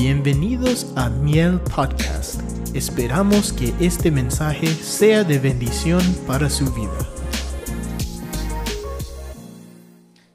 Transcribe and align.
Bienvenidos 0.00 0.86
a 0.96 1.08
Miel 1.08 1.58
Podcast. 1.74 2.40
Esperamos 2.72 3.52
que 3.52 3.74
este 3.84 4.12
mensaje 4.12 4.68
sea 4.68 5.24
de 5.24 5.40
bendición 5.40 6.00
para 6.24 6.48
su 6.48 6.72
vida. 6.72 6.96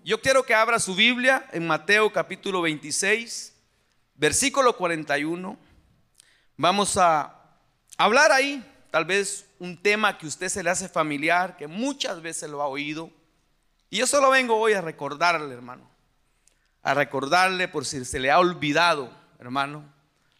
Yo 0.04 0.20
quiero 0.20 0.44
que 0.44 0.54
abra 0.54 0.80
su 0.80 0.96
Biblia 0.96 1.48
en 1.54 1.66
Mateo 1.66 2.12
capítulo 2.12 2.62
26, 2.62 3.56
versículo 4.16 4.76
41. 4.76 5.58
Vamos 6.58 6.98
a 6.98 7.34
hablar 7.98 8.34
ahí, 8.34 8.62
tal 8.92 9.06
vez 9.06 9.46
un 9.60 9.82
tema 9.82 10.18
que 10.18 10.26
a 10.26 10.30
usted 10.30 10.50
se 10.50 10.62
le 10.62 10.72
hace 10.72 10.90
familiar, 10.90 11.56
que 11.56 11.68
muchas 11.68 12.22
veces 12.22 12.50
lo 12.50 12.62
ha 12.62 12.68
oído. 12.68 13.12
Y 13.90 14.00
yo 14.00 14.08
solo 14.08 14.30
vengo 14.30 14.58
hoy 14.58 14.74
a 14.74 14.82
recordarle, 14.82 15.54
hermano, 15.54 15.90
a 16.82 16.94
recordarle 16.94 17.70
por 17.70 17.86
si 17.86 18.04
se 18.04 18.20
le 18.20 18.30
ha 18.30 18.40
olvidado 18.40 19.23
hermano, 19.44 19.84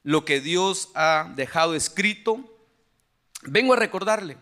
lo 0.04 0.24
que 0.24 0.40
Dios 0.40 0.90
ha 0.96 1.30
dejado 1.36 1.76
escrito, 1.76 2.40
vengo 3.42 3.74
a 3.74 3.78
recordarle. 3.78 4.38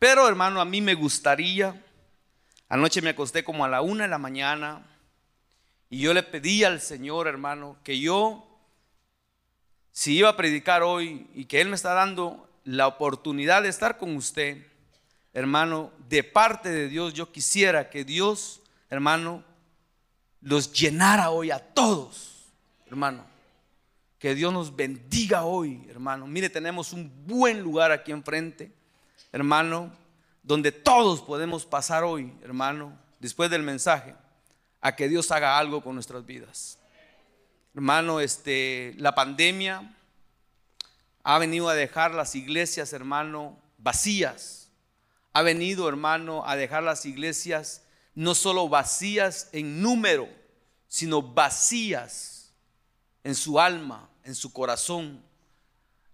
Pero, 0.00 0.26
hermano, 0.26 0.60
a 0.60 0.64
mí 0.64 0.80
me 0.80 0.94
gustaría, 0.94 1.80
anoche 2.68 3.00
me 3.02 3.10
acosté 3.10 3.44
como 3.44 3.64
a 3.64 3.68
la 3.68 3.80
una 3.80 4.02
de 4.02 4.10
la 4.10 4.18
mañana 4.18 4.84
y 5.88 6.00
yo 6.00 6.12
le 6.12 6.24
pedí 6.24 6.64
al 6.64 6.80
Señor, 6.80 7.28
hermano, 7.28 7.76
que 7.84 8.00
yo, 8.00 8.44
si 9.92 10.16
iba 10.16 10.30
a 10.30 10.36
predicar 10.36 10.82
hoy 10.82 11.28
y 11.32 11.44
que 11.44 11.60
Él 11.60 11.68
me 11.68 11.76
está 11.76 11.94
dando 11.94 12.50
la 12.64 12.88
oportunidad 12.88 13.62
de 13.62 13.68
estar 13.68 13.96
con 13.96 14.16
usted, 14.16 14.66
hermano, 15.32 15.92
de 16.08 16.24
parte 16.24 16.68
de 16.68 16.88
Dios, 16.88 17.14
yo 17.14 17.30
quisiera 17.30 17.90
que 17.90 18.04
Dios, 18.04 18.60
hermano, 18.90 19.44
los 20.40 20.72
llenara 20.72 21.30
hoy 21.30 21.52
a 21.52 21.60
todos, 21.60 22.50
hermano. 22.86 23.31
Que 24.22 24.36
Dios 24.36 24.52
nos 24.52 24.76
bendiga 24.76 25.42
hoy, 25.42 25.84
hermano. 25.90 26.28
Mire, 26.28 26.48
tenemos 26.48 26.92
un 26.92 27.10
buen 27.26 27.60
lugar 27.60 27.90
aquí 27.90 28.12
enfrente, 28.12 28.72
hermano, 29.32 29.92
donde 30.44 30.70
todos 30.70 31.20
podemos 31.20 31.66
pasar 31.66 32.04
hoy, 32.04 32.32
hermano, 32.44 32.96
después 33.18 33.50
del 33.50 33.64
mensaje, 33.64 34.14
a 34.80 34.94
que 34.94 35.08
Dios 35.08 35.32
haga 35.32 35.58
algo 35.58 35.82
con 35.82 35.94
nuestras 35.94 36.24
vidas. 36.24 36.78
Hermano, 37.74 38.20
este, 38.20 38.94
la 38.96 39.12
pandemia 39.12 39.92
ha 41.24 41.38
venido 41.40 41.68
a 41.68 41.74
dejar 41.74 42.14
las 42.14 42.36
iglesias, 42.36 42.92
hermano, 42.92 43.58
vacías. 43.78 44.70
Ha 45.32 45.42
venido, 45.42 45.88
hermano, 45.88 46.44
a 46.46 46.54
dejar 46.54 46.84
las 46.84 47.06
iglesias 47.06 47.82
no 48.14 48.36
solo 48.36 48.68
vacías 48.68 49.48
en 49.50 49.82
número, 49.82 50.28
sino 50.86 51.22
vacías 51.22 52.52
en 53.24 53.34
su 53.34 53.58
alma, 53.58 54.10
en 54.24 54.34
su 54.34 54.52
corazón. 54.52 55.22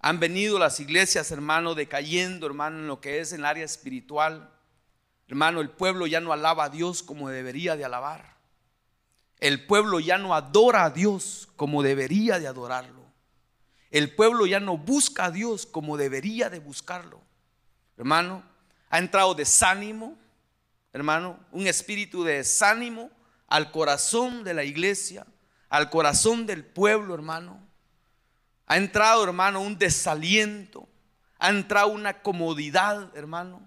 Han 0.00 0.20
venido 0.20 0.58
las 0.58 0.80
iglesias, 0.80 1.30
hermano, 1.30 1.74
decayendo, 1.74 2.46
hermano, 2.46 2.78
en 2.78 2.86
lo 2.86 3.00
que 3.00 3.20
es 3.20 3.32
el 3.32 3.44
área 3.44 3.64
espiritual. 3.64 4.50
Hermano, 5.26 5.60
el 5.60 5.70
pueblo 5.70 6.06
ya 6.06 6.20
no 6.20 6.32
alaba 6.32 6.64
a 6.64 6.68
Dios 6.68 7.02
como 7.02 7.28
debería 7.28 7.76
de 7.76 7.84
alabar. 7.84 8.36
El 9.40 9.66
pueblo 9.66 10.00
ya 10.00 10.18
no 10.18 10.34
adora 10.34 10.84
a 10.84 10.90
Dios 10.90 11.48
como 11.56 11.82
debería 11.82 12.38
de 12.38 12.46
adorarlo. 12.46 13.04
El 13.90 14.14
pueblo 14.14 14.46
ya 14.46 14.60
no 14.60 14.76
busca 14.76 15.26
a 15.26 15.30
Dios 15.30 15.66
como 15.66 15.96
debería 15.96 16.50
de 16.50 16.58
buscarlo. 16.58 17.20
Hermano, 17.96 18.42
ha 18.90 18.98
entrado 18.98 19.34
desánimo, 19.34 20.16
hermano, 20.92 21.38
un 21.52 21.66
espíritu 21.66 22.24
de 22.24 22.38
desánimo 22.38 23.10
al 23.46 23.70
corazón 23.70 24.44
de 24.44 24.54
la 24.54 24.64
iglesia, 24.64 25.26
al 25.68 25.90
corazón 25.90 26.46
del 26.46 26.64
pueblo, 26.64 27.14
hermano. 27.14 27.67
Ha 28.68 28.76
entrado, 28.76 29.24
hermano, 29.24 29.60
un 29.60 29.78
desaliento. 29.78 30.86
Ha 31.38 31.48
entrado 31.48 31.88
una 31.88 32.22
comodidad, 32.22 33.10
hermano. 33.16 33.66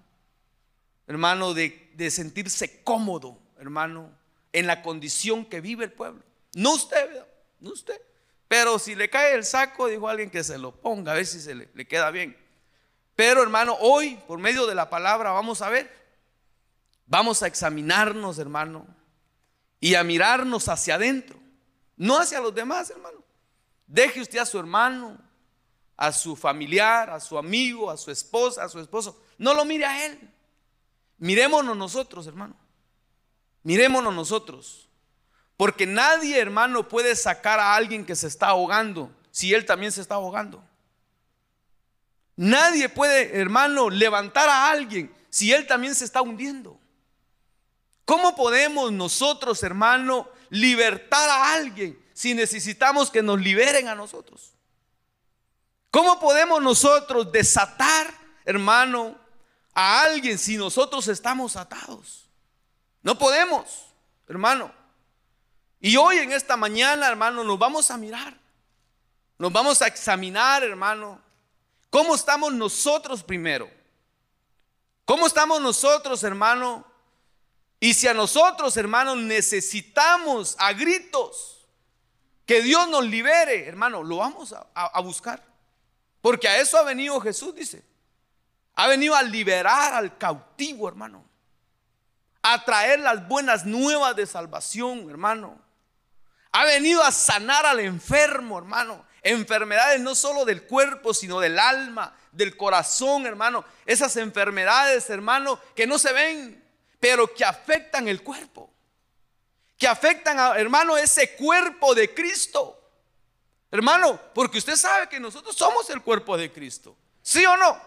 Hermano, 1.07 1.53
de, 1.53 2.09
sentirse 2.09 2.83
cómodo, 2.83 3.39
hermano, 3.59 4.11
en 4.53 4.67
la 4.67 4.81
condición 4.81 5.43
que 5.43 5.59
vive 5.59 5.85
el 5.85 5.91
pueblo. 5.91 6.23
No 6.53 6.75
usted, 6.75 7.25
no 7.59 7.71
usted. 7.71 7.99
Pero 8.47 8.77
si 8.77 8.95
le 8.95 9.09
cae 9.09 9.33
el 9.33 9.43
saco, 9.43 9.87
dijo 9.87 10.07
alguien 10.07 10.29
que 10.29 10.43
se 10.43 10.57
lo 10.57 10.71
ponga, 10.71 11.13
a 11.13 11.15
ver 11.15 11.25
si 11.25 11.41
se 11.41 11.55
le, 11.55 11.69
le 11.73 11.87
queda 11.87 12.11
bien. 12.11 12.37
Pero 13.15 13.41
hermano, 13.41 13.75
hoy, 13.79 14.19
por 14.27 14.39
medio 14.39 14.67
de 14.67 14.75
la 14.75 14.89
palabra, 14.89 15.31
vamos 15.31 15.61
a 15.61 15.69
ver. 15.69 15.91
Vamos 17.07 17.41
a 17.43 17.47
examinarnos, 17.47 18.39
hermano, 18.39 18.87
y 19.81 19.95
a 19.95 20.03
mirarnos 20.03 20.69
hacia 20.69 20.95
adentro, 20.95 21.37
no 21.97 22.17
hacia 22.17 22.39
los 22.39 22.55
demás, 22.55 22.89
hermano. 22.89 23.20
Deje 23.91 24.21
usted 24.21 24.39
a 24.39 24.45
su 24.45 24.57
hermano, 24.57 25.17
a 25.97 26.13
su 26.13 26.37
familiar, 26.37 27.09
a 27.09 27.19
su 27.19 27.37
amigo, 27.37 27.91
a 27.91 27.97
su 27.97 28.09
esposa, 28.09 28.63
a 28.63 28.69
su 28.69 28.79
esposo. 28.79 29.21
No 29.37 29.53
lo 29.53 29.65
mire 29.65 29.83
a 29.83 30.05
él. 30.05 30.31
Mirémonos 31.17 31.75
nosotros, 31.75 32.25
hermano. 32.25 32.55
Mirémonos 33.63 34.15
nosotros. 34.15 34.87
Porque 35.57 35.85
nadie, 35.85 36.39
hermano, 36.39 36.87
puede 36.87 37.17
sacar 37.17 37.59
a 37.59 37.75
alguien 37.75 38.05
que 38.05 38.15
se 38.15 38.27
está 38.27 38.47
ahogando 38.47 39.11
si 39.29 39.53
él 39.53 39.65
también 39.65 39.91
se 39.91 39.99
está 39.99 40.15
ahogando. 40.15 40.63
Nadie 42.37 42.87
puede, 42.87 43.41
hermano, 43.41 43.89
levantar 43.89 44.47
a 44.47 44.71
alguien 44.71 45.13
si 45.29 45.51
él 45.51 45.67
también 45.67 45.95
se 45.95 46.05
está 46.05 46.21
hundiendo. 46.21 46.79
¿Cómo 48.05 48.37
podemos 48.37 48.89
nosotros, 48.93 49.61
hermano, 49.63 50.29
libertar 50.49 51.29
a 51.29 51.53
alguien 51.55 52.00
si 52.13 52.33
necesitamos 52.33 53.09
que 53.09 53.21
nos 53.21 53.39
liberen 53.39 53.87
a 53.87 53.95
nosotros? 53.95 54.51
¿Cómo 55.91 56.19
podemos 56.19 56.61
nosotros 56.61 57.31
desatar, 57.31 58.13
hermano, 58.45 59.17
a 59.73 60.03
alguien 60.03 60.37
si 60.37 60.57
nosotros 60.57 61.07
estamos 61.07 61.55
atados? 61.55 62.29
No 63.03 63.17
podemos, 63.17 63.87
hermano. 64.27 64.71
Y 65.79 65.97
hoy 65.97 66.19
en 66.19 66.31
esta 66.31 66.55
mañana, 66.55 67.07
hermano, 67.07 67.43
nos 67.43 67.59
vamos 67.59 67.91
a 67.91 67.97
mirar. 67.97 68.37
Nos 69.37 69.51
vamos 69.51 69.81
a 69.81 69.87
examinar, 69.87 70.63
hermano, 70.63 71.19
cómo 71.89 72.13
estamos 72.13 72.53
nosotros 72.53 73.23
primero. 73.23 73.69
¿Cómo 75.03 75.25
estamos 75.25 75.59
nosotros, 75.59 76.23
hermano? 76.23 76.85
Y 77.79 77.95
si 77.95 78.07
a 78.07 78.13
nosotros, 78.13 78.77
hermano, 78.77 79.15
necesitamos 79.15 80.55
a 80.59 80.71
gritos 80.73 81.60
que 82.45 82.61
Dios 82.61 82.87
nos 82.89 83.05
libere, 83.05 83.67
hermano, 83.67 84.03
lo 84.03 84.17
vamos 84.17 84.53
a, 84.73 85.01
buscar. 85.01 85.43
Porque 86.21 86.47
a 86.47 86.59
eso 86.59 86.77
ha 86.77 86.83
venido 86.83 87.19
Jesús, 87.21 87.55
dice. 87.55 87.83
Ha 88.75 88.87
venido 88.87 89.15
a 89.15 89.23
liberar 89.23 89.93
al 89.93 90.17
cautivo, 90.17 90.87
hermano. 90.87 91.23
A 92.41 92.63
traer 92.63 92.99
las 92.99 93.27
buenas 93.27 93.65
nuevas 93.65 94.15
de 94.15 94.25
salvación, 94.25 95.09
hermano. 95.09 95.59
Ha 96.51 96.65
venido 96.65 97.03
a 97.03 97.11
sanar 97.11 97.65
al 97.65 97.79
enfermo, 97.79 98.57
hermano. 98.57 99.05
Enfermedades 99.21 100.01
no 100.01 100.15
solo 100.15 100.45
del 100.45 100.63
cuerpo, 100.63 101.13
sino 101.13 101.39
del 101.39 101.59
alma, 101.59 102.15
del 102.31 102.57
corazón, 102.57 103.25
hermano. 103.25 103.63
Esas 103.85 104.17
enfermedades, 104.17 105.09
hermano, 105.09 105.59
que 105.75 105.85
no 105.85 105.99
se 105.99 106.11
ven, 106.11 106.63
pero 106.99 107.33
que 107.33 107.45
afectan 107.45 108.07
el 108.07 108.23
cuerpo 108.23 108.71
que 109.81 109.87
afectan 109.87 110.37
a, 110.39 110.59
hermano, 110.59 110.95
ese 110.95 111.35
cuerpo 111.35 111.95
de 111.95 112.13
Cristo. 112.13 112.79
Hermano, 113.71 114.21
porque 114.35 114.59
usted 114.59 114.75
sabe 114.75 115.09
que 115.09 115.19
nosotros 115.19 115.55
somos 115.55 115.89
el 115.89 116.03
cuerpo 116.03 116.37
de 116.37 116.51
Cristo. 116.51 116.95
¿Sí 117.23 117.43
o 117.47 117.57
no? 117.57 117.81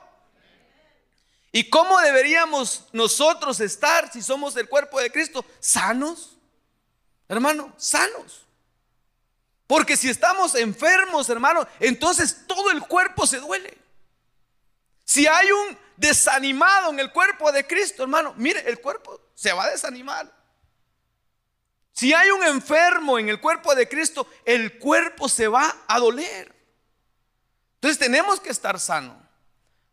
¿Y 1.52 1.70
cómo 1.70 2.00
deberíamos 2.00 2.86
nosotros 2.90 3.60
estar 3.60 4.12
si 4.12 4.22
somos 4.22 4.56
el 4.56 4.68
cuerpo 4.68 5.00
de 5.00 5.12
Cristo? 5.12 5.44
Sanos. 5.60 6.36
Hermano, 7.28 7.72
sanos. 7.76 8.44
Porque 9.68 9.96
si 9.96 10.10
estamos 10.10 10.56
enfermos, 10.56 11.30
hermano, 11.30 11.64
entonces 11.78 12.44
todo 12.48 12.72
el 12.72 12.80
cuerpo 12.80 13.24
se 13.24 13.38
duele. 13.38 13.78
Si 15.04 15.28
hay 15.28 15.52
un 15.52 15.78
desanimado 15.96 16.90
en 16.90 16.98
el 16.98 17.12
cuerpo 17.12 17.52
de 17.52 17.64
Cristo, 17.64 18.02
hermano, 18.02 18.34
mire, 18.36 18.68
el 18.68 18.80
cuerpo 18.80 19.20
se 19.36 19.52
va 19.52 19.66
a 19.66 19.70
desanimar. 19.70 20.43
Si 21.94 22.12
hay 22.12 22.30
un 22.30 22.42
enfermo 22.42 23.20
en 23.20 23.28
el 23.28 23.40
cuerpo 23.40 23.72
de 23.74 23.88
Cristo, 23.88 24.26
el 24.44 24.78
cuerpo 24.78 25.28
se 25.28 25.46
va 25.46 25.84
a 25.86 26.00
doler. 26.00 26.52
Entonces 27.76 27.98
tenemos 27.98 28.40
que 28.40 28.50
estar 28.50 28.80
sano. 28.80 29.16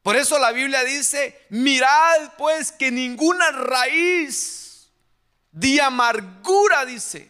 Por 0.02 0.16
eso 0.16 0.40
la 0.40 0.52
Biblia 0.52 0.84
dice, 0.84 1.46
mirad 1.50 2.34
pues 2.40 2.72
que 2.72 2.90
ninguna 2.90 3.52
raíz 3.52 4.90
de 5.52 5.80
amargura, 5.80 6.86
dice, 6.86 7.30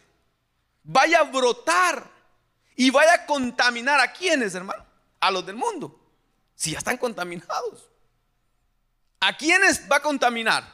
vaya 0.82 1.20
a 1.20 1.24
brotar 1.24 2.10
y 2.74 2.88
vaya 2.88 3.12
a 3.12 3.26
contaminar 3.26 4.00
a 4.00 4.10
quienes, 4.10 4.54
hermano, 4.54 4.86
a 5.20 5.30
los 5.30 5.44
del 5.44 5.56
mundo, 5.56 6.00
si 6.54 6.70
ya 6.70 6.78
están 6.78 6.96
contaminados. 6.96 7.90
¿A 9.20 9.36
quiénes 9.36 9.86
va 9.90 9.96
a 9.96 10.02
contaminar? 10.02 10.64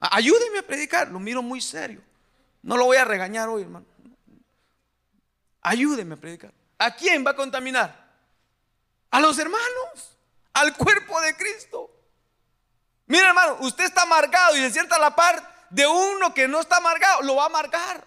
Ayúdenme 0.00 0.58
a 0.58 0.66
predicar, 0.66 1.08
lo 1.08 1.18
miro 1.18 1.40
muy 1.40 1.62
serio. 1.62 2.02
No 2.64 2.78
lo 2.78 2.86
voy 2.86 2.96
a 2.96 3.04
regañar 3.04 3.48
hoy, 3.50 3.62
hermano. 3.62 3.84
Ayúdeme 5.60 6.14
a 6.14 6.16
predicar. 6.16 6.52
¿A 6.78 6.96
quién 6.96 7.24
va 7.24 7.32
a 7.32 7.36
contaminar? 7.36 7.94
A 9.10 9.20
los 9.20 9.38
hermanos, 9.38 10.16
al 10.54 10.74
cuerpo 10.74 11.20
de 11.20 11.36
Cristo. 11.36 11.90
Mira 13.06 13.28
hermano, 13.28 13.58
usted 13.60 13.84
está 13.84 14.02
amargado 14.02 14.56
y 14.56 14.60
se 14.60 14.70
sienta 14.70 14.96
a 14.96 14.98
la 14.98 15.14
par 15.14 15.66
de 15.68 15.86
uno 15.86 16.32
que 16.32 16.48
no 16.48 16.60
está 16.60 16.78
amargado, 16.78 17.20
lo 17.22 17.36
va 17.36 17.44
a 17.44 17.46
amargar. 17.46 18.06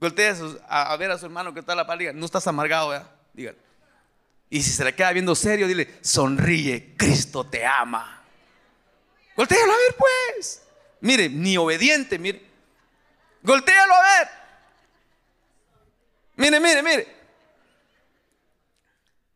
Voltea 0.00 0.34
a, 0.68 0.96
ver 0.96 1.10
a 1.10 1.18
su 1.18 1.26
hermano 1.26 1.52
que 1.52 1.60
está 1.60 1.74
a 1.74 1.76
la 1.76 1.86
par, 1.86 1.98
diga, 1.98 2.14
no 2.14 2.24
estás 2.24 2.46
amargado, 2.46 2.88
¿verdad? 2.88 3.10
Dígale. 3.34 3.58
Y 4.48 4.62
si 4.62 4.70
se 4.70 4.84
le 4.84 4.94
queda 4.94 5.12
viendo 5.12 5.34
serio, 5.34 5.66
dile, 5.66 5.98
sonríe, 6.00 6.94
Cristo 6.96 7.44
te 7.44 7.66
ama. 7.66 8.22
Voltéalo 9.36 9.72
a 9.72 9.76
ver, 9.76 9.96
pues. 9.96 10.65
Mire, 11.00 11.28
ni 11.28 11.56
obediente, 11.56 12.18
mire. 12.18 12.44
Voltéalo 13.42 13.94
a 13.94 14.00
ver. 14.00 14.28
Mire, 16.36 16.60
mire, 16.60 16.82
mire. 16.82 17.16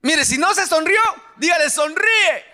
Mire, 0.02 0.24
si 0.24 0.38
no 0.38 0.54
se 0.54 0.66
sonrió, 0.66 1.00
dígale, 1.36 1.68
sonríe. 1.70 2.50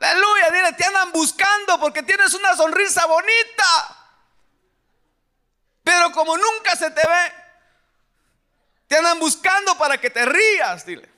Aleluya, 0.00 0.50
dile, 0.50 0.72
te 0.72 0.84
andan 0.84 1.12
buscando 1.12 1.78
porque 1.78 2.02
tienes 2.02 2.32
una 2.32 2.56
sonrisa 2.56 3.04
bonita. 3.06 3.96
Pero 5.82 6.10
como 6.12 6.36
nunca 6.36 6.74
se 6.74 6.90
te 6.90 7.06
ve, 7.06 7.32
te 8.86 8.96
andan 8.96 9.18
buscando 9.18 9.76
para 9.76 9.98
que 9.98 10.08
te 10.08 10.24
rías, 10.24 10.86
dile. 10.86 11.08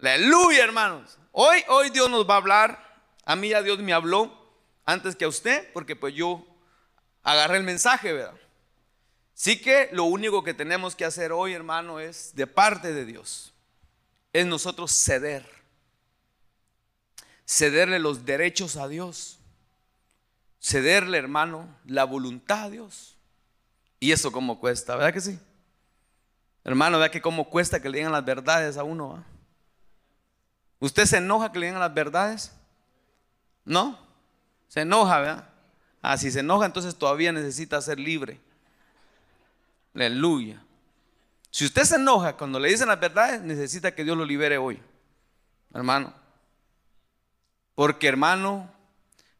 Aleluya, 0.00 0.64
hermanos. 0.64 1.18
Hoy, 1.32 1.62
hoy 1.68 1.90
Dios 1.90 2.08
nos 2.08 2.28
va 2.28 2.34
a 2.34 2.38
hablar. 2.38 2.85
A 3.26 3.36
mí 3.36 3.50
ya 3.50 3.60
Dios 3.60 3.78
me 3.80 3.92
habló 3.92 4.32
antes 4.86 5.16
que 5.16 5.26
a 5.26 5.28
usted, 5.28 5.70
porque 5.72 5.96
pues 5.96 6.14
yo 6.14 6.46
agarré 7.22 7.58
el 7.58 7.64
mensaje, 7.64 8.12
¿verdad? 8.12 8.38
Sí 9.34 9.60
que 9.60 9.90
lo 9.92 10.04
único 10.04 10.44
que 10.44 10.54
tenemos 10.54 10.94
que 10.94 11.04
hacer 11.04 11.32
hoy, 11.32 11.52
hermano, 11.52 12.00
es 12.00 12.34
de 12.36 12.46
parte 12.46 12.94
de 12.94 13.04
Dios, 13.04 13.52
es 14.32 14.46
nosotros 14.46 14.92
ceder, 14.92 15.44
cederle 17.44 17.98
los 17.98 18.24
derechos 18.24 18.76
a 18.76 18.86
Dios, 18.86 19.40
cederle, 20.62 21.18
hermano, 21.18 21.68
la 21.84 22.04
voluntad 22.04 22.64
a 22.64 22.70
Dios. 22.70 23.16
Y 23.98 24.12
eso 24.12 24.30
como 24.30 24.60
cuesta, 24.60 24.94
¿verdad 24.94 25.12
que 25.12 25.20
sí? 25.20 25.38
Hermano, 26.62 26.98
¿verdad 26.98 27.12
que 27.12 27.20
cómo 27.20 27.50
cuesta 27.50 27.82
que 27.82 27.88
le 27.88 27.98
digan 27.98 28.12
las 28.12 28.24
verdades 28.24 28.76
a 28.76 28.84
uno? 28.84 29.24
¿Usted 30.78 31.06
se 31.06 31.16
enoja 31.16 31.50
que 31.50 31.58
le 31.58 31.66
digan 31.66 31.80
las 31.80 31.92
verdades? 31.92 32.52
¿No? 33.66 33.98
Se 34.68 34.80
enoja, 34.80 35.20
¿verdad? 35.20 35.48
Ah, 36.00 36.16
si 36.16 36.30
se 36.30 36.40
enoja, 36.40 36.64
entonces 36.64 36.96
todavía 36.96 37.32
necesita 37.32 37.82
ser 37.82 37.98
libre. 37.98 38.40
Aleluya. 39.94 40.62
Si 41.50 41.64
usted 41.64 41.82
se 41.82 41.96
enoja 41.96 42.36
cuando 42.36 42.60
le 42.60 42.68
dicen 42.68 42.88
las 42.88 43.00
verdades, 43.00 43.42
necesita 43.42 43.94
que 43.94 44.04
Dios 44.04 44.16
lo 44.16 44.24
libere 44.24 44.58
hoy, 44.58 44.80
hermano. 45.74 46.12
Porque, 47.74 48.08
hermano, 48.08 48.70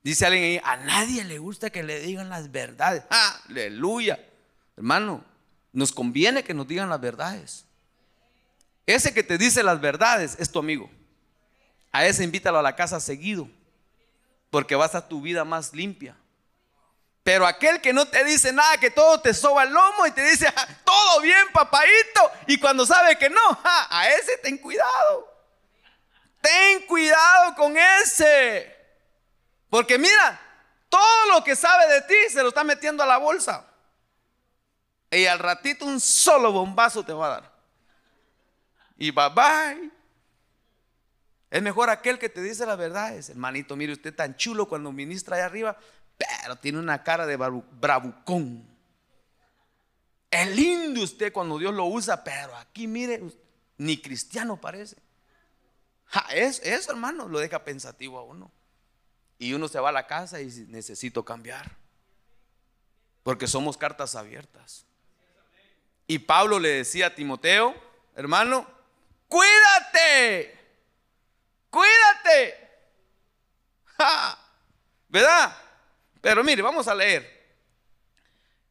dice 0.03 0.27
alguien 0.27 0.45
ahí, 0.45 0.61
a 0.65 0.77
nadie 0.79 1.25
le 1.25 1.39
gusta 1.39 1.71
que 1.71 1.83
le 1.83 2.01
digan 2.01 2.29
las 2.29 2.51
verdades. 2.51 3.05
Aleluya. 3.11 4.19
Hermano, 4.77 5.25
nos 5.73 5.93
conviene 5.93 6.43
que 6.43 6.55
nos 6.55 6.67
digan 6.67 6.89
las 6.89 7.01
verdades. 7.01 7.65
Ese 8.87 9.13
que 9.13 9.23
te 9.23 9.39
dice 9.39 9.63
las 9.63 9.81
verdades 9.81 10.37
es 10.39 10.51
tu 10.51 10.59
amigo. 10.59 10.91
A 11.93 12.07
ese 12.07 12.25
invítalo 12.25 12.59
a 12.59 12.63
la 12.63 12.77
casa 12.77 13.01
seguido, 13.01 13.49
porque 14.51 14.75
vas 14.75 14.95
a 14.95 15.09
tu 15.09 15.21
vida 15.21 15.45
más 15.45 15.73
limpia. 15.73 16.17
Pero 17.23 17.45
aquel 17.45 17.81
que 17.81 17.93
no 17.93 18.07
te 18.07 18.23
dice 18.25 18.53
nada, 18.53 18.79
que 18.79 18.91
todo 18.91 19.21
te 19.21 19.35
soba 19.35 19.65
el 19.65 19.71
lomo 19.71 20.07
y 20.07 20.13
te 20.13 20.23
dice, 20.23 20.47
todo 20.85 21.21
bien, 21.21 21.51
papadito, 21.53 22.31
y 22.47 22.59
cuando 22.59 22.87
sabe 22.87 23.19
que 23.19 23.29
no, 23.29 23.41
a 23.65 24.09
ese 24.11 24.39
ten 24.39 24.59
cuidado. 24.59 25.35
Ten 26.41 26.87
cuidado 26.87 27.57
con 27.57 27.77
ese. 27.77 28.73
Porque 29.69 29.99
mira, 29.99 30.41
todo 30.89 31.27
lo 31.33 31.43
que 31.43 31.57
sabe 31.57 31.89
de 31.89 32.03
ti 32.03 32.15
se 32.31 32.43
lo 32.43 32.51
está 32.51 32.63
metiendo 32.63 33.03
a 33.03 33.07
la 33.07 33.19
bolsa. 33.19 33.67
Y 35.11 35.27
al 35.27 35.39
ratito 35.39 35.85
un 35.85 36.01
solo 36.01 36.53
bombazo 36.53 37.05
te 37.05 37.13
va 37.13 37.27
a 37.27 37.31
dar. 37.31 37.53
Y 38.97 39.11
bye 39.11 39.31
bye. 39.31 39.96
Es 41.57 41.63
mejor 41.63 41.89
aquel 41.89 42.19
que 42.19 42.29
te 42.29 42.43
dice 42.43 42.67
la 42.67 42.77
verdad. 42.77 43.17
Es 43.17 43.31
hermanito, 43.31 43.77
mire 43.77 43.95
usted 43.95 44.15
tan 44.15 44.37
chulo 44.37 44.69
cuando 44.69 44.93
ministra 44.93 45.37
allá 45.37 45.47
arriba 45.47 45.79
pero 46.17 46.57
tiene 46.57 46.79
una 46.79 47.03
cara 47.03 47.27
de 47.27 47.37
bravucón. 47.37 48.67
Es 50.31 50.49
lindo 50.55 51.03
usted 51.03 51.33
cuando 51.33 51.59
Dios 51.59 51.75
lo 51.75 51.87
usa, 51.87 52.23
pero 52.25 52.55
aquí 52.57 52.87
mire, 52.87 53.23
ni 53.79 53.99
cristiano 54.01 54.61
parece. 54.61 54.97
eso, 56.33 56.93
hermano, 56.93 57.29
lo 57.29 57.39
deja 57.39 57.65
pensativo 57.65 58.19
a 58.19 58.23
uno. 58.23 58.51
Y 59.39 59.53
uno 59.53 59.69
se 59.69 59.79
va 59.79 59.91
a 59.91 59.93
la 59.93 60.07
casa 60.07 60.41
y 60.41 60.47
necesito 60.69 61.25
cambiar. 61.25 61.77
Porque 63.23 63.47
somos 63.47 63.77
cartas 63.77 64.15
abiertas. 64.15 64.87
Y 66.07 66.21
Pablo 66.21 66.59
le 66.59 66.69
decía 66.69 67.09
a 67.09 67.15
Timoteo, 67.15 67.75
hermano, 68.15 68.67
cuídate, 69.29 70.57
cuídate. 71.77 72.69
¿Verdad? 75.09 75.57
Pero 76.21 76.43
mire, 76.43 76.63
vamos 76.63 76.89
a 76.89 76.95
leer. 76.95 77.37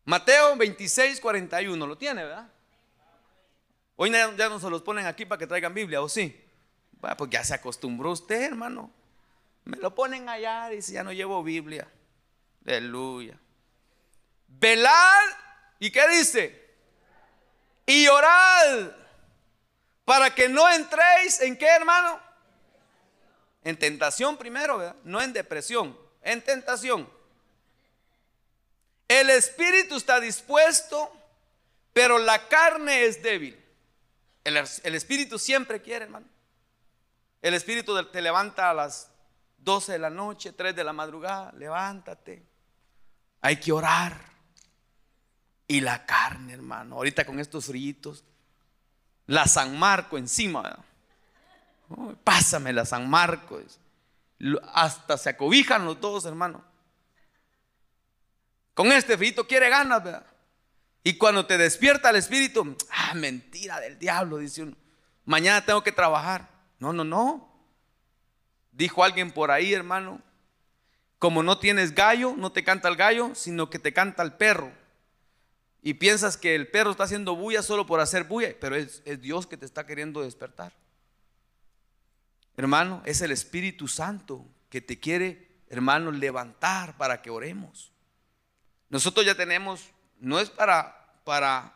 Mateo 0.05 0.55
26, 0.55 1.19
41. 1.19 1.87
¿Lo 1.87 1.97
tiene, 1.97 2.23
verdad? 2.23 2.47
Hoy 3.95 4.11
ya 4.11 4.49
no 4.49 4.59
se 4.59 4.69
los 4.69 4.81
ponen 4.81 5.05
aquí 5.05 5.25
para 5.25 5.39
que 5.39 5.47
traigan 5.47 5.73
Biblia, 5.73 6.01
¿o 6.01 6.09
sí? 6.09 6.43
Bueno, 6.93 7.15
pues 7.17 7.29
ya 7.29 7.43
se 7.43 7.53
acostumbró 7.53 8.11
usted, 8.11 8.41
hermano. 8.41 8.91
Me 9.63 9.77
lo 9.77 9.95
ponen 9.95 10.27
allá, 10.27 10.69
dice, 10.69 10.93
ya 10.93 11.03
no 11.03 11.13
llevo 11.13 11.43
Biblia. 11.43 11.87
Aleluya. 12.65 13.37
Velad, 14.47 15.25
¿y 15.79 15.91
qué 15.91 16.07
dice? 16.09 16.65
Y 17.85 18.07
orad 18.07 18.91
para 20.03 20.33
que 20.33 20.49
no 20.49 20.69
entréis 20.69 21.39
en 21.41 21.57
qué, 21.57 21.67
hermano? 21.67 22.24
En 23.65 23.77
tentación 23.77 24.37
primero, 24.37 24.77
¿verdad? 24.77 24.95
No 25.03 25.19
en 25.19 25.33
depresión, 25.33 25.97
en 26.21 26.41
tentación. 26.43 27.09
El 29.07 29.31
espíritu 29.31 29.95
está 29.95 30.19
dispuesto, 30.19 31.11
pero 31.91 32.19
la 32.19 32.47
carne 32.47 33.05
es 33.05 33.21
débil. 33.23 33.59
El, 34.43 34.57
espíritu 34.95 35.39
siempre 35.39 35.81
quiere, 35.81 36.05
hermano. 36.05 36.27
El 37.41 37.55
espíritu 37.55 38.01
te 38.05 38.21
levanta 38.21 38.69
a 38.69 38.73
las 38.75 39.09
12 39.57 39.93
de 39.93 39.99
la 39.99 40.11
noche, 40.11 40.53
3 40.53 40.75
de 40.75 40.83
la 40.83 40.93
madrugada, 40.93 41.51
levántate. 41.53 42.45
Hay 43.41 43.57
que 43.57 43.71
orar. 43.71 44.35
Y 45.67 45.81
la 45.81 46.05
carne, 46.05 46.53
hermano, 46.53 46.97
ahorita 46.97 47.25
con 47.25 47.39
estos 47.39 47.65
fríos, 47.65 48.23
la 49.25 49.47
San 49.47 49.79
Marco 49.79 50.19
encima. 50.19 50.85
Pásame 52.23 52.73
la 52.73 52.85
San 52.85 53.09
Marco. 53.09 53.59
Hasta 54.73 55.17
se 55.17 55.29
acobijan 55.29 55.85
los 55.85 55.99
dos, 55.99 56.25
hermano. 56.25 56.63
Con 58.73 58.91
este 58.91 59.17
frito 59.17 59.47
quiere 59.47 59.69
ganas, 59.69 60.03
¿verdad? 60.03 60.25
Y 61.03 61.17
cuando 61.17 61.45
te 61.45 61.57
despierta 61.57 62.09
el 62.09 62.15
espíritu, 62.17 62.75
ah, 62.91 63.13
mentira 63.13 63.79
del 63.79 63.97
diablo, 63.99 64.37
dice 64.37 64.63
uno. 64.63 64.75
Mañana 65.23 65.63
tengo 65.63 65.83
que 65.83 65.91
trabajar. 65.91 66.49
No, 66.79 66.93
no, 66.93 67.03
no. 67.03 67.47
Dijo 68.71 69.03
alguien 69.03 69.31
por 69.31 69.51
ahí, 69.51 69.73
hermano, 69.73 70.21
como 71.19 71.43
no 71.43 71.57
tienes 71.59 71.95
gallo, 71.95 72.33
no 72.35 72.51
te 72.51 72.63
canta 72.63 72.89
el 72.89 72.95
gallo, 72.95 73.33
sino 73.35 73.69
que 73.69 73.79
te 73.79 73.93
canta 73.93 74.23
el 74.23 74.33
perro. 74.33 74.71
Y 75.81 75.93
piensas 75.93 76.35
que 76.35 76.55
el 76.55 76.67
perro 76.67 76.91
está 76.91 77.03
haciendo 77.03 77.35
bulla 77.35 77.61
solo 77.61 77.85
por 77.85 77.99
hacer 77.99 78.23
bulla, 78.25 78.55
pero 78.59 78.75
es, 78.75 79.01
es 79.05 79.21
Dios 79.21 79.47
que 79.47 79.57
te 79.57 79.65
está 79.65 79.85
queriendo 79.85 80.21
despertar. 80.21 80.73
Hermano, 82.57 83.01
es 83.05 83.21
el 83.21 83.31
Espíritu 83.31 83.87
Santo 83.87 84.45
que 84.69 84.81
te 84.81 84.99
quiere, 84.99 85.61
hermano, 85.69 86.11
levantar 86.11 86.97
para 86.97 87.21
que 87.21 87.29
oremos. 87.29 87.91
Nosotros 88.89 89.25
ya 89.25 89.35
tenemos, 89.35 89.89
no 90.19 90.39
es 90.39 90.49
para, 90.49 91.19
para, 91.23 91.73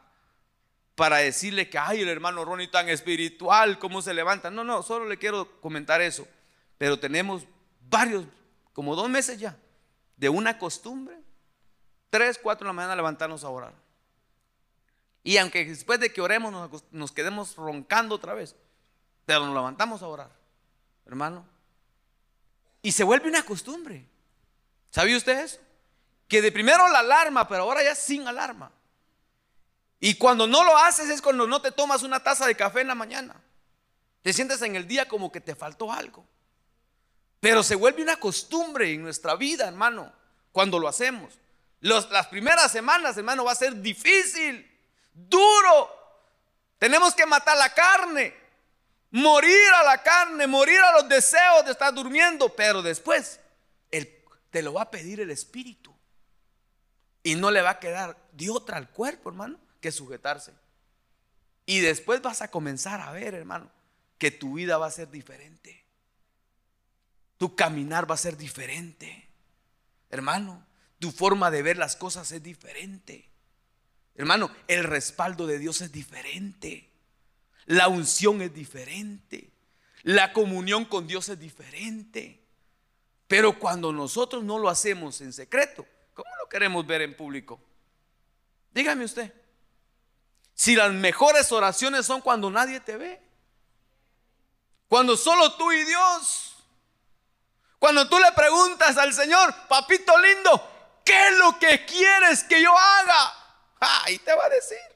para 0.95 1.17
decirle 1.17 1.69
que, 1.69 1.77
ay, 1.77 2.01
el 2.01 2.09
hermano 2.09 2.45
Ronnie 2.45 2.67
tan 2.67 2.87
espiritual, 2.87 3.79
cómo 3.79 4.01
se 4.01 4.13
levanta. 4.13 4.49
No, 4.49 4.63
no, 4.63 4.83
solo 4.83 5.05
le 5.05 5.17
quiero 5.17 5.59
comentar 5.59 6.01
eso. 6.01 6.27
Pero 6.77 6.99
tenemos 6.99 7.45
varios, 7.89 8.25
como 8.73 8.95
dos 8.95 9.09
meses 9.09 9.39
ya, 9.39 9.57
de 10.15 10.29
una 10.29 10.57
costumbre, 10.57 11.17
tres, 12.09 12.39
cuatro 12.41 12.65
de 12.65 12.69
la 12.69 12.73
mañana 12.73 12.95
levantarnos 12.95 13.43
a 13.43 13.49
orar. 13.49 13.73
Y 15.23 15.37
aunque 15.37 15.65
después 15.65 15.99
de 15.99 16.13
que 16.13 16.21
oremos 16.21 16.51
nos, 16.51 16.83
nos 16.91 17.11
quedemos 17.11 17.55
roncando 17.55 18.15
otra 18.15 18.33
vez, 18.33 18.55
pero 19.25 19.45
nos 19.45 19.53
levantamos 19.53 20.01
a 20.01 20.07
orar, 20.07 20.31
hermano. 21.09 21.45
Y 22.81 22.91
se 22.91 23.03
vuelve 23.03 23.27
una 23.27 23.43
costumbre. 23.43 24.05
¿Sabía 24.89 25.17
usted 25.17 25.39
eso? 25.39 25.59
que 26.29 26.43
de 26.43 26.51
primero 26.51 26.87
la 26.89 26.99
alarma, 26.99 27.47
pero 27.47 27.63
ahora 27.63 27.83
ya 27.83 27.95
sin 27.95 28.27
alarma. 28.27 28.71
Y 29.99 30.13
cuando 30.13 30.47
no 30.47 30.63
lo 30.63 30.77
haces 30.77 31.09
es 31.09 31.21
cuando 31.21 31.47
no 31.47 31.61
te 31.61 31.71
tomas 31.71 32.03
una 32.03 32.23
taza 32.23 32.45
de 32.45 32.55
café 32.55 32.81
en 32.81 32.87
la 32.87 32.95
mañana. 32.95 33.35
Te 34.21 34.31
sientes 34.31 34.61
en 34.61 34.75
el 34.75 34.87
día 34.87 35.07
como 35.07 35.31
que 35.31 35.41
te 35.41 35.55
faltó 35.55 35.91
algo. 35.91 36.25
Pero 37.39 37.63
se 37.63 37.75
vuelve 37.75 38.03
una 38.03 38.17
costumbre 38.17 38.93
en 38.93 39.01
nuestra 39.01 39.35
vida, 39.35 39.67
hermano, 39.67 40.13
cuando 40.51 40.77
lo 40.77 40.87
hacemos. 40.87 41.33
las 41.81 42.27
primeras 42.27 42.71
semanas, 42.71 43.17
hermano, 43.17 43.43
va 43.43 43.53
a 43.53 43.55
ser 43.55 43.81
difícil, 43.81 44.69
duro. 45.13 45.89
Tenemos 46.77 47.15
que 47.15 47.25
matar 47.25 47.57
la 47.57 47.73
carne, 47.73 48.35
morir 49.11 49.73
a 49.79 49.83
la 49.83 50.01
carne, 50.03 50.47
morir 50.47 50.79
a 50.79 50.93
los 50.93 51.09
deseos 51.09 51.65
de 51.65 51.71
estar 51.71 51.93
durmiendo. 51.93 52.53
Pero 52.55 52.81
después 52.81 53.39
te 54.49 54.61
lo 54.61 54.73
va 54.73 54.83
a 54.83 54.91
pedir 54.91 55.19
el 55.19 55.31
Espíritu. 55.31 55.95
Y 57.23 57.35
no 57.35 57.51
le 57.51 57.61
va 57.61 57.71
a 57.71 57.79
quedar 57.79 58.17
de 58.31 58.49
otra 58.49 58.77
al 58.77 58.89
cuerpo, 58.89 59.29
hermano, 59.29 59.59
que 59.81 59.91
sujetarse. 59.91 60.53
Y 61.65 61.81
después 61.81 62.21
vas 62.21 62.41
a 62.41 62.49
comenzar 62.49 63.01
a 63.01 63.11
ver, 63.11 63.35
hermano, 63.35 63.69
que 64.17 64.31
tu 64.31 64.53
vida 64.53 64.77
va 64.77 64.87
a 64.87 64.91
ser 64.91 65.11
diferente. 65.11 65.85
Tu 67.37 67.55
caminar 67.55 68.09
va 68.09 68.15
a 68.15 68.17
ser 68.17 68.37
diferente. 68.37 69.29
Hermano, 70.09 70.65
tu 70.97 71.11
forma 71.11 71.51
de 71.51 71.61
ver 71.61 71.77
las 71.77 71.95
cosas 71.95 72.31
es 72.31 72.41
diferente. 72.41 73.29
Hermano, 74.15 74.51
el 74.67 74.83
respaldo 74.83 75.45
de 75.45 75.59
Dios 75.59 75.81
es 75.81 75.91
diferente. 75.91 76.88
La 77.69 77.87
unción 77.87 78.41
es 78.41 78.51
diferente. 78.51 79.51
La 80.01 80.33
comunión 80.33 80.85
con 80.85 81.05
Dios 81.05 81.29
es 81.29 81.39
diferente. 81.39 82.43
Pero 83.27 83.59
cuando 83.59 83.93
nosotros 83.93 84.43
no 84.43 84.57
lo 84.57 84.69
hacemos 84.69 85.21
en 85.21 85.31
secreto, 85.31 85.85
¿cómo 86.15 86.29
lo 86.41 86.49
queremos 86.49 86.87
ver 86.87 87.03
en 87.03 87.15
público? 87.15 87.61
Dígame 88.71 89.05
usted. 89.05 89.31
Si 90.55 90.75
las 90.75 90.91
mejores 90.91 91.51
oraciones 91.51 92.07
son 92.07 92.21
cuando 92.21 92.49
nadie 92.49 92.79
te 92.79 92.97
ve. 92.97 93.21
Cuando 94.87 95.15
solo 95.15 95.53
tú 95.53 95.71
y 95.71 95.83
Dios. 95.83 96.55
Cuando 97.77 98.09
tú 98.09 98.17
le 98.17 98.31
preguntas 98.31 98.97
al 98.97 99.13
Señor, 99.13 99.53
papito 99.67 100.17
lindo, 100.17 101.01
¿qué 101.05 101.27
es 101.27 101.37
lo 101.37 101.59
que 101.59 101.85
quieres 101.85 102.43
que 102.45 102.63
yo 102.63 102.75
haga? 102.75 103.33
Ahí 103.79 104.17
te 104.17 104.33
va 104.33 104.45
a 104.45 104.49
decir. 104.49 104.88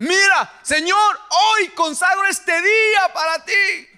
Mira, 0.00 0.60
Señor, 0.62 1.20
hoy 1.28 1.68
consagro 1.70 2.24
este 2.24 2.58
día 2.62 3.12
para 3.12 3.44
ti. 3.44 3.88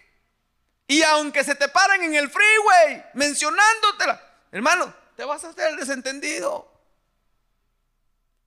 Y 0.89 1.01
aunque 1.05 1.45
se 1.45 1.55
te 1.55 1.69
paren 1.69 2.03
en 2.03 2.17
el 2.17 2.29
freeway 2.29 3.07
mencionándotela, 3.15 4.21
hermano, 4.51 4.93
te 5.17 5.25
vas 5.25 5.45
a 5.45 5.51
hacer 5.51 5.77
desentendido. 5.77 6.69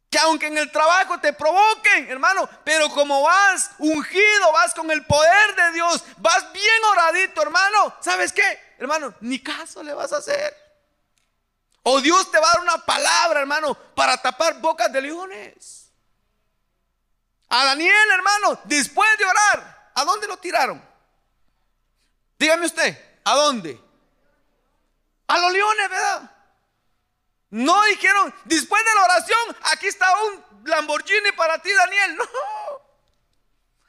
Que 0.09 0.19
aunque 0.19 0.47
en 0.47 0.57
el 0.57 0.69
trabajo 0.69 1.17
te 1.21 1.31
provoquen, 1.31 2.11
hermano, 2.11 2.49
pero 2.65 2.89
como 2.89 3.21
vas 3.21 3.71
ungido, 3.77 4.51
vas 4.51 4.73
con 4.73 4.91
el 4.91 5.05
poder 5.05 5.55
de 5.55 5.71
Dios, 5.71 6.03
vas 6.17 6.51
bien 6.51 6.83
oradito, 6.91 7.41
hermano, 7.41 7.95
¿sabes 8.01 8.33
qué? 8.33 8.75
Hermano, 8.77 9.13
ni 9.21 9.39
caso 9.39 9.81
le 9.81 9.93
vas 9.93 10.11
a 10.11 10.17
hacer. 10.17 10.53
O 11.83 12.01
Dios 12.01 12.29
te 12.29 12.37
va 12.37 12.49
a 12.49 12.53
dar 12.53 12.61
una 12.63 12.85
palabra, 12.85 13.39
hermano, 13.39 13.75
para 13.95 14.21
tapar 14.21 14.59
bocas 14.59 14.91
de 14.91 15.01
leones. 15.01 15.84
A 17.49 17.65
Daniel, 17.65 18.11
hermano, 18.11 18.59
después 18.65 19.09
de 19.17 19.25
orar, 19.25 19.91
¿a 19.93 20.03
dónde 20.03 20.27
lo 20.27 20.37
tiraron? 20.37 20.83
Dígame 22.37 22.65
usted, 22.65 23.19
¿a 23.23 23.35
dónde? 23.35 23.79
A 25.27 25.37
los 25.37 25.51
leones, 25.51 25.89
¿verdad? 25.89 26.31
No 27.49 27.83
dijeron, 27.85 28.33
después 28.45 28.83
de 28.83 28.93
la 28.95 29.03
oración, 29.03 29.57
aquí 29.71 29.87
está 29.87 30.07
un 30.23 30.45
Lamborghini 30.65 31.31
para 31.31 31.61
ti, 31.61 31.71
Daniel. 31.71 32.17
No. 32.17 32.25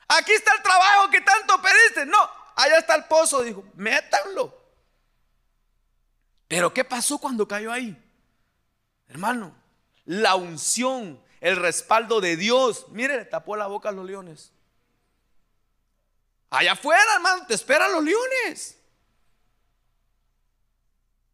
Aquí 0.08 0.32
está 0.32 0.54
el 0.54 0.62
trabajo 0.62 1.10
que 1.10 1.20
tanto 1.20 1.60
pediste. 1.60 2.06
No, 2.06 2.30
allá 2.54 2.78
está 2.78 2.94
el 2.94 3.04
pozo. 3.06 3.42
Dijo, 3.42 3.64
métanlo. 3.74 4.54
Pero 6.46 6.72
¿qué 6.72 6.84
pasó 6.84 7.18
cuando 7.18 7.48
cayó 7.48 7.72
ahí? 7.72 8.00
Hermano, 9.08 9.54
la 10.04 10.36
unción, 10.36 11.20
el 11.46 11.54
respaldo 11.54 12.20
de 12.20 12.36
Dios. 12.36 12.86
Mire, 12.88 13.18
le 13.18 13.24
tapó 13.24 13.54
la 13.54 13.68
boca 13.68 13.90
a 13.90 13.92
los 13.92 14.04
leones. 14.04 14.50
Allá 16.50 16.72
afuera, 16.72 17.14
hermano, 17.14 17.46
te 17.46 17.54
esperan 17.54 17.92
los 17.92 18.02
leones. 18.02 18.76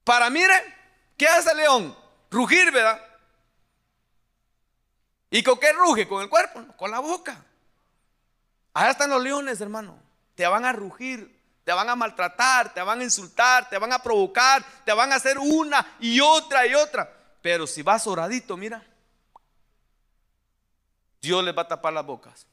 Para, 0.05 0.29
mire, 0.29 0.53
¿qué 1.17 1.27
hace 1.27 1.53
el 1.53 1.57
león? 1.57 1.97
Rugir, 2.31 2.71
¿verdad? 2.71 3.01
¿Y 5.31 5.43
con 5.43 5.59
qué 5.59 5.73
ruge? 5.73 6.07
¿Con 6.07 6.23
el 6.23 6.29
cuerpo? 6.29 6.63
con 6.77 6.91
la 6.91 6.99
boca. 6.99 7.43
Allá 8.75 8.91
están 8.91 9.09
los 9.09 9.23
leones, 9.23 9.63
hermano. 9.63 9.99
Te 10.35 10.47
van 10.47 10.67
a 10.67 10.75
rugir, 10.75 11.41
te 11.65 11.73
van 11.73 11.89
a 11.89 11.97
maltratar, 11.97 12.75
te 12.75 12.83
van 12.83 13.01
a 13.01 13.05
insultar, 13.05 13.67
te 13.71 13.79
van 13.79 13.95
a 13.95 14.03
provocar, 14.03 14.63
te 14.85 14.93
van 14.93 15.11
a 15.11 15.17
hacer 15.17 15.39
una 15.39 15.97
y 16.01 16.21
otra 16.21 16.67
y 16.67 16.75
otra. 16.75 17.11
Pero 17.41 17.67
si 17.67 17.81
vas 17.81 18.07
oradito, 18.07 18.59
mira, 18.59 18.85
Dios 21.23 21.45
les 21.45 21.57
va 21.57 21.63
a 21.63 21.69
tapar 21.69 21.93
las 21.93 22.05
bocas. 22.05 22.47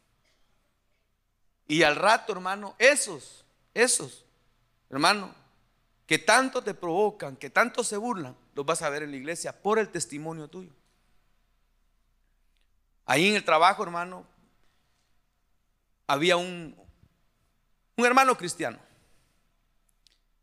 Y 1.68 1.82
al 1.82 1.96
rato, 1.96 2.32
hermano, 2.32 2.76
esos, 2.78 3.44
esos, 3.74 4.24
hermano, 4.90 5.34
que 6.06 6.20
tanto 6.20 6.64
te 6.64 6.76
provocan, 6.76 7.36
que 7.36 7.50
tanto 7.50 7.84
se 7.84 7.98
burlan, 7.98 8.36
los 8.54 8.66
vas 8.66 8.82
a 8.84 8.90
ver 8.90 9.04
en 9.04 9.12
la 9.12 9.18
iglesia 9.18 9.60
por 9.62 9.80
el 9.80 9.90
testimonio 9.90 10.48
tuyo. 10.48 10.72
Ahí 13.06 13.28
en 13.28 13.36
el 13.36 13.44
trabajo, 13.44 13.82
hermano, 13.82 14.26
había 16.06 16.38
un, 16.38 16.76
un 17.98 18.06
hermano 18.06 18.38
cristiano. 18.38 18.80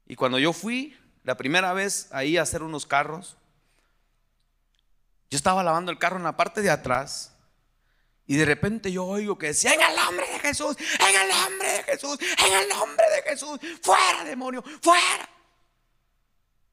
Y 0.07 0.17
cuando 0.17 0.39
yo 0.39 0.53
fui 0.53 0.99
la 1.23 1.37
primera 1.37 1.73
vez 1.73 2.09
ahí 2.13 2.37
a 2.37 2.43
hacer 2.43 2.63
unos 2.63 2.87
carros, 2.87 3.37
yo 5.31 5.37
estaba 5.37 5.63
lavando 5.63 5.93
el 5.93 5.99
carro 5.99 6.17
en 6.17 6.25
la 6.25 6.37
parte 6.37 6.63
de 6.63 6.71
atrás 6.71 7.36
y 8.27 8.37
de 8.37 8.45
repente 8.45 8.91
yo 8.91 9.05
oigo 9.05 9.39
que 9.39 9.49
decía, 9.49 9.73
en 9.73 9.81
el 9.81 9.97
nombre 9.97 10.27
de 10.27 10.39
Jesús, 10.41 10.77
en 10.79 11.21
el 11.21 11.29
nombre 11.29 11.69
de 11.69 11.83
Jesús, 11.85 12.19
en 12.21 12.53
el 12.53 12.69
nombre 12.69 13.07
de 13.11 13.23
Jesús, 13.23 13.61
fuera 13.83 14.25
demonio, 14.25 14.65
fuera. 14.83 15.29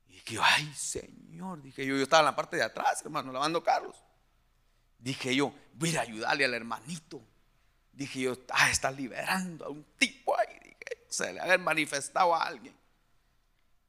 Y 0.07 0.13
dije, 0.13 0.37
ay 0.41 0.73
Señor, 0.75 1.61
dije 1.61 1.85
yo, 1.85 1.95
yo 1.95 2.03
estaba 2.03 2.21
en 2.21 2.25
la 2.25 2.35
parte 2.35 2.57
de 2.57 2.63
atrás, 2.63 3.01
hermano, 3.03 3.31
lavando 3.31 3.63
carros. 3.63 4.03
Dije 4.97 5.35
yo, 5.35 5.53
voy 5.73 5.95
a 5.95 6.01
ayudarle 6.01 6.45
al 6.45 6.53
hermanito. 6.53 7.21
Dije 7.91 8.21
yo, 8.21 8.37
ah, 8.49 8.71
está 8.71 8.89
liberando 8.89 9.65
a 9.65 9.69
un 9.69 9.83
tipo 9.97 10.35
ahí. 10.39 10.57
Dije, 10.63 11.05
se 11.07 11.33
le 11.33 11.41
ha 11.41 11.57
manifestado 11.59 12.33
a 12.33 12.43
alguien. 12.43 12.75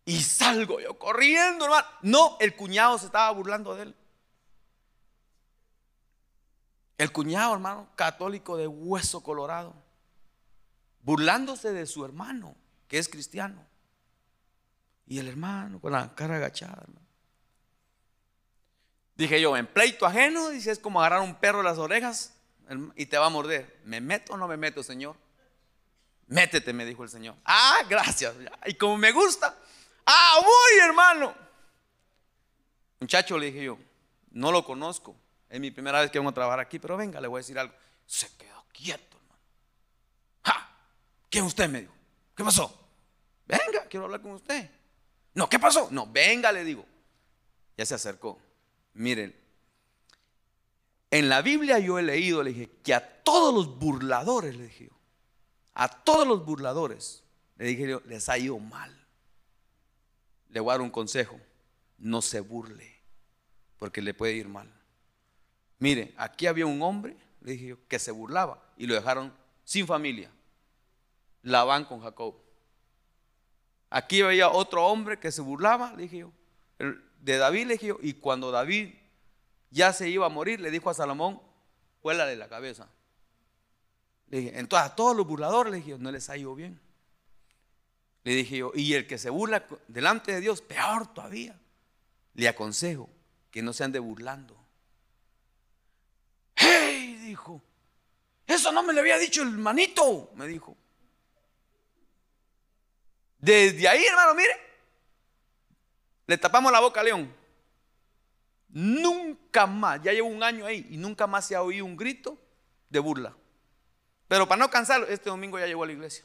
Y 0.05 0.21
salgo 0.21 0.81
yo 0.81 0.99
corriendo, 0.99 1.65
hermano. 1.65 1.87
No, 2.03 2.37
el 2.41 2.55
cuñado 2.55 2.99
se 2.99 3.07
estaba 3.07 3.31
burlando 3.31 3.75
de 3.75 3.85
él. 3.85 3.97
El 6.97 7.11
cuñado, 7.13 7.53
hermano, 7.53 7.89
católico 7.97 8.57
de 8.57 8.67
hueso 8.67 9.23
colorado, 9.23 9.75
burlándose 11.03 11.73
de 11.73 11.87
su 11.87 12.05
hermano, 12.05 12.55
que 12.89 12.99
es 12.99 13.09
cristiano. 13.09 13.65
Y 15.07 15.19
el 15.19 15.29
hermano 15.29 15.81
con 15.81 15.93
la 15.93 16.15
cara 16.15 16.37
agachada. 16.37 16.87
Dije 19.17 19.41
yo, 19.41 19.57
en 19.57 19.67
pleito 19.67 20.07
ajeno, 20.07 20.49
dice, 20.49 20.71
es 20.71 20.79
como 20.79 21.01
agarrar 21.01 21.21
un 21.21 21.35
perro 21.37 21.59
de 21.59 21.65
las 21.65 21.79
orejas 21.79 22.35
y 22.97 23.07
te 23.07 23.19
va 23.19 23.27
a 23.27 23.31
morder. 23.31 23.81
¿Me 23.85 24.01
meto 24.01 24.35
o 24.35 24.37
no 24.37 24.49
me 24.49 24.57
meto, 24.57 24.83
Señor? 24.83 25.17
Métete, 26.27 26.73
me 26.73 26.85
dijo 26.85 27.03
el 27.05 27.11
Señor. 27.11 27.37
Ah, 27.45 27.81
gracias. 27.89 28.35
Y 28.67 28.75
como 28.75 28.97
me 28.97 29.13
gusta, 29.13 29.57
ah, 30.07 30.41
voy, 30.41 30.89
hermano. 30.89 31.35
Muchacho, 33.01 33.39
le 33.39 33.47
dije 33.47 33.65
yo, 33.65 33.79
no 34.31 34.51
lo 34.51 34.65
conozco. 34.65 35.15
Es 35.55 35.61
mi 35.61 35.71
primera 35.71 36.01
vez 36.01 36.11
que 36.11 36.19
vengo 36.19 36.31
a 36.31 36.35
trabajar 36.35 36.59
aquí, 36.59 36.81
pero 36.81 36.97
venga, 36.97 37.21
le 37.21 37.29
voy 37.29 37.39
a 37.39 37.43
decir 37.43 37.57
algo. 37.57 37.73
Se 38.05 38.29
quedó 38.37 38.65
quieto, 38.73 39.17
hermano. 39.17 39.41
¡Ja! 40.43 40.69
¿Quién 41.31 41.45
usted 41.45 41.69
me 41.69 41.83
dijo? 41.83 41.93
¿Qué 42.35 42.43
pasó? 42.43 42.77
Venga, 43.47 43.87
quiero 43.89 44.07
hablar 44.07 44.21
con 44.21 44.33
usted. 44.33 44.69
No, 45.33 45.49
¿qué 45.49 45.61
pasó? 45.61 45.87
No, 45.93 46.09
venga, 46.11 46.51
le 46.51 46.65
digo. 46.65 46.85
Ya 47.77 47.87
se 47.87 47.95
acercó. 47.95 48.37
Miren, 48.95 49.33
en 51.13 51.29
la 51.29 51.41
Biblia 51.41 51.79
yo 51.79 52.01
he 52.01 52.03
leído, 52.03 52.43
le 52.43 52.51
dije, 52.51 52.71
que 52.83 52.93
a 52.93 53.23
todos 53.23 53.55
los 53.55 53.79
burladores, 53.79 54.57
le 54.57 54.65
dije 54.65 54.91
a 55.75 55.89
todos 55.89 56.27
los 56.27 56.45
burladores, 56.45 57.23
le 57.59 57.67
dije 57.67 57.89
yo, 57.89 58.03
les 58.07 58.29
ha 58.29 58.39
ido 58.39 58.59
mal. 58.59 59.07
Le 60.49 60.59
voy 60.59 60.71
a 60.71 60.75
dar 60.75 60.81
un 60.81 60.91
consejo, 60.91 61.39
no 61.99 62.23
se 62.23 62.41
burle, 62.41 63.01
porque 63.79 64.03
le 64.03 64.15
puede 64.15 64.33
ir 64.33 64.49
mal. 64.49 64.69
Mire, 65.85 66.15
aquí 66.17 66.47
había 66.47 66.65
un 66.65 66.81
hombre, 66.81 67.15
le 67.43 67.53
dije 67.53 67.67
yo, 67.67 67.89
que 67.89 67.99
se 67.99 68.11
burlaba 68.11 68.59
y 68.79 68.87
lo 68.87 68.95
dejaron 68.95 69.35
sin 69.65 69.87
familia. 69.87 70.31
Labán 71.43 71.85
con 71.85 72.01
Jacob. 72.01 72.37
Aquí 73.91 74.23
había 74.23 74.49
otro 74.49 74.87
hombre 74.87 75.21
que 75.21 75.31
se 75.31 75.43
burlaba, 75.43 75.93
le 75.93 76.05
dije 76.05 76.17
yo, 76.21 76.33
de 77.21 77.37
David, 77.37 77.67
le 77.67 77.73
dije 77.75 77.89
yo, 77.89 77.99
y 78.01 78.15
cuando 78.15 78.51
David 78.51 78.95
ya 79.69 79.93
se 79.93 80.09
iba 80.09 80.25
a 80.25 80.31
morir, 80.31 80.59
le 80.59 80.71
dijo 80.71 80.89
a 80.89 80.95
Salomón, 80.95 81.43
de 82.03 82.37
la 82.37 82.49
cabeza. 82.49 82.89
Le 84.29 84.39
dije, 84.39 84.59
entonces 84.59 84.91
a 84.91 84.97
todos 84.97 85.15
los 85.15 85.27
burladores, 85.27 85.71
le 85.71 85.77
dije, 85.81 85.99
no 85.99 86.11
les 86.11 86.31
ha 86.31 86.39
ido 86.39 86.55
bien. 86.55 86.81
Le 88.23 88.35
dije 88.35 88.57
yo, 88.57 88.73
y 88.75 88.95
el 88.95 89.07
que 89.07 89.19
se 89.19 89.29
burla 89.29 89.67
delante 89.89 90.33
de 90.33 90.41
Dios, 90.41 90.63
peor 90.63 91.13
todavía. 91.13 91.61
Le 92.33 92.49
aconsejo 92.49 93.11
que 93.51 93.61
no 93.61 93.75
se 93.75 93.85
ande 93.85 93.99
burlando. 93.99 94.64
Dijo, 97.35 97.61
eso 98.47 98.71
no 98.71 98.85
me 98.85 98.93
lo 98.93 99.01
había 99.01 99.19
dicho 99.19 99.43
el 99.43 99.51
manito, 99.51 100.31
me 100.37 100.47
dijo. 100.47 100.77
Desde 103.39 103.89
ahí, 103.89 104.05
hermano, 104.05 104.37
mire, 104.37 104.57
le 106.29 106.39
tapamos 106.39 106.71
la 106.71 106.79
boca 106.79 107.01
a 107.01 107.03
León. 107.03 107.35
Nunca 108.69 109.67
más, 109.67 110.01
ya 110.01 110.13
llevo 110.13 110.29
un 110.29 110.45
año 110.45 110.65
ahí 110.65 110.87
y 110.91 110.97
nunca 110.97 111.27
más 111.27 111.49
se 111.49 111.57
ha 111.57 111.63
oído 111.63 111.85
un 111.85 111.97
grito 111.97 112.39
de 112.89 113.01
burla. 113.01 113.35
Pero 114.29 114.47
para 114.47 114.61
no 114.61 114.71
cansarlo, 114.71 115.09
este 115.09 115.29
domingo 115.29 115.59
ya 115.59 115.67
llegó 115.67 115.83
a 115.83 115.87
la 115.87 115.93
iglesia. 115.93 116.25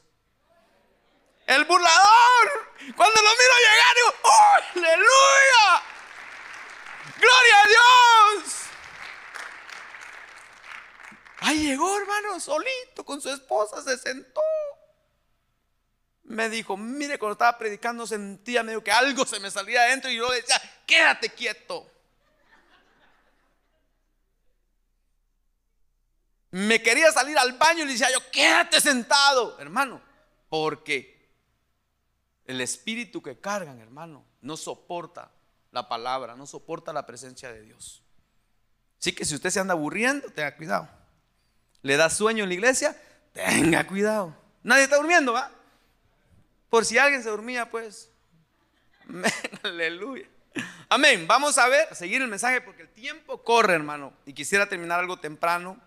El 1.44 1.64
burlador, 1.64 2.74
cuando 2.94 3.20
lo 3.20 3.30
miro 3.30 3.54
llegar, 3.58 3.94
digo, 3.96 4.14
¡Oh, 4.22 4.54
aleluya! 4.76 5.82
¡Gloria 7.18 7.62
a 7.64 7.66
Dios! 7.66 8.69
Ahí 11.50 11.64
llegó, 11.64 11.98
hermano, 11.98 12.38
solito 12.38 13.04
con 13.04 13.20
su 13.20 13.28
esposa, 13.28 13.82
se 13.82 13.98
sentó 13.98 14.40
me 16.30 16.48
dijo, 16.48 16.76
mire, 16.76 17.18
cuando 17.18 17.32
estaba 17.32 17.58
predicando 17.58 18.06
sentía 18.06 18.62
medio 18.62 18.84
que 18.84 18.92
algo 18.92 19.26
se 19.26 19.40
me 19.40 19.50
salía 19.50 19.82
adentro 19.82 20.08
y 20.10 20.16
yo 20.16 20.30
decía, 20.30 20.62
quédate 20.86 21.30
quieto. 21.30 21.90
Me 26.52 26.80
quería 26.82 27.10
salir 27.10 27.36
al 27.36 27.54
baño 27.58 27.82
y 27.82 27.86
le 27.86 27.92
decía 27.92 28.12
yo, 28.12 28.30
quédate 28.30 28.80
sentado, 28.80 29.58
hermano, 29.58 30.00
porque 30.48 31.28
el 32.44 32.60
espíritu 32.60 33.20
que 33.20 33.40
cargan, 33.40 33.80
hermano, 33.80 34.24
no 34.40 34.56
soporta 34.56 35.32
la 35.72 35.88
palabra, 35.88 36.36
no 36.36 36.46
soporta 36.46 36.92
la 36.92 37.06
presencia 37.06 37.52
de 37.52 37.62
Dios. 37.62 38.04
Así 39.00 39.12
que 39.12 39.24
si 39.24 39.34
usted 39.34 39.50
se 39.50 39.58
anda 39.58 39.74
aburriendo, 39.74 40.30
tenga 40.30 40.56
cuidado. 40.56 40.99
Le 41.82 41.96
da 41.96 42.10
sueño 42.10 42.44
en 42.44 42.50
la 42.50 42.54
iglesia, 42.54 42.96
tenga 43.32 43.86
cuidado. 43.86 44.36
Nadie 44.62 44.84
está 44.84 44.96
durmiendo, 44.96 45.32
¿va? 45.32 45.50
Por 46.68 46.84
si 46.84 46.98
alguien 46.98 47.22
se 47.22 47.30
dormía, 47.30 47.70
pues. 47.70 48.10
Aleluya. 49.62 50.26
Amén. 50.88 51.26
Vamos 51.26 51.58
a 51.58 51.68
ver, 51.68 51.88
a 51.90 51.94
seguir 51.94 52.20
el 52.20 52.28
mensaje 52.28 52.60
porque 52.60 52.82
el 52.82 52.88
tiempo 52.88 53.42
corre, 53.42 53.74
hermano. 53.74 54.12
Y 54.26 54.32
quisiera 54.32 54.68
terminar 54.68 55.00
algo 55.00 55.18
temprano 55.18 55.80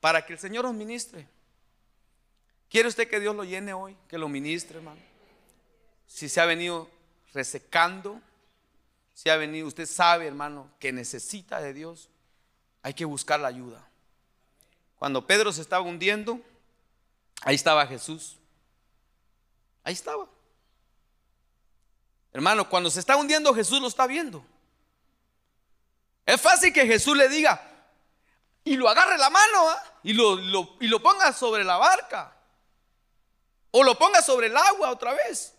para 0.00 0.24
que 0.24 0.32
el 0.32 0.38
Señor 0.38 0.64
nos 0.64 0.74
ministre. 0.74 1.26
¿Quiere 2.68 2.88
usted 2.88 3.08
que 3.08 3.20
Dios 3.20 3.34
lo 3.34 3.44
llene 3.44 3.72
hoy? 3.72 3.96
Que 4.08 4.18
lo 4.18 4.28
ministre, 4.28 4.78
hermano. 4.78 5.00
Si 6.06 6.28
se 6.28 6.40
ha 6.40 6.44
venido 6.44 6.90
resecando, 7.32 8.20
si 9.14 9.30
ha 9.30 9.36
venido, 9.36 9.66
usted 9.66 9.86
sabe, 9.86 10.26
hermano, 10.26 10.70
que 10.78 10.92
necesita 10.92 11.60
de 11.60 11.72
Dios, 11.72 12.08
hay 12.82 12.94
que 12.94 13.04
buscar 13.04 13.40
la 13.40 13.48
ayuda. 13.48 13.87
Cuando 14.98 15.26
Pedro 15.26 15.52
se 15.52 15.62
estaba 15.62 15.82
hundiendo, 15.82 16.40
ahí 17.42 17.54
estaba 17.54 17.86
Jesús. 17.86 18.36
Ahí 19.84 19.94
estaba. 19.94 20.26
Hermano, 22.32 22.68
cuando 22.68 22.90
se 22.90 23.00
está 23.00 23.16
hundiendo 23.16 23.54
Jesús 23.54 23.80
lo 23.80 23.88
está 23.88 24.06
viendo. 24.06 24.44
Es 26.26 26.40
fácil 26.40 26.72
que 26.72 26.86
Jesús 26.86 27.16
le 27.16 27.28
diga 27.28 27.64
y 28.64 28.76
lo 28.76 28.88
agarre 28.88 29.16
la 29.16 29.30
mano 29.30 29.70
¿ah? 29.70 29.82
y, 30.02 30.12
lo, 30.12 30.38
y 30.80 30.88
lo 30.88 31.02
ponga 31.02 31.32
sobre 31.32 31.64
la 31.64 31.76
barca. 31.78 32.34
O 33.70 33.82
lo 33.82 33.96
ponga 33.96 34.20
sobre 34.20 34.48
el 34.48 34.56
agua 34.56 34.90
otra 34.90 35.14
vez. 35.14 35.54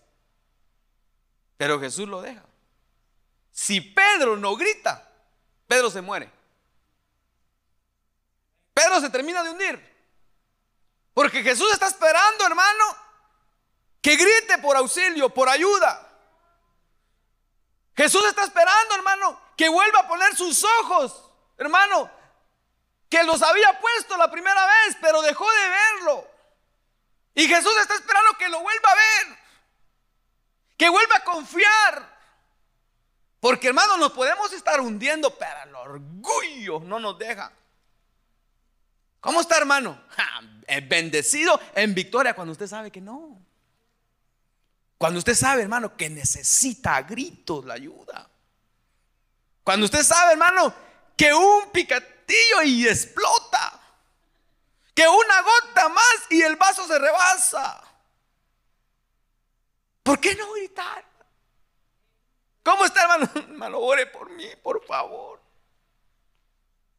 Pero 1.57 1.79
Jesús 1.79 2.07
lo 2.07 2.21
deja. 2.21 2.43
Si 3.51 3.81
Pedro 3.81 4.37
no 4.37 4.55
grita, 4.55 5.07
Pedro 5.67 5.89
se 5.89 6.01
muere. 6.01 6.38
Pedro 8.79 9.01
se 9.01 9.09
termina 9.09 9.43
de 9.43 9.49
hundir. 9.49 9.77
Porque 11.13 11.43
Jesús 11.43 11.69
está 11.73 11.87
esperando, 11.87 12.45
hermano, 12.45 12.85
que 14.01 14.15
grite 14.15 14.57
por 14.59 14.77
auxilio, 14.77 15.29
por 15.29 15.49
ayuda. 15.49 16.07
Jesús 17.97 18.23
está 18.25 18.45
esperando, 18.45 18.95
hermano, 18.95 19.41
que 19.57 19.67
vuelva 19.67 19.99
a 19.99 20.07
poner 20.07 20.33
sus 20.33 20.63
ojos, 20.63 21.29
hermano, 21.57 22.09
que 23.09 23.21
los 23.25 23.41
había 23.41 23.77
puesto 23.81 24.15
la 24.15 24.31
primera 24.31 24.65
vez, 24.65 24.95
pero 25.01 25.21
dejó 25.21 25.45
de 25.51 25.69
verlo. 25.69 26.27
Y 27.35 27.49
Jesús 27.49 27.75
está 27.81 27.95
esperando 27.95 28.37
que 28.37 28.47
lo 28.47 28.61
vuelva 28.61 28.91
a 28.91 28.95
ver, 28.95 29.39
que 30.77 30.87
vuelva 30.87 31.17
a 31.17 31.23
confiar. 31.25 32.19
Porque, 33.41 33.67
hermano, 33.67 33.97
nos 33.97 34.13
podemos 34.13 34.53
estar 34.53 34.79
hundiendo, 34.79 35.37
pero 35.37 35.63
el 35.63 35.75
orgullo 35.75 36.79
no 36.79 36.97
nos 36.97 37.17
deja. 37.19 37.51
¿Cómo 39.21 39.41
está, 39.41 39.57
hermano? 39.57 40.01
bendecido 40.87 41.59
en 41.73 41.95
victoria 41.95 42.35
cuando 42.35 42.51
usted 42.51 42.67
sabe 42.67 42.91
que 42.91 43.01
no. 43.01 43.41
Cuando 44.99 45.17
usted 45.19 45.33
sabe, 45.33 45.63
hermano, 45.63 45.95
que 45.95 46.09
necesita 46.09 46.95
a 46.95 47.01
gritos 47.01 47.65
la 47.65 47.73
ayuda. 47.73 48.29
Cuando 49.63 49.85
usted 49.85 50.03
sabe, 50.03 50.33
hermano, 50.33 50.73
que 51.15 51.33
un 51.33 51.71
picatillo 51.71 52.61
y 52.65 52.87
explota. 52.87 53.79
Que 54.93 55.07
una 55.07 55.41
gota 55.41 55.89
más 55.89 56.17
y 56.29 56.41
el 56.41 56.55
vaso 56.57 56.85
se 56.85 56.99
rebasa. 56.99 57.81
¿Por 60.03 60.19
qué 60.19 60.35
no 60.35 60.51
gritar? 60.53 61.05
¿Cómo 62.63 62.85
está, 62.85 63.03
hermano? 63.03 63.29
Hermano, 63.35 63.79
ore 63.79 64.05
por 64.07 64.29
mí, 64.29 64.47
por 64.61 64.85
favor. 64.85 65.41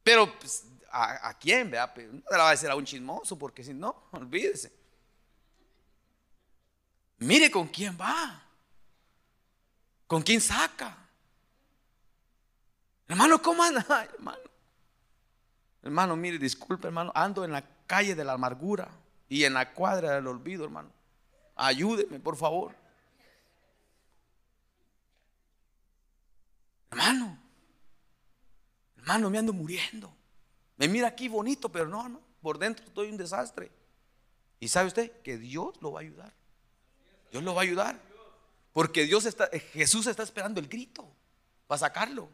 Pero, 0.03 0.37
pues, 0.39 0.63
¿a, 0.91 1.33
quién? 1.39 1.71
Vea? 1.71 1.93
Pues, 1.93 2.11
no 2.11 2.21
se 2.29 2.37
la 2.37 2.43
va 2.43 2.49
a 2.49 2.51
decir 2.51 2.69
a 2.69 2.75
un 2.75 2.85
chismoso, 2.85 3.37
porque 3.37 3.63
si 3.63 3.73
no, 3.73 4.03
olvídese. 4.11 4.71
Mire 7.19 7.49
con 7.51 7.67
quién 7.67 7.97
va. 7.99 8.43
¿Con 10.07 10.21
quién 10.21 10.41
saca? 10.41 10.97
Hermano, 13.07 13.41
¿cómo 13.41 13.63
anda? 13.63 13.85
hermano. 14.13 14.51
Hermano, 15.83 16.15
mire, 16.15 16.37
disculpe, 16.37 16.87
hermano. 16.87 17.11
Ando 17.15 17.43
en 17.43 17.51
la 17.51 17.63
calle 17.87 18.15
de 18.15 18.23
la 18.23 18.33
amargura 18.33 18.89
y 19.29 19.43
en 19.43 19.53
la 19.53 19.73
cuadra 19.73 20.11
del 20.11 20.27
olvido, 20.27 20.65
hermano. 20.65 20.91
Ayúdeme, 21.55 22.19
por 22.19 22.35
favor. 22.35 22.75
Hermano, 26.89 27.37
hermano, 28.97 29.29
me 29.29 29.37
ando 29.37 29.53
muriendo. 29.53 30.13
Me 30.81 30.87
mira 30.87 31.09
aquí 31.09 31.27
bonito, 31.27 31.69
pero 31.69 31.85
no, 31.87 32.09
no. 32.09 32.19
Por 32.41 32.57
dentro 32.57 32.83
estoy 32.83 33.11
un 33.11 33.17
desastre. 33.17 33.71
Y 34.59 34.67
sabe 34.67 34.87
usted 34.87 35.21
que 35.21 35.37
Dios 35.37 35.79
lo 35.79 35.91
va 35.91 35.99
a 35.99 36.01
ayudar. 36.01 36.33
Dios 37.29 37.43
lo 37.43 37.53
va 37.53 37.61
a 37.61 37.65
ayudar. 37.65 37.99
Porque 38.73 39.03
Dios 39.03 39.25
está, 39.25 39.47
eh, 39.51 39.59
Jesús 39.59 40.07
está 40.07 40.23
esperando 40.23 40.59
el 40.59 40.67
grito 40.67 41.07
para 41.67 41.77
sacarlo. 41.77 42.29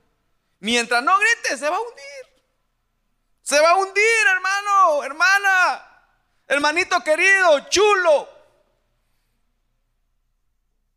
Mientras 0.62 1.04
no 1.04 1.20
grite, 1.20 1.58
se 1.58 1.70
va 1.70 1.76
a 1.76 1.82
hundir. 1.82 2.44
Se 3.42 3.60
va 3.60 3.72
a 3.72 3.76
hundir, 3.76 4.28
hermano, 4.34 5.04
hermana, 5.04 6.06
hermanito 6.48 7.02
querido, 7.02 7.68
chulo. 7.68 8.30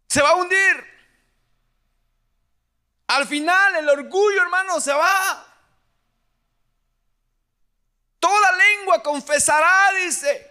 Se 0.07 0.23
va 0.23 0.29
a 0.29 0.35
hundir. 0.37 0.85
Al 3.09 3.27
final 3.27 3.75
el 3.75 3.89
orgullo, 3.89 4.41
hermano, 4.41 4.81
se 4.81 4.93
va. 4.93 5.50
Toda 8.21 8.53
lengua 8.53 9.03
confesará, 9.03 9.93
dice, 9.95 10.49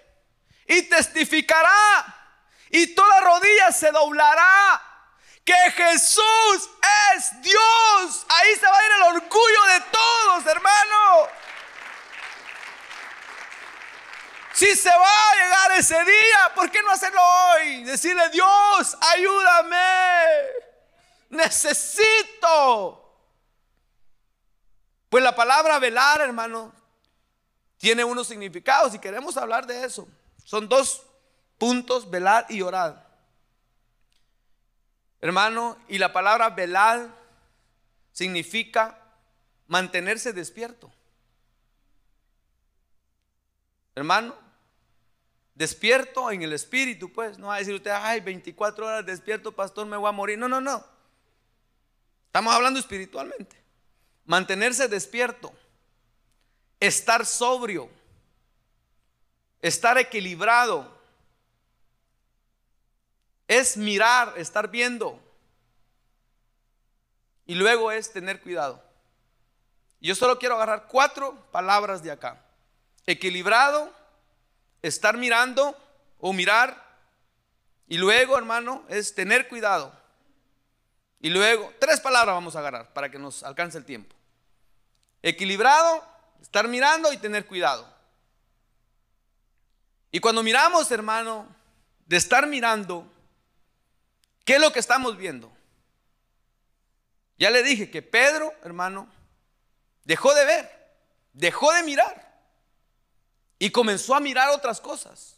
y 0.67 0.81
testificará 0.83 2.19
y 2.69 2.93
toda 2.93 3.21
rodilla 3.21 3.71
se 3.71 3.91
doblará 3.91 4.81
que 5.43 5.71
Jesús 5.71 6.69
es 7.15 7.41
Dios. 7.41 8.25
Ahí 8.29 8.55
se 8.55 8.67
va 8.67 8.77
a 8.77 8.85
ir 8.85 8.91
el 8.91 9.01
orgullo 9.15 9.63
de 9.73 9.81
todos, 9.91 10.45
hermano. 10.45 11.27
Si 14.53 14.75
se 14.75 14.89
va 14.89 15.31
a 15.31 15.35
llegar 15.35 15.71
ese 15.79 16.03
día, 16.03 16.51
¿por 16.53 16.69
qué 16.69 16.83
no 16.83 16.91
hacerlo 16.91 17.21
hoy? 17.23 17.83
Decirle, 17.85 18.29
Dios, 18.29 18.97
ayúdame. 19.13 20.37
Necesito. 21.29 23.05
Pues 25.09 25.23
la 25.23 25.35
palabra 25.35 25.79
velar, 25.79 26.21
hermano, 26.21 26.73
tiene 27.79 28.03
unos 28.03 28.27
significados 28.27 28.93
y 28.93 28.99
queremos 28.99 29.37
hablar 29.37 29.65
de 29.65 29.85
eso. 29.85 30.07
Son 30.43 30.67
dos 30.67 31.01
puntos, 31.57 32.09
velar 32.09 32.45
y 32.49 32.61
orar. 32.61 33.09
Hermano, 35.21 35.77
y 35.87 35.97
la 35.97 36.11
palabra 36.13 36.49
velar 36.49 37.09
significa 38.11 38.99
mantenerse 39.67 40.33
despierto. 40.33 40.91
Hermano, 43.95 44.35
despierto 45.55 46.31
en 46.31 46.41
el 46.41 46.51
espíritu, 46.51 47.11
pues. 47.13 47.37
No 47.37 47.47
va 47.47 47.55
a 47.55 47.59
decir 47.59 47.73
usted, 47.73 47.91
ay, 47.91 48.19
24 48.19 48.85
horas 48.85 49.05
despierto, 49.05 49.53
pastor, 49.53 49.87
me 49.87 49.95
voy 49.95 50.09
a 50.09 50.13
morir. 50.13 50.37
No, 50.37 50.49
no, 50.49 50.59
no. 50.59 50.85
Estamos 52.25 52.53
hablando 52.53 52.79
espiritualmente. 52.79 53.57
Mantenerse 54.25 54.89
despierto, 54.89 55.53
estar 56.79 57.25
sobrio, 57.25 57.89
estar 59.61 59.97
equilibrado, 59.97 60.99
es 63.47 63.75
mirar, 63.77 64.33
estar 64.37 64.69
viendo. 64.69 65.19
Y 67.45 67.55
luego 67.55 67.91
es 67.91 68.13
tener 68.13 68.41
cuidado. 68.41 68.81
Yo 69.99 70.15
solo 70.15 70.37
quiero 70.37 70.55
agarrar 70.55 70.87
cuatro 70.87 71.35
palabras 71.51 72.03
de 72.03 72.11
acá. 72.11 72.39
Equilibrado, 73.05 73.91
estar 74.83 75.17
mirando 75.17 75.75
o 76.19 76.31
mirar. 76.31 76.85
Y 77.87 77.97
luego, 77.97 78.37
hermano, 78.37 78.85
es 78.87 79.15
tener 79.15 79.47
cuidado. 79.47 79.91
Y 81.19 81.31
luego, 81.31 81.73
tres 81.79 81.99
palabras 81.99 82.35
vamos 82.35 82.55
a 82.55 82.59
agarrar 82.59 82.93
para 82.93 83.09
que 83.09 83.19
nos 83.19 83.43
alcance 83.43 83.77
el 83.77 83.83
tiempo. 83.83 84.15
Equilibrado, 85.21 86.07
estar 86.41 86.67
mirando 86.67 87.11
y 87.13 87.17
tener 87.17 87.45
cuidado. 87.45 87.87
Y 90.11 90.19
cuando 90.19 90.43
miramos, 90.43 90.89
hermano, 90.91 91.47
de 92.05 92.17
estar 92.17 92.47
mirando, 92.47 93.05
¿qué 94.45 94.55
es 94.55 94.61
lo 94.61 94.73
que 94.73 94.79
estamos 94.79 95.17
viendo? 95.17 95.51
Ya 97.37 97.49
le 97.51 97.63
dije 97.63 97.89
que 97.89 98.01
Pedro, 98.01 98.53
hermano, 98.63 99.07
dejó 100.03 100.33
de 100.33 100.45
ver, 100.45 100.93
dejó 101.33 101.71
de 101.71 101.83
mirar 101.83 102.29
y 103.59 103.69
comenzó 103.69 104.15
a 104.15 104.19
mirar 104.19 104.49
otras 104.49 104.81
cosas. 104.81 105.37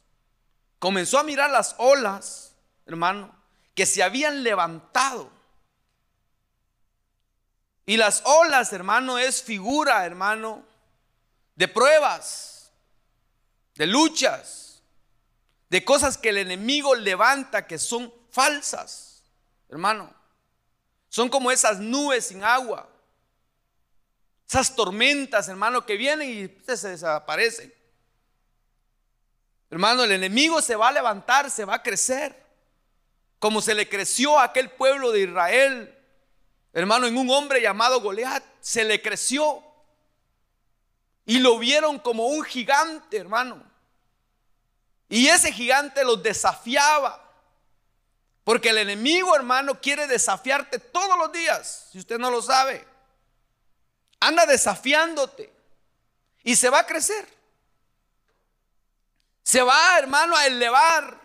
Comenzó 0.79 1.19
a 1.19 1.23
mirar 1.23 1.51
las 1.51 1.75
olas, 1.77 2.55
hermano, 2.85 3.35
que 3.75 3.85
se 3.85 4.01
habían 4.01 4.43
levantado. 4.43 5.29
Y 7.85 7.97
las 7.97 8.23
olas, 8.25 8.73
hermano, 8.73 9.19
es 9.19 9.43
figura, 9.43 10.05
hermano, 10.05 10.63
de 11.55 11.67
pruebas, 11.67 12.71
de 13.75 13.87
luchas, 13.87 14.83
de 15.69 15.85
cosas 15.85 16.17
que 16.17 16.29
el 16.29 16.37
enemigo 16.37 16.95
levanta 16.95 17.67
que 17.67 17.79
son 17.79 18.13
falsas, 18.31 19.23
hermano. 19.69 20.13
Son 21.09 21.29
como 21.29 21.51
esas 21.51 21.79
nubes 21.79 22.27
sin 22.27 22.43
agua, 22.43 22.89
esas 24.47 24.75
tormentas, 24.75 25.47
hermano, 25.47 25.85
que 25.85 25.95
vienen 25.95 26.29
y 26.29 26.75
se 26.75 26.89
desaparecen. 26.89 27.73
Hermano, 29.69 30.03
el 30.03 30.11
enemigo 30.11 30.61
se 30.61 30.75
va 30.75 30.89
a 30.89 30.91
levantar, 30.91 31.49
se 31.49 31.63
va 31.63 31.75
a 31.75 31.83
crecer. 31.83 32.35
Como 33.39 33.61
se 33.61 33.73
le 33.73 33.87
creció 33.87 34.37
a 34.37 34.43
aquel 34.43 34.69
pueblo 34.69 35.13
de 35.13 35.21
Israel. 35.21 35.97
Hermano, 36.73 37.07
en 37.07 37.17
un 37.17 37.29
hombre 37.29 37.61
llamado 37.61 38.01
Goliat, 38.01 38.43
se 38.59 38.83
le 38.83 39.01
creció. 39.01 39.63
Y 41.25 41.39
lo 41.39 41.57
vieron 41.59 41.99
como 41.99 42.27
un 42.27 42.43
gigante, 42.43 43.17
hermano. 43.17 43.63
Y 45.09 45.27
ese 45.27 45.51
gigante 45.51 46.03
los 46.03 46.21
desafiaba. 46.23 47.21
Porque 48.43 48.69
el 48.69 48.79
enemigo, 48.79 49.35
hermano, 49.35 49.79
quiere 49.79 50.07
desafiarte 50.07 50.79
todos 50.79 51.17
los 51.17 51.31
días, 51.31 51.87
si 51.91 51.99
usted 51.99 52.17
no 52.17 52.31
lo 52.31 52.41
sabe. 52.41 52.87
Anda 54.19 54.45
desafiándote 54.45 55.53
y 56.43 56.55
se 56.55 56.69
va 56.69 56.79
a 56.79 56.85
crecer. 56.85 57.27
Se 59.43 59.61
va, 59.61 59.97
hermano, 59.99 60.35
a 60.35 60.45
elevar. 60.45 61.19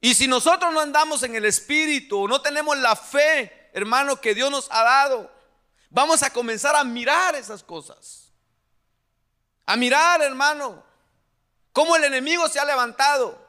Y 0.00 0.14
si 0.14 0.28
nosotros 0.28 0.72
no 0.72 0.80
andamos 0.80 1.22
en 1.22 1.34
el 1.34 1.44
Espíritu, 1.44 2.28
no 2.28 2.40
tenemos 2.42 2.76
la 2.78 2.94
fe, 2.94 3.70
hermano, 3.72 4.20
que 4.20 4.34
Dios 4.34 4.50
nos 4.50 4.68
ha 4.70 4.82
dado, 4.82 5.33
vamos 5.94 6.24
a 6.24 6.30
comenzar 6.30 6.74
a 6.74 6.84
mirar 6.84 7.36
esas 7.36 7.62
cosas. 7.62 8.32
A 9.64 9.76
mirar, 9.76 10.20
hermano, 10.20 10.84
cómo 11.72 11.96
el 11.96 12.04
enemigo 12.04 12.48
se 12.48 12.58
ha 12.58 12.64
levantado. 12.64 13.40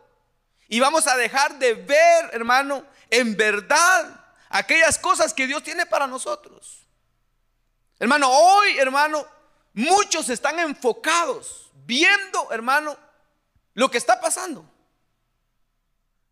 Y 0.68 0.80
vamos 0.80 1.08
a 1.08 1.18
dejar 1.18 1.58
de 1.58 1.74
ver, 1.74 2.30
hermano, 2.32 2.86
en 3.10 3.36
verdad 3.36 4.24
aquellas 4.50 4.98
cosas 5.00 5.34
que 5.34 5.48
Dios 5.48 5.64
tiene 5.64 5.86
para 5.88 6.08
nosotros. 6.08 6.86
Hermano, 7.98 8.30
hoy, 8.30 8.78
hermano, 8.78 9.26
muchos 9.74 10.30
están 10.30 10.60
enfocados 10.60 11.72
viendo, 11.86 12.52
hermano, 12.52 12.96
lo 13.74 13.90
que 13.90 13.98
está 13.98 14.22
pasando. 14.22 14.70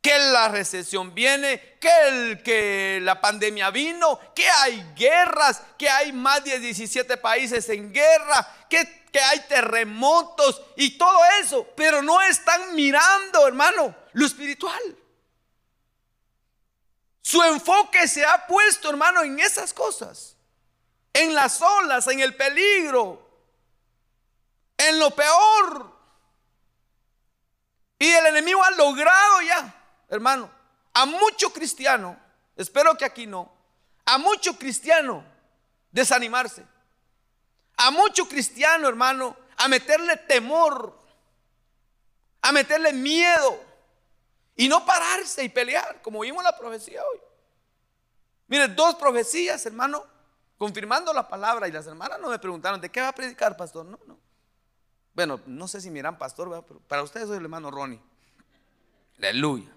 Que 0.04 0.20
la 0.20 0.50
recesión 0.50 1.16
viene, 1.16 1.78
que, 1.80 1.90
el, 2.08 2.44
que 2.44 3.00
la 3.02 3.20
pandemia 3.20 3.72
vino, 3.72 4.20
que 4.36 4.48
hay 4.48 4.86
guerras, 4.96 5.64
que 5.80 5.90
hay 5.90 6.12
más 6.12 6.44
de 6.44 6.60
17 6.60 7.18
países 7.18 7.68
en 7.70 7.92
guerra, 7.92 8.48
que, 8.70 9.06
que 9.12 9.20
hay 9.20 9.40
terremotos 9.48 10.62
y 10.76 10.98
todo 10.98 11.18
eso. 11.42 11.66
Pero 11.76 12.04
no 12.04 12.22
están 12.22 12.76
mirando, 12.76 13.48
hermano, 13.48 13.96
lo 14.12 14.26
espiritual. 14.26 14.98
Su 17.24 17.42
enfoque 17.42 18.06
se 18.08 18.26
ha 18.26 18.46
puesto, 18.46 18.90
hermano, 18.90 19.24
en 19.24 19.40
esas 19.40 19.74
cosas. 19.74 20.36
En 21.14 21.34
las 21.34 21.62
olas, 21.62 22.06
en 22.08 22.20
el 22.20 22.36
peligro, 22.36 23.24
en 24.78 25.00
lo 25.00 25.12
peor. 25.12 25.94
Y 27.98 28.10
el 28.10 28.26
enemigo 28.26 28.62
ha 28.64 28.72
logrado 28.72 29.42
ya, 29.42 29.83
hermano, 30.16 30.50
a 30.94 31.06
mucho 31.06 31.52
cristiano, 31.52 32.18
espero 32.56 32.96
que 32.96 33.06
aquí 33.06 33.26
no, 33.26 33.52
a 34.06 34.18
mucho 34.18 34.58
cristiano 34.58 35.24
desanimarse. 35.92 36.66
A 37.78 37.92
mucho 37.92 38.28
cristiano, 38.28 38.88
hermano, 38.88 39.36
a 39.58 39.68
meterle 39.68 40.18
temor, 40.18 41.00
a 42.42 42.52
meterle 42.52 42.94
miedo 42.94 43.60
y 44.56 44.68
no 44.68 44.86
pararse 44.86 45.44
y 45.44 45.50
pelear, 45.50 46.02
como 46.02 46.20
vimos 46.20 46.44
la 46.44 46.58
profecía 46.58 47.02
hoy. 47.04 47.20
Mire, 48.48 48.68
dos 48.68 48.96
profecías, 48.96 49.66
hermano, 49.66 50.06
confirmando 50.58 51.14
la 51.14 51.28
palabra 51.28 51.68
y 51.68 51.72
las 51.72 51.88
hermanas 51.88 52.20
no 52.20 52.30
me 52.30 52.38
preguntaron, 52.38 52.80
¿de 52.80 52.90
qué 52.90 53.02
va 53.02 53.08
a 53.10 53.16
predicar, 53.16 53.58
pastor? 53.58 53.86
No, 53.86 54.00
no. 54.06 54.20
Bueno, 55.16 55.40
no 55.46 55.68
sé 55.68 55.82
si 55.82 55.90
miran 55.90 56.18
pastor, 56.18 56.64
pero 56.68 56.80
para 56.82 57.04
ustedes 57.04 57.28
soy 57.28 57.38
el 57.38 57.44
hermano 57.44 57.72
Ronnie. 57.72 58.02
Aleluya. 59.18 59.73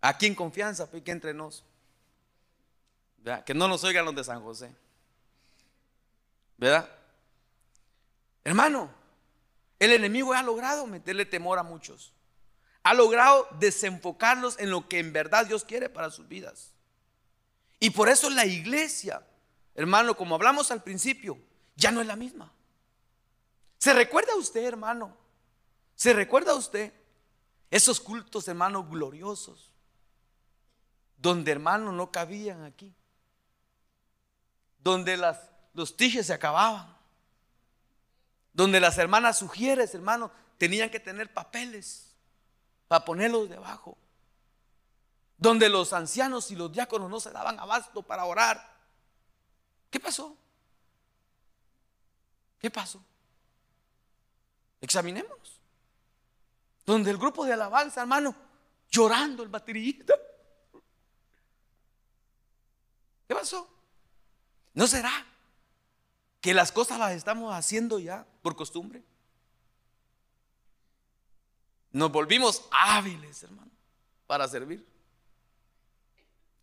Aquí 0.00 0.26
en 0.26 0.34
confianza, 0.34 0.90
pique 0.90 1.10
entre 1.10 1.34
nos. 1.34 1.64
Que 3.44 3.54
no 3.54 3.68
nos 3.68 3.84
oigan 3.84 4.04
los 4.04 4.14
de 4.14 4.24
San 4.24 4.42
José. 4.42 4.74
¿Verdad? 6.56 6.88
Hermano, 8.44 8.90
el 9.78 9.92
enemigo 9.92 10.32
ha 10.32 10.42
logrado 10.42 10.86
meterle 10.86 11.26
temor 11.26 11.58
a 11.58 11.62
muchos. 11.62 12.12
Ha 12.82 12.94
logrado 12.94 13.46
desenfocarlos 13.58 14.58
en 14.58 14.70
lo 14.70 14.88
que 14.88 14.98
en 14.98 15.12
verdad 15.12 15.46
Dios 15.46 15.64
quiere 15.64 15.88
para 15.88 16.10
sus 16.10 16.26
vidas. 16.26 16.72
Y 17.80 17.90
por 17.90 18.08
eso 18.08 18.30
la 18.30 18.46
iglesia, 18.46 19.22
hermano, 19.74 20.16
como 20.16 20.34
hablamos 20.34 20.70
al 20.70 20.82
principio, 20.82 21.38
ya 21.76 21.90
no 21.90 22.00
es 22.00 22.06
la 22.06 22.16
misma. 22.16 22.52
¿Se 23.78 23.92
recuerda 23.92 24.34
usted, 24.36 24.64
hermano? 24.64 25.16
¿Se 25.94 26.12
recuerda 26.12 26.54
usted 26.54 26.92
esos 27.70 28.00
cultos, 28.00 28.48
hermano, 28.48 28.84
gloriosos? 28.88 29.67
Donde, 31.18 31.50
hermano, 31.50 31.92
no 31.92 32.10
cabían 32.10 32.64
aquí. 32.64 32.94
Donde 34.78 35.16
las, 35.16 35.38
los 35.74 35.96
tijes 35.96 36.26
se 36.26 36.32
acababan. 36.32 36.96
Donde 38.52 38.80
las 38.80 38.96
hermanas 38.98 39.38
sugieres, 39.38 39.94
hermano, 39.94 40.30
tenían 40.56 40.90
que 40.90 41.00
tener 41.00 41.32
papeles 41.32 42.14
para 42.86 43.04
ponerlos 43.04 43.48
debajo. 43.48 43.98
Donde 45.36 45.68
los 45.68 45.92
ancianos 45.92 46.50
y 46.50 46.56
los 46.56 46.72
diáconos 46.72 47.10
no 47.10 47.20
se 47.20 47.30
daban 47.30 47.58
abasto 47.58 48.02
para 48.02 48.24
orar. 48.24 48.76
¿Qué 49.90 50.00
pasó? 50.00 50.36
¿Qué 52.58 52.70
pasó? 52.70 53.04
Examinemos. 54.80 55.60
Donde 56.86 57.10
el 57.10 57.18
grupo 57.18 57.44
de 57.44 57.52
alabanza, 57.52 58.00
hermano, 58.00 58.34
llorando 58.88 59.42
el 59.42 59.48
baterista. 59.48 60.14
¿Qué 63.28 63.34
pasó? 63.34 63.68
¿No 64.72 64.86
será 64.86 65.12
que 66.40 66.54
las 66.54 66.72
cosas 66.72 66.98
las 66.98 67.12
estamos 67.12 67.54
haciendo 67.54 67.98
ya 67.98 68.26
por 68.40 68.56
costumbre? 68.56 69.04
Nos 71.92 72.10
volvimos 72.10 72.64
hábiles, 72.70 73.42
hermano, 73.42 73.70
para 74.26 74.48
servir. 74.48 74.86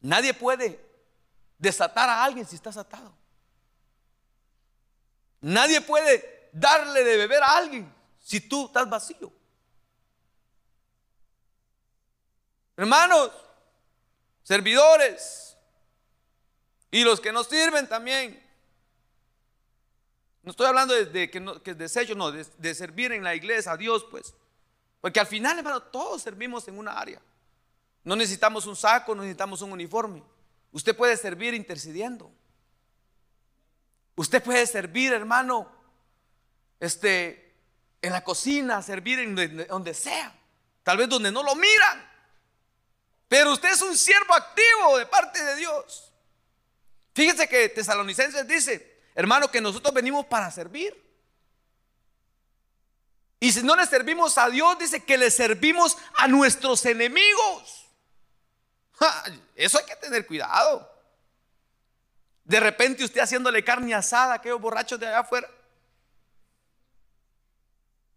Nadie 0.01 0.33
puede 0.33 0.83
desatar 1.59 2.09
a 2.09 2.23
alguien 2.23 2.47
si 2.47 2.55
estás 2.55 2.77
atado. 2.77 3.15
Nadie 5.41 5.81
puede 5.81 6.49
darle 6.51 7.03
de 7.03 7.17
beber 7.17 7.43
a 7.43 7.57
alguien 7.57 7.93
si 8.19 8.39
tú 8.39 8.65
estás 8.65 8.89
vacío. 8.89 9.31
Hermanos, 12.75 13.31
servidores 14.41 15.44
y 16.95 17.03
los 17.03 17.19
que 17.19 17.33
nos 17.33 17.47
sirven 17.47 17.89
también. 17.89 18.41
No 20.43 20.51
estoy 20.51 20.65
hablando 20.65 20.93
de, 20.93 21.29
que, 21.29 21.41
no, 21.41 21.61
que 21.61 21.73
desecho, 21.73 22.15
no, 22.15 22.31
de, 22.31 22.73
servir 22.73 23.11
en 23.11 23.21
la 23.21 23.35
iglesia 23.35 23.73
a 23.73 23.77
Dios, 23.77 24.05
pues. 24.09 24.33
Porque 25.01 25.19
al 25.19 25.27
final, 25.27 25.57
hermano, 25.57 25.81
todos 25.81 26.21
servimos 26.21 26.69
en 26.69 26.77
una 26.77 26.97
área. 26.97 27.21
No 28.05 28.15
necesitamos 28.15 28.65
un 28.65 28.77
saco, 28.77 29.13
no 29.13 29.23
necesitamos 29.23 29.61
un 29.61 29.73
uniforme. 29.73 30.23
Usted 30.71 30.95
puede 30.95 31.17
servir 31.17 31.53
intercediendo. 31.53 32.31
Usted 34.15 34.41
puede 34.41 34.65
servir, 34.65 35.11
hermano, 35.11 35.69
este, 36.79 37.57
en 38.01 38.13
la 38.13 38.23
cocina, 38.23 38.81
servir 38.81 39.19
en 39.19 39.67
donde 39.67 39.93
sea. 39.93 40.33
Tal 40.81 40.95
vez 40.95 41.09
donde 41.09 41.29
no 41.29 41.43
lo 41.43 41.55
miran. 41.55 42.09
Pero 43.27 43.51
usted 43.51 43.73
es 43.73 43.81
un 43.81 43.97
siervo 43.97 44.33
activo 44.33 44.97
de 44.97 45.05
parte 45.07 45.43
de 45.43 45.57
Dios. 45.57 46.13
Fíjese 47.15 47.47
que 47.47 47.69
Tesalonicenses 47.69 48.45
dice, 48.45 48.99
hermano, 49.15 49.49
que 49.49 49.61
nosotros 49.61 49.93
venimos 49.93 50.25
para 50.25 50.51
servir. 50.51 50.93
Y 53.39 53.53
si 53.53 53.63
no 53.63 53.73
le 53.73 53.85
servimos 53.85 54.37
a 54.37 54.49
Dios, 54.49 54.77
dice 54.77 55.01
que 55.01 55.17
le 55.17 55.31
servimos 55.31 55.97
a 56.15 56.27
nuestros 56.27 56.85
enemigos. 56.85 57.85
Eso 59.55 59.77
hay 59.77 59.85
que 59.85 59.95
tener 59.95 60.27
cuidado. 60.27 60.91
De 62.43 62.59
repente 62.59 63.05
usted 63.05 63.21
haciéndole 63.21 63.63
carne 63.63 63.95
asada 63.95 64.33
a 64.33 64.35
aquellos 64.35 64.59
borrachos 64.59 64.99
de 64.99 65.07
allá 65.07 65.19
afuera. 65.19 65.49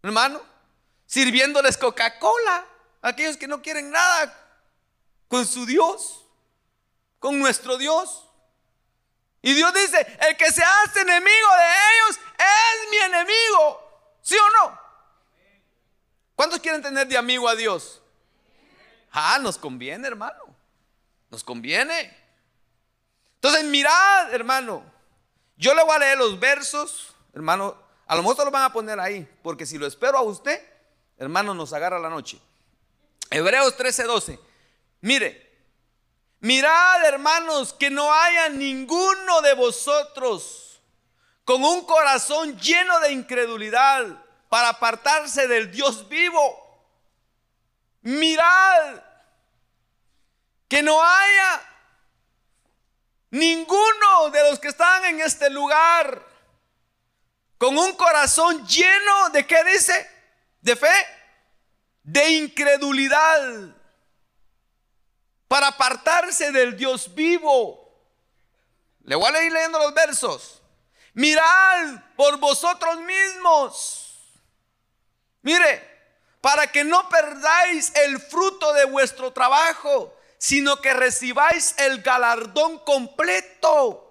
Hermano, 0.03 0.41
sirviéndoles 1.05 1.77
Coca-Cola 1.77 2.65
a 3.01 3.07
aquellos 3.07 3.37
que 3.37 3.47
no 3.47 3.61
quieren 3.61 3.91
nada 3.91 4.35
con 5.29 5.47
su 5.47 5.65
Dios, 5.65 6.25
con 7.17 7.39
nuestro 7.39 7.77
Dios. 7.77 8.28
Y 9.41 9.53
Dios 9.53 9.73
dice, 9.73 10.05
el 10.27 10.35
que 10.35 10.51
se 10.51 10.63
hace 10.63 11.01
enemigo 11.01 11.47
de 11.57 11.65
ellos 11.95 12.19
es 12.37 12.89
mi 12.89 12.97
enemigo. 12.97 14.17
¿Sí 14.21 14.35
o 14.35 14.49
no? 14.67 14.79
¿Cuántos 16.35 16.59
quieren 16.59 16.81
tener 16.81 17.07
de 17.07 17.17
amigo 17.17 17.47
a 17.47 17.55
Dios? 17.55 18.01
Ah, 19.11 19.39
nos 19.41 19.57
conviene, 19.57 20.07
hermano. 20.07 20.55
Nos 21.29 21.43
conviene. 21.43 22.15
Entonces, 23.35 23.63
mirad, 23.65 24.33
hermano. 24.33 24.83
Yo 25.57 25.73
le 25.73 25.83
voy 25.83 25.95
a 25.95 25.99
leer 25.99 26.17
los 26.17 26.39
versos, 26.39 27.15
hermano. 27.33 27.75
A 28.07 28.15
lo 28.15 28.23
mejor 28.23 28.45
lo 28.45 28.51
van 28.51 28.63
a 28.63 28.73
poner 28.73 28.99
ahí, 28.99 29.27
porque 29.43 29.65
si 29.65 29.77
lo 29.77 29.85
espero 29.85 30.17
a 30.17 30.21
usted, 30.21 30.61
hermano, 31.17 31.53
nos 31.53 31.73
agarra 31.73 31.99
la 31.99 32.09
noche. 32.09 32.39
Hebreos 33.29 33.77
13:12. 33.77 34.39
Mire, 35.01 35.48
mirad 36.39 37.05
hermanos 37.05 37.73
que 37.73 37.89
no 37.89 38.13
haya 38.13 38.49
ninguno 38.49 39.41
de 39.41 39.53
vosotros 39.53 40.81
con 41.45 41.63
un 41.63 41.85
corazón 41.85 42.59
lleno 42.59 42.99
de 42.99 43.11
incredulidad 43.11 44.05
para 44.49 44.69
apartarse 44.69 45.47
del 45.47 45.71
Dios 45.71 46.07
vivo. 46.07 46.65
Mirad 48.01 49.01
que 50.67 50.83
no 50.83 51.03
haya 51.03 51.61
ninguno 53.31 54.29
de 54.31 54.43
los 54.43 54.59
que 54.59 54.67
están 54.67 55.05
en 55.05 55.21
este 55.21 55.49
lugar 55.49 56.23
con 57.57 57.77
un 57.77 57.93
corazón 57.93 58.65
lleno 58.67 59.29
de 59.31 59.45
qué 59.45 59.63
dice? 59.65 60.09
De 60.61 60.75
fe, 60.75 60.93
de 62.03 62.29
incredulidad 62.29 63.75
para 65.49 65.69
apartarse 65.69 66.51
del 66.51 66.77
Dios 66.77 67.13
vivo. 67.15 67.91
Le 69.03 69.15
voy 69.15 69.35
a 69.35 69.43
ir 69.43 69.51
leyendo 69.51 69.79
los 69.79 69.93
versos. 69.95 70.61
Mirad 71.15 72.03
por 72.15 72.37
vosotros 72.37 72.99
mismos. 72.99 74.15
Mire, 75.41 75.89
para 76.39 76.71
que 76.71 76.83
no 76.83 77.09
perdáis 77.09 77.91
el 77.95 78.21
fruto 78.21 78.71
de 78.73 78.85
vuestro 78.85 79.33
trabajo, 79.33 80.15
sino 80.37 80.79
que 80.81 80.93
recibáis 80.93 81.73
el 81.79 82.03
galardón 82.03 82.77
completo. 82.79 84.05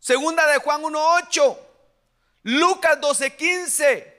Segunda 0.00 0.44
de 0.48 0.58
Juan 0.58 0.82
1.8, 0.82 1.58
Lucas 2.42 2.98
12.15. 3.00 4.14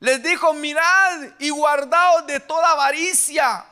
Les 0.00 0.22
dijo, 0.24 0.52
mirad 0.54 1.20
y 1.38 1.50
guardaos 1.50 2.26
de 2.26 2.40
toda 2.40 2.72
avaricia 2.72 3.64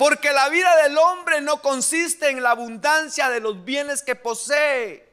porque 0.00 0.32
la 0.32 0.48
vida 0.48 0.74
del 0.82 0.96
hombre 0.96 1.42
no 1.42 1.60
consiste 1.60 2.30
en 2.30 2.42
la 2.42 2.52
abundancia 2.52 3.28
de 3.28 3.38
los 3.38 3.66
bienes 3.66 4.02
que 4.02 4.16
posee. 4.16 5.06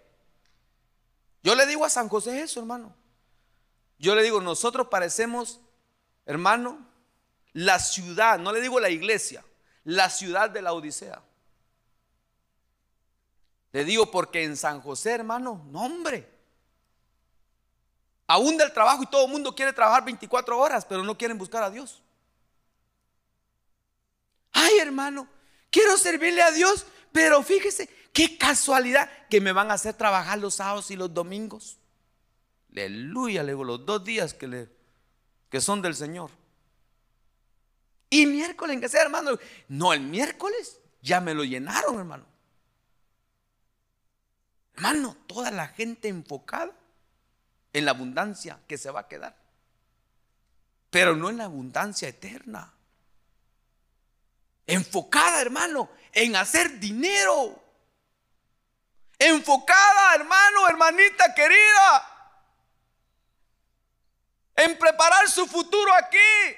Yo 1.43 1.56
le 1.56 1.65
digo 1.65 1.84
a 1.84 1.89
San 1.89 2.08
José 2.08 2.41
eso, 2.41 2.62
hermano. 2.62 2.95
Yo 4.00 4.15
le 4.15 4.23
digo, 4.23 4.39
nosotros 4.39 4.88
parecemos, 4.88 5.60
hermano, 6.26 6.88
la 7.52 7.80
ciudad, 7.80 8.39
no 8.39 8.54
le 8.54 8.62
digo 8.62 8.80
la 8.80 8.89
iglesia, 8.89 9.43
la 9.84 10.10
ciudad 10.10 10.50
de 10.50 10.62
la 10.62 10.71
Odisea. 10.71 11.21
Le 13.73 13.84
digo 13.84 14.10
porque 14.10 14.45
en 14.45 14.56
San 14.56 14.80
José, 14.80 15.12
hermano, 15.12 15.65
no 15.69 15.82
hombre. 15.82 16.32
Aún 18.26 18.56
del 18.56 18.71
trabajo 18.71 19.04
y 19.04 19.08
todo 19.08 19.26
el 19.26 19.32
mundo 19.34 19.54
quiere 19.54 19.73
trabajar 19.73 20.06
24 20.06 20.58
horas, 20.58 20.86
pero 20.86 21.04
no 21.04 21.17
quieren 21.17 21.38
buscar 21.38 21.62
a 21.62 21.69
Dios. 21.69 22.02
Ay, 24.60 24.80
hermano, 24.80 25.28
quiero 25.70 25.98
servirle 25.98 26.41
a 26.41 26.50
Dios, 26.50 26.88
pero 27.12 27.43
fíjese, 27.43 27.88
qué 28.12 28.39
casualidad 28.39 29.08
que 29.30 29.39
me 29.39 29.52
van 29.52 29.70
a 29.70 29.76
hacer 29.76 29.93
trabajar 29.93 30.39
los 30.39 30.56
sábados 30.56 30.89
y 30.89 30.96
los 30.96 31.13
domingos. 31.13 31.78
Aleluya, 32.72 33.43
le 33.43 33.52
digo, 33.52 33.63
los 33.63 33.86
dos 33.86 34.04
días 34.04 34.34
que, 34.34 34.48
le, 34.48 34.70
que 35.52 35.62
son 35.62 35.84
del 35.84 35.93
Señor. 35.93 36.32
Y 38.10 38.26
miércoles, 38.26 38.74
en 38.74 38.82
que 38.82 38.89
sea, 38.89 39.04
hermano. 39.04 39.38
No, 39.67 39.93
el 39.93 40.02
miércoles 40.02 40.80
ya 41.04 41.22
me 41.22 41.36
lo 41.36 41.43
llenaron, 41.43 42.00
hermano. 42.00 42.26
Hermano, 44.74 45.15
toda 45.28 45.52
la 45.52 45.67
gente 45.67 46.08
enfocada 46.08 46.74
en 47.74 47.86
la 47.86 47.91
abundancia 47.91 48.60
que 48.67 48.80
se 48.80 48.89
va 48.89 49.02
a 49.02 49.08
quedar. 49.08 49.38
Pero 50.89 51.15
no 51.15 51.30
en 51.30 51.38
la 51.38 51.43
abundancia 51.43 52.08
eterna 52.08 52.74
enfocada, 54.67 55.41
hermano, 55.41 55.89
en 56.12 56.36
hacer 56.36 56.80
dinero. 56.80 57.63
Enfocada, 59.17 60.13
hermano, 60.13 60.67
hermanita 60.69 61.34
querida, 61.34 62.43
en 64.56 64.77
preparar 64.77 65.27
su 65.27 65.47
futuro 65.47 65.91
aquí. 65.95 66.58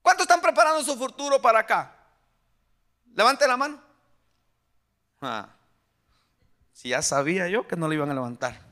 ¿Cuántos 0.00 0.24
están 0.24 0.40
preparando 0.40 0.82
su 0.82 0.96
futuro 0.96 1.40
para 1.42 1.58
acá? 1.58 1.94
Levante 3.14 3.46
la 3.46 3.56
mano. 3.58 3.82
Ah, 5.20 5.50
si 6.72 6.88
ya 6.88 7.02
sabía 7.02 7.48
yo 7.48 7.68
que 7.68 7.76
no 7.76 7.88
le 7.88 7.96
iban 7.96 8.10
a 8.10 8.14
levantar. 8.14 8.71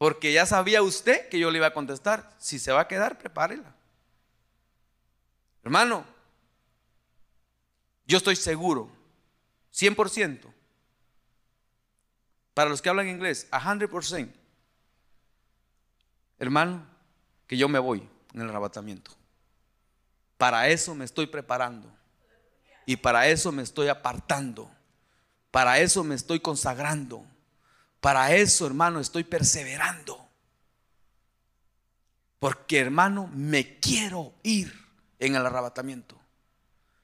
Porque 0.00 0.32
ya 0.32 0.46
sabía 0.46 0.80
usted 0.80 1.28
que 1.28 1.38
yo 1.38 1.50
le 1.50 1.58
iba 1.58 1.66
a 1.66 1.74
contestar. 1.74 2.34
Si 2.38 2.58
se 2.58 2.72
va 2.72 2.80
a 2.80 2.88
quedar, 2.88 3.18
prepárela. 3.18 3.74
Hermano, 5.62 6.06
yo 8.06 8.16
estoy 8.16 8.34
seguro, 8.34 8.90
100%, 9.74 10.50
para 12.54 12.70
los 12.70 12.80
que 12.80 12.88
hablan 12.88 13.10
inglés, 13.10 13.46
100%, 13.50 14.32
hermano, 16.38 16.86
que 17.46 17.58
yo 17.58 17.68
me 17.68 17.78
voy 17.78 18.08
en 18.32 18.40
el 18.40 18.48
arrebatamiento. 18.48 19.10
Para 20.38 20.66
eso 20.68 20.94
me 20.94 21.04
estoy 21.04 21.26
preparando. 21.26 21.94
Y 22.86 22.96
para 22.96 23.28
eso 23.28 23.52
me 23.52 23.62
estoy 23.62 23.88
apartando. 23.88 24.70
Para 25.50 25.78
eso 25.78 26.02
me 26.04 26.14
estoy 26.14 26.40
consagrando. 26.40 27.22
Para 28.00 28.32
eso, 28.34 28.66
hermano, 28.66 28.98
estoy 29.00 29.24
perseverando. 29.24 30.26
Porque, 32.38 32.80
hermano, 32.80 33.30
me 33.34 33.78
quiero 33.78 34.32
ir 34.42 34.72
en 35.18 35.34
el 35.34 35.44
arrebatamiento. 35.44 36.18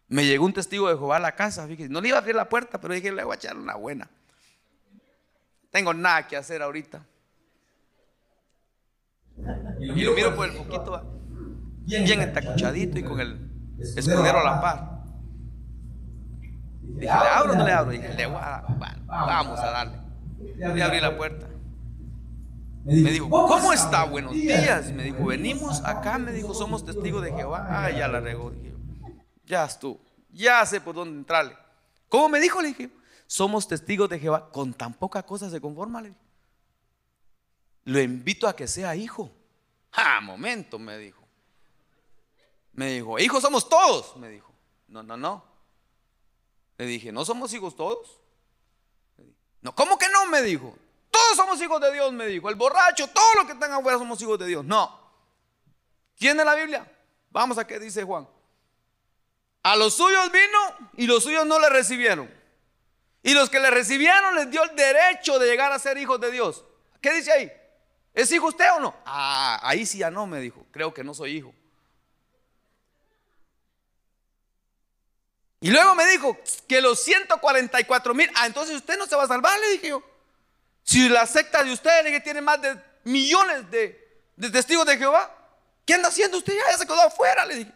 Me 0.08 0.24
llegó 0.24 0.46
un 0.46 0.54
testigo 0.54 0.88
de 0.88 0.96
Jehová 0.96 1.16
a 1.16 1.20
la 1.20 1.34
casa, 1.34 1.66
fíjese, 1.66 1.90
no 1.90 2.00
le 2.00 2.08
iba 2.08 2.16
a 2.16 2.20
abrir 2.20 2.34
la 2.34 2.48
puerta, 2.48 2.80
pero 2.80 2.94
dije, 2.94 3.12
le 3.12 3.24
voy 3.24 3.34
a 3.34 3.36
echar 3.36 3.56
una 3.56 3.74
buena. 3.74 4.08
Tengo 5.70 5.92
nada 5.92 6.26
que 6.26 6.36
hacer 6.36 6.62
ahorita. 6.62 7.04
Y 9.80 10.02
lo 10.02 10.14
miro 10.14 10.34
por 10.34 10.48
el 10.48 10.56
poquito, 10.56 11.20
bien 11.84 12.20
entacuchadito 12.22 12.98
y 12.98 13.02
con 13.02 13.20
el 13.20 13.50
escudero 13.78 14.38
a 14.38 14.44
la 14.44 14.60
par. 14.60 14.96
Dije, 16.80 17.00
¿le 17.00 17.10
abro 17.10 17.52
o 17.52 17.56
no 17.56 17.64
le 17.66 17.72
abro? 17.72 17.90
Dije, 17.90 18.14
le 18.14 18.26
voy 18.26 18.40
a, 18.40 18.64
vamos 19.06 19.60
a 19.60 19.70
darle. 19.70 20.05
Le 20.38 20.82
abrí 20.82 21.00
la 21.00 21.16
puerta. 21.16 21.48
Me 22.84 23.10
dijo, 23.10 23.28
¿cómo 23.28 23.72
está? 23.72 24.04
Buenos 24.04 24.32
días. 24.32 24.92
Me 24.92 25.04
dijo, 25.04 25.24
venimos 25.24 25.82
acá. 25.84 26.18
Me 26.18 26.32
dijo, 26.32 26.54
somos 26.54 26.84
testigos 26.84 27.22
de 27.22 27.32
Jehová. 27.32 27.66
Ah, 27.68 27.90
ya 27.90 28.06
la 28.06 28.20
regó. 28.20 28.50
Dije, 28.50 28.74
ya 29.44 29.64
estuvo. 29.64 30.00
Ya 30.30 30.64
sé 30.64 30.80
por 30.80 30.94
dónde 30.94 31.18
entrarle. 31.18 31.56
¿Cómo 32.08 32.28
me 32.28 32.38
dijo? 32.38 32.60
Le 32.62 32.68
dije, 32.68 32.90
somos 33.26 33.66
testigos 33.66 34.08
de 34.08 34.20
Jehová. 34.20 34.50
Con 34.52 34.72
tan 34.72 34.94
poca 34.94 35.22
cosa 35.24 35.50
se 35.50 35.60
conforma. 35.60 36.00
Le 36.00 36.08
dije. 36.10 36.20
Lo 37.84 38.00
invito 38.00 38.46
a 38.46 38.54
que 38.54 38.68
sea 38.68 38.94
hijo. 38.94 39.30
Ah, 39.92 40.20
momento, 40.20 40.78
me 40.78 40.96
dijo. 40.98 41.22
Me 42.72 42.92
dijo, 42.92 43.18
hijos 43.18 43.42
somos 43.42 43.68
todos. 43.68 44.16
Me 44.16 44.28
dijo, 44.28 44.52
no, 44.88 45.02
no, 45.02 45.16
no. 45.16 45.44
Le 46.78 46.86
dije, 46.86 47.10
¿no 47.10 47.24
somos 47.24 47.52
hijos 47.54 47.74
todos? 47.74 48.20
¿Cómo 49.74 49.98
que 49.98 50.08
no? 50.08 50.26
Me 50.26 50.42
dijo. 50.42 50.76
Todos 51.10 51.36
somos 51.36 51.60
hijos 51.60 51.80
de 51.80 51.92
Dios, 51.92 52.12
me 52.12 52.26
dijo. 52.26 52.48
El 52.48 52.54
borracho, 52.56 53.08
todos 53.08 53.34
los 53.36 53.46
que 53.46 53.52
están 53.52 53.72
afuera 53.72 53.98
somos 53.98 54.20
hijos 54.20 54.38
de 54.38 54.46
Dios. 54.46 54.64
No. 54.64 55.00
¿Tiene 56.16 56.44
la 56.44 56.54
Biblia? 56.54 56.90
Vamos 57.30 57.58
a 57.58 57.66
qué 57.66 57.78
dice 57.78 58.02
Juan. 58.02 58.28
A 59.62 59.76
los 59.76 59.94
suyos 59.94 60.30
vino 60.30 60.90
y 60.96 61.06
los 61.06 61.22
suyos 61.22 61.44
no 61.46 61.58
le 61.58 61.68
recibieron. 61.68 62.32
Y 63.22 63.34
los 63.34 63.50
que 63.50 63.58
le 63.58 63.70
recibieron 63.70 64.36
les 64.36 64.50
dio 64.50 64.62
el 64.62 64.76
derecho 64.76 65.38
de 65.38 65.48
llegar 65.48 65.72
a 65.72 65.78
ser 65.78 65.98
hijos 65.98 66.20
de 66.20 66.30
Dios. 66.30 66.64
¿Qué 67.00 67.12
dice 67.12 67.32
ahí? 67.32 67.52
¿Es 68.14 68.30
hijo 68.30 68.46
usted 68.46 68.66
o 68.76 68.80
no? 68.80 68.94
Ah, 69.04 69.60
ahí 69.62 69.84
sí 69.84 69.98
ya 69.98 70.10
no, 70.10 70.26
me 70.26 70.40
dijo. 70.40 70.64
Creo 70.70 70.94
que 70.94 71.02
no 71.02 71.12
soy 71.12 71.36
hijo. 71.36 71.52
Y 75.60 75.70
luego 75.70 75.94
me 75.94 76.06
dijo 76.06 76.36
que 76.68 76.80
los 76.80 77.02
144 77.02 78.14
mil, 78.14 78.30
ah, 78.34 78.46
entonces 78.46 78.76
usted 78.76 78.98
no 78.98 79.06
se 79.06 79.16
va 79.16 79.24
a 79.24 79.28
salvar, 79.28 79.58
le 79.58 79.70
dije 79.70 79.88
yo. 79.88 80.02
Si 80.82 81.08
la 81.08 81.26
secta 81.26 81.64
de 81.64 81.72
ustedes 81.72 82.22
tiene 82.22 82.40
más 82.40 82.60
de 82.60 82.80
millones 83.04 83.70
de, 83.70 84.22
testigos 84.52 84.86
de 84.86 84.98
Jehová, 84.98 85.34
¿qué 85.84 85.94
anda 85.94 86.08
haciendo 86.08 86.38
usted? 86.38 86.54
Ya, 86.54 86.78
se 86.78 86.86
quedó 86.86 87.00
afuera, 87.00 87.44
le 87.46 87.56
dije. 87.56 87.72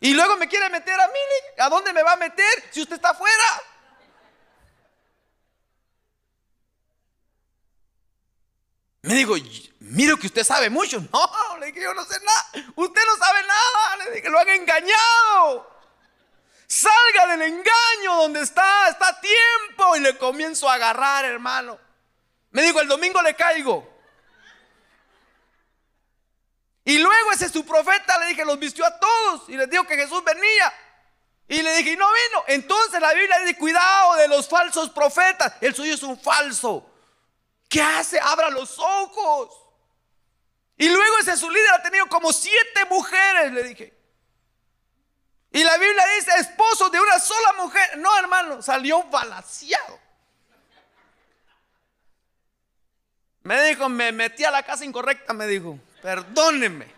Y 0.00 0.12
luego 0.12 0.36
me 0.36 0.48
quiere 0.48 0.68
meter 0.68 1.00
a 1.00 1.06
mí, 1.06 1.20
¿a 1.58 1.68
dónde 1.70 1.92
me 1.92 2.02
va 2.02 2.12
a 2.12 2.16
meter 2.16 2.64
si 2.70 2.82
usted 2.82 2.96
está 2.96 3.10
afuera? 3.10 3.62
Me 9.02 9.14
dijo, 9.14 9.34
miro 9.80 10.16
que 10.16 10.26
usted 10.26 10.44
sabe 10.44 10.70
mucho. 10.70 10.98
No, 11.12 11.58
le 11.58 11.66
dije, 11.66 11.82
yo 11.82 11.94
no 11.94 12.04
sé 12.04 12.18
nada. 12.20 12.66
Usted 12.74 13.00
no 13.06 13.16
sabe 13.24 13.40
nada. 13.42 13.96
Le 14.04 14.10
dije, 14.16 14.28
lo 14.28 14.38
han 14.38 14.48
engañado. 14.48 15.73
Salga 16.74 17.28
del 17.28 17.42
engaño 17.42 18.16
donde 18.16 18.40
está, 18.40 18.88
está 18.88 19.06
a 19.06 19.20
tiempo. 19.20 19.94
Y 19.96 20.00
le 20.00 20.18
comienzo 20.18 20.68
a 20.68 20.74
agarrar, 20.74 21.24
hermano. 21.24 21.78
Me 22.50 22.62
dijo, 22.62 22.80
el 22.80 22.88
domingo 22.88 23.22
le 23.22 23.36
caigo. 23.36 23.88
Y 26.84 26.98
luego 26.98 27.30
ese 27.30 27.48
su 27.48 27.64
profeta 27.64 28.18
le 28.18 28.26
dije, 28.26 28.44
los 28.44 28.58
vistió 28.58 28.84
a 28.84 28.98
todos. 28.98 29.48
Y 29.48 29.56
les 29.56 29.70
dijo 29.70 29.86
que 29.86 29.94
Jesús 29.94 30.24
venía. 30.24 30.74
Y 31.46 31.62
le 31.62 31.76
dije, 31.76 31.92
y 31.92 31.96
no 31.96 32.08
vino. 32.08 32.44
Entonces 32.48 33.00
la 33.00 33.14
Biblia 33.14 33.38
dice, 33.38 33.56
cuidado 33.56 34.16
de 34.16 34.26
los 34.26 34.48
falsos 34.48 34.90
profetas. 34.90 35.52
El 35.60 35.76
suyo 35.76 35.94
es 35.94 36.02
un 36.02 36.18
falso. 36.18 36.90
¿Qué 37.68 37.80
hace? 37.80 38.18
Abra 38.18 38.50
los 38.50 38.80
ojos. 38.80 39.56
Y 40.76 40.88
luego 40.88 41.18
ese 41.20 41.36
su 41.36 41.48
líder 41.48 41.70
ha 41.70 41.82
tenido 41.84 42.08
como 42.08 42.32
siete 42.32 42.84
mujeres, 42.90 43.52
le 43.52 43.62
dije. 43.62 44.03
Y 45.54 45.62
la 45.62 45.78
Biblia 45.78 46.02
dice, 46.18 46.32
esposo 46.40 46.90
de 46.90 47.00
una 47.00 47.20
sola 47.20 47.52
mujer. 47.62 47.96
No, 47.98 48.18
hermano, 48.18 48.60
salió 48.60 49.04
balaseado. 49.04 50.00
Me 53.44 53.62
dijo, 53.68 53.88
me 53.88 54.10
metí 54.10 54.42
a 54.42 54.50
la 54.50 54.64
casa 54.64 54.84
incorrecta, 54.84 55.32
me 55.32 55.46
dijo, 55.46 55.78
perdóneme. 56.02 56.92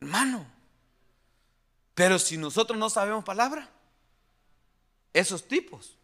Hermano, 0.00 0.46
pero 1.96 2.16
si 2.20 2.36
nosotros 2.36 2.78
no 2.78 2.88
sabemos 2.88 3.24
palabra, 3.24 3.68
esos 5.12 5.48
tipos 5.48 5.98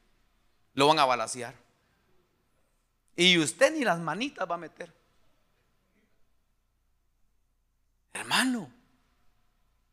lo 0.75 0.89
van 0.89 0.99
a 0.99 1.05
balasear. 1.05 1.55
Y 3.15 3.39
usted 3.39 3.73
ni 3.73 3.85
las 3.85 4.01
manitas 4.01 4.51
va 4.51 4.57
a 4.57 4.59
meter. 4.59 4.93
Hermano, 8.13 8.80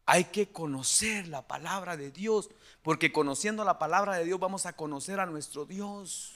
hay 0.08 0.24
que 0.24 0.48
conocer 0.48 1.28
la 1.28 1.46
palabra 1.46 1.98
de 1.98 2.12
Dios, 2.12 2.50
porque 2.82 3.12
conociendo 3.12 3.66
la 3.66 3.78
palabra 3.78 4.16
de 4.16 4.24
Dios 4.24 4.40
vamos 4.40 4.66
a 4.66 4.72
conocer 4.72 5.20
a 5.20 5.26
nuestro 5.26 5.66
Dios. 5.66 6.34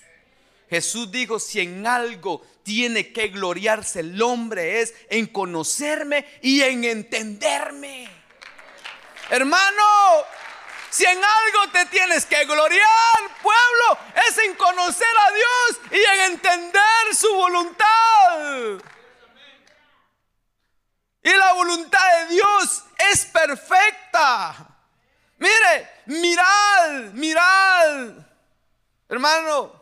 Jesús 0.69 1.09
dijo, 1.09 1.39
si 1.39 1.61
en 1.61 1.87
algo 1.87 2.45
tiene 2.63 3.13
que 3.13 3.29
gloriarse 3.29 4.01
el 4.01 4.21
hombre 4.21 4.81
es 4.81 4.93
en 5.09 5.25
conocerme 5.27 6.25
y 6.41 6.61
en 6.61 6.83
entenderme. 6.83 8.09
Hermano, 9.29 9.83
si 10.89 11.05
en 11.05 11.17
algo 11.17 11.71
te 11.71 11.85
tienes 11.85 12.25
que 12.25 12.43
gloriar, 12.43 13.19
pueblo, 13.41 13.99
es 14.27 14.37
en 14.37 14.53
conocer 14.55 15.07
a 15.07 15.31
Dios 15.31 15.91
y 15.91 16.19
en 16.19 16.31
entender 16.33 17.15
su 17.15 17.33
voluntad. 17.33 18.81
Y 21.23 21.29
la 21.29 21.53
voluntad 21.53 22.01
de 22.19 22.35
Dios 22.35 22.83
Mire, 25.37 25.89
mirad, 26.05 27.13
mirad, 27.13 28.11
hermano. 29.09 29.81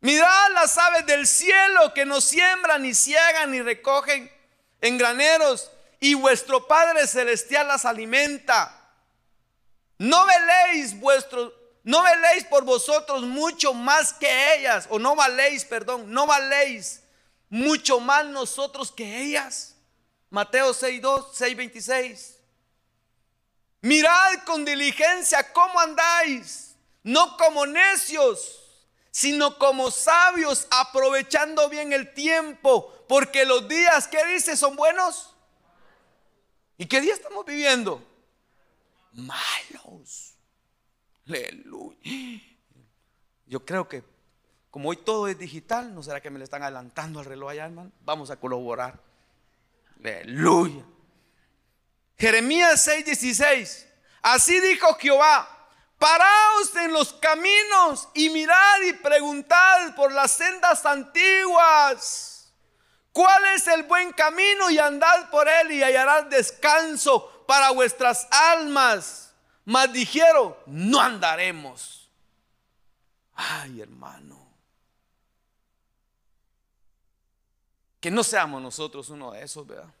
Mirad 0.00 0.52
las 0.52 0.76
aves 0.76 1.06
del 1.06 1.26
cielo 1.26 1.94
que 1.94 2.04
no 2.04 2.20
siembran, 2.20 2.82
ni 2.82 2.94
ciegan, 2.94 3.50
ni 3.50 3.62
recogen 3.62 4.30
en 4.80 4.98
graneros, 4.98 5.70
y 5.98 6.14
vuestro 6.14 6.68
Padre 6.68 7.06
Celestial 7.06 7.66
las 7.66 7.86
alimenta. 7.86 8.84
No 9.98 10.26
veléis 10.26 10.98
vuestro, 11.00 11.54
no 11.82 12.02
veléis 12.02 12.44
por 12.44 12.64
vosotros 12.64 13.22
mucho 13.22 13.72
más 13.72 14.12
que 14.12 14.54
ellas, 14.56 14.86
o 14.90 14.98
no 14.98 15.16
valéis, 15.16 15.64
perdón, 15.64 16.12
no 16.12 16.26
valéis 16.26 17.02
mucho 17.48 17.98
más 17.98 18.26
nosotros 18.26 18.92
que 18.92 19.22
ellas. 19.22 19.74
Mateo 20.28 20.74
6.2, 20.74 21.32
6.26. 21.32 22.33
Mirad 23.84 24.44
con 24.46 24.64
diligencia 24.64 25.52
cómo 25.52 25.78
andáis, 25.78 26.74
no 27.02 27.36
como 27.36 27.66
necios, 27.66 28.58
sino 29.10 29.58
como 29.58 29.90
sabios, 29.90 30.66
aprovechando 30.70 31.68
bien 31.68 31.92
el 31.92 32.14
tiempo, 32.14 32.90
porque 33.06 33.44
los 33.44 33.68
días 33.68 34.08
que 34.08 34.24
dice 34.24 34.56
son 34.56 34.74
buenos. 34.74 35.36
¿Y 36.78 36.86
qué 36.86 37.02
día 37.02 37.12
estamos 37.12 37.44
viviendo? 37.44 38.02
Malos. 39.12 40.32
Aleluya. 41.28 42.40
Yo 43.44 43.66
creo 43.66 43.86
que 43.86 44.02
como 44.70 44.88
hoy 44.88 44.96
todo 44.96 45.28
es 45.28 45.38
digital, 45.38 45.94
¿no 45.94 46.02
será 46.02 46.22
que 46.22 46.30
me 46.30 46.38
le 46.38 46.44
están 46.44 46.62
adelantando 46.62 47.18
al 47.18 47.26
reloj 47.26 47.50
allá, 47.50 47.66
hermano? 47.66 47.92
Vamos 48.00 48.30
a 48.30 48.36
colaborar. 48.36 48.98
Aleluya. 50.00 50.86
Jeremías 52.24 52.88
6:16. 52.88 53.86
Así 54.22 54.58
dijo 54.58 54.94
Jehová. 54.94 55.46
Paraos 55.98 56.74
en 56.76 56.90
los 56.90 57.12
caminos 57.12 58.08
y 58.14 58.30
mirad 58.30 58.80
y 58.88 58.94
preguntad 58.94 59.94
por 59.94 60.10
las 60.10 60.30
sendas 60.30 60.86
antiguas. 60.86 62.50
¿Cuál 63.12 63.44
es 63.54 63.66
el 63.66 63.82
buen 63.82 64.10
camino? 64.12 64.70
Y 64.70 64.78
andad 64.78 65.28
por 65.28 65.46
él 65.46 65.72
y 65.72 65.82
hallarás 65.82 66.30
descanso 66.30 67.44
para 67.46 67.72
vuestras 67.72 68.26
almas. 68.30 69.34
Mas 69.66 69.92
dijeron, 69.92 70.56
no 70.64 71.00
andaremos. 71.00 72.10
Ay, 73.34 73.82
hermano. 73.82 74.48
Que 78.00 78.10
no 78.10 78.24
seamos 78.24 78.62
nosotros 78.62 79.10
uno 79.10 79.32
de 79.32 79.44
esos, 79.44 79.66
¿verdad? 79.66 79.92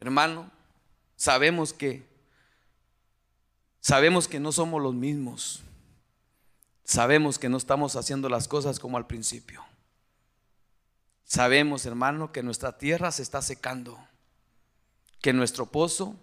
Hermano, 0.00 0.50
sabemos 1.16 1.72
que 1.72 2.06
sabemos 3.80 4.28
que 4.28 4.40
no 4.40 4.52
somos 4.52 4.82
los 4.82 4.94
mismos. 4.94 5.62
Sabemos 6.84 7.38
que 7.38 7.48
no 7.48 7.56
estamos 7.56 7.96
haciendo 7.96 8.28
las 8.28 8.46
cosas 8.46 8.78
como 8.78 8.98
al 8.98 9.06
principio. 9.06 9.64
Sabemos, 11.24 11.86
hermano, 11.86 12.30
que 12.30 12.42
nuestra 12.42 12.76
tierra 12.76 13.10
se 13.10 13.22
está 13.22 13.40
secando, 13.40 13.98
que 15.22 15.32
nuestro 15.32 15.66
pozo 15.66 16.16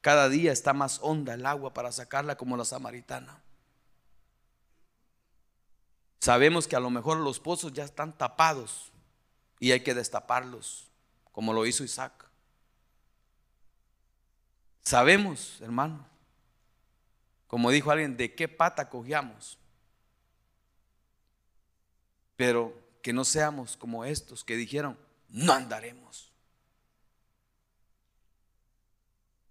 cada 0.00 0.30
día 0.30 0.52
está 0.52 0.72
más 0.72 0.98
honda 1.02 1.34
el 1.34 1.44
agua 1.44 1.74
para 1.74 1.92
sacarla 1.92 2.36
como 2.36 2.56
la 2.56 2.64
samaritana. 2.64 3.42
Sabemos 6.20 6.66
que 6.66 6.76
a 6.76 6.80
lo 6.80 6.90
mejor 6.90 7.18
los 7.18 7.38
pozos 7.38 7.72
ya 7.72 7.84
están 7.84 8.16
tapados 8.16 8.92
y 9.58 9.72
hay 9.72 9.80
que 9.80 9.94
destaparlos 9.94 10.86
como 11.32 11.52
lo 11.52 11.66
hizo 11.66 11.84
Isaac. 11.84 12.29
Sabemos, 14.90 15.60
hermano, 15.60 16.04
como 17.46 17.70
dijo 17.70 17.92
alguien, 17.92 18.16
de 18.16 18.34
qué 18.34 18.48
pata 18.48 18.90
cogíamos. 18.90 19.56
Pero 22.34 22.76
que 23.00 23.12
no 23.12 23.24
seamos 23.24 23.76
como 23.76 24.04
estos 24.04 24.42
que 24.42 24.56
dijeron, 24.56 24.98
no 25.28 25.52
andaremos. 25.52 26.32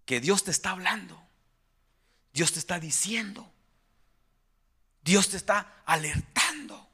Que 0.04 0.20
Dios 0.20 0.44
te 0.44 0.52
está 0.52 0.72
hablando. 0.72 1.18
Dios 2.34 2.52
te 2.52 2.60
está 2.60 2.78
diciendo. 2.78 3.50
Dios 5.02 5.30
te 5.30 5.38
está 5.38 5.82
alertando. 5.86 6.86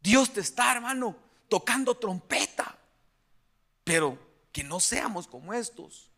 Dios 0.00 0.32
te 0.32 0.40
está, 0.40 0.72
hermano, 0.72 1.14
tocando 1.50 1.98
trompeta. 1.98 2.78
Pero 3.84 4.18
que 4.50 4.64
no 4.64 4.80
seamos 4.80 5.26
como 5.26 5.52
estos. 5.52 6.09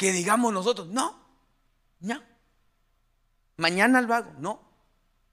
Que 0.00 0.12
digamos 0.12 0.50
nosotros, 0.50 0.88
no, 0.88 1.14
no. 1.98 2.22
Mañana 3.58 4.00
lo 4.00 4.14
hago, 4.14 4.32
no. 4.38 4.58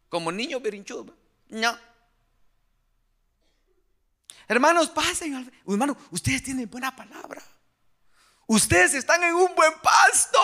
Como 0.10 0.30
niño 0.30 0.60
berinchudo, 0.60 1.16
no. 1.48 1.80
Hermanos, 4.46 4.90
pasen. 4.90 5.50
Hermano, 5.66 5.96
ustedes 6.12 6.44
tienen 6.44 6.70
buena 6.70 6.94
palabra. 6.94 7.42
Ustedes 8.46 8.94
están 8.94 9.24
en 9.24 9.36
un 9.36 9.56
buen 9.56 9.72
pasto. 9.80 10.38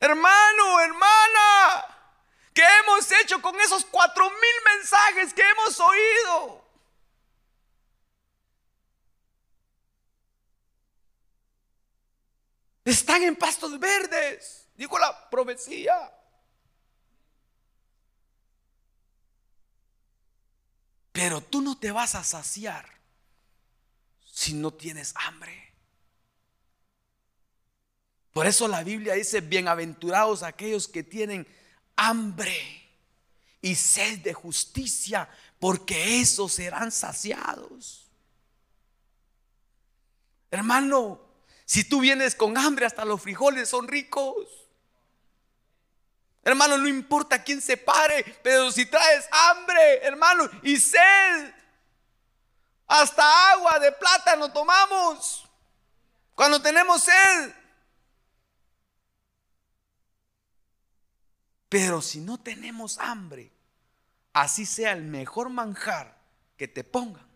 Hermano, 0.00 0.80
hermana, 0.80 1.84
¿qué 2.54 2.64
hemos 2.80 3.12
hecho 3.20 3.42
con 3.42 3.54
esos 3.60 3.84
cuatro 3.84 4.30
mil 4.30 4.76
mensajes 4.78 5.34
que 5.34 5.42
hemos 5.42 5.78
oído? 5.78 6.61
Están 12.92 13.22
en 13.22 13.36
pastos 13.36 13.80
verdes, 13.80 14.68
dijo 14.76 14.98
la 14.98 15.30
profecía. 15.30 15.94
Pero 21.10 21.40
tú 21.40 21.62
no 21.62 21.78
te 21.78 21.90
vas 21.90 22.14
a 22.14 22.22
saciar 22.22 22.86
si 24.30 24.52
no 24.52 24.74
tienes 24.74 25.14
hambre. 25.16 25.72
Por 28.34 28.46
eso 28.46 28.68
la 28.68 28.82
Biblia 28.82 29.14
dice, 29.14 29.40
bienaventurados 29.40 30.42
aquellos 30.42 30.86
que 30.86 31.02
tienen 31.02 31.46
hambre 31.96 32.90
y 33.62 33.74
sed 33.74 34.18
de 34.18 34.34
justicia, 34.34 35.30
porque 35.58 36.20
esos 36.20 36.52
serán 36.52 36.92
saciados. 36.92 38.10
Hermano, 40.50 41.31
si 41.72 41.84
tú 41.84 42.00
vienes 42.00 42.34
con 42.34 42.58
hambre, 42.58 42.84
hasta 42.84 43.02
los 43.02 43.22
frijoles 43.22 43.66
son 43.66 43.88
ricos. 43.88 44.46
Hermano, 46.42 46.76
no 46.76 46.86
importa 46.86 47.42
quién 47.42 47.62
se 47.62 47.78
pare, 47.78 48.38
pero 48.42 48.70
si 48.70 48.84
traes 48.84 49.26
hambre, 49.30 50.04
hermano, 50.04 50.50
y 50.62 50.76
sed, 50.76 51.54
hasta 52.86 53.52
agua 53.52 53.78
de 53.78 53.90
plátano 53.90 54.52
tomamos 54.52 55.48
cuando 56.34 56.60
tenemos 56.60 57.04
sed. 57.04 57.54
Pero 61.70 62.02
si 62.02 62.20
no 62.20 62.38
tenemos 62.38 62.98
hambre, 62.98 63.50
así 64.34 64.66
sea 64.66 64.92
el 64.92 65.04
mejor 65.04 65.48
manjar 65.48 66.18
que 66.58 66.68
te 66.68 66.84
pongan, 66.84 67.26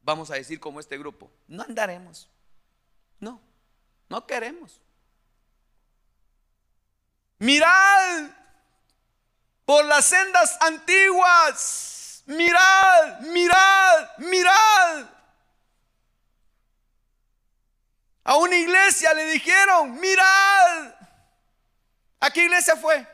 vamos 0.00 0.30
a 0.30 0.36
decir 0.36 0.58
como 0.58 0.80
este 0.80 0.96
grupo, 0.96 1.30
no 1.48 1.62
andaremos. 1.62 2.30
No, 3.20 3.40
no 4.08 4.26
queremos. 4.26 4.80
Mirad 7.38 8.30
por 9.64 9.84
las 9.84 10.04
sendas 10.04 10.56
antiguas. 10.60 12.22
Mirad, 12.26 13.20
mirad, 13.20 14.10
mirad. 14.18 15.06
A 18.24 18.36
una 18.36 18.56
iglesia 18.56 19.14
le 19.14 19.26
dijeron, 19.26 19.98
mirad. 20.00 20.94
¿A 22.20 22.30
qué 22.30 22.44
iglesia 22.44 22.76
fue? 22.76 23.06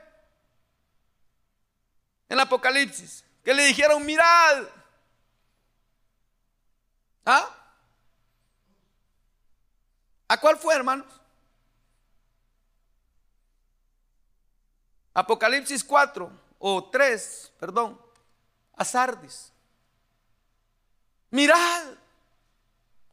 En 2.29 2.41
Apocalipsis. 2.41 3.25
Que 3.45 3.55
le 3.55 3.65
dijeron, 3.67 4.05
mirad. 4.05 4.65
¿Ah? 7.25 7.66
¿A 10.29 10.39
cuál 10.39 10.57
fue, 10.59 10.75
hermanos? 10.75 11.07
Apocalipsis 15.15 15.83
4 15.83 16.31
o 16.59 16.91
3, 16.91 17.53
perdón, 17.59 18.01
a 18.77 18.85
Sardis. 18.85 19.53
Mirad, 21.31 21.85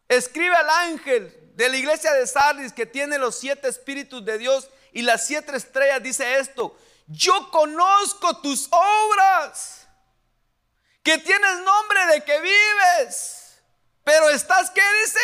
escribe 0.08 0.56
al 0.56 0.70
ángel 0.70 1.52
de 1.56 1.70
la 1.70 1.78
iglesia 1.78 2.12
de 2.14 2.28
Sardis 2.28 2.74
que 2.74 2.86
tiene 2.86 3.18
los 3.18 3.38
siete 3.38 3.68
espíritus 3.68 4.26
de 4.26 4.38
Dios 4.38 4.70
y 4.92 5.02
las 5.02 5.26
siete 5.26 5.56
estrellas, 5.56 6.04
dice 6.04 6.40
esto, 6.40 6.78
yo 7.08 7.50
conozco 7.52 8.38
tus 8.42 8.68
obras, 8.72 9.88
que 11.04 11.18
tienes 11.18 11.60
nombre 11.60 12.06
de 12.08 12.24
que 12.24 12.40
vives, 12.40 13.62
pero 14.04 14.30
estás, 14.30 14.72
¿qué 14.72 14.82
dice? 15.04 15.20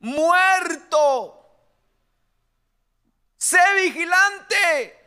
Muerto. 0.00 1.36
Sé 3.36 3.60
vigilante 3.82 5.00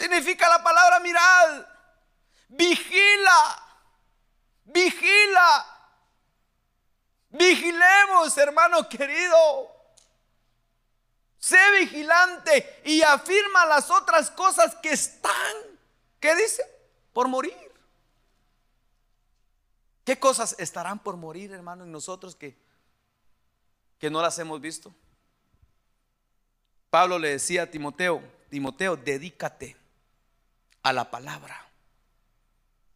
Significa 0.00 0.48
la 0.48 0.62
palabra 0.62 0.98
mirad. 1.00 1.66
Vigila. 2.48 3.62
Vigila. 4.64 5.66
Vigilemos, 7.28 8.36
hermano 8.38 8.88
querido. 8.88 9.36
Sé 11.38 11.58
vigilante 11.80 12.80
y 12.84 13.02
afirma 13.02 13.66
las 13.66 13.90
otras 13.90 14.30
cosas 14.30 14.74
que 14.76 14.90
están, 14.90 15.54
¿qué 16.18 16.34
dice? 16.34 16.62
Por 17.12 17.28
morir. 17.28 17.54
¿Qué 20.04 20.18
cosas 20.18 20.54
estarán 20.58 20.98
por 20.98 21.16
morir, 21.16 21.52
hermano, 21.52 21.84
en 21.84 21.92
nosotros 21.92 22.36
que, 22.36 22.58
que 24.00 24.10
no 24.10 24.22
las 24.22 24.38
hemos 24.38 24.60
visto? 24.60 24.92
Pablo 26.88 27.18
le 27.18 27.28
decía 27.28 27.64
a 27.64 27.66
Timoteo, 27.70 28.22
Timoteo, 28.48 28.96
dedícate 28.96 29.76
a 30.82 30.92
la 30.92 31.10
palabra. 31.10 31.68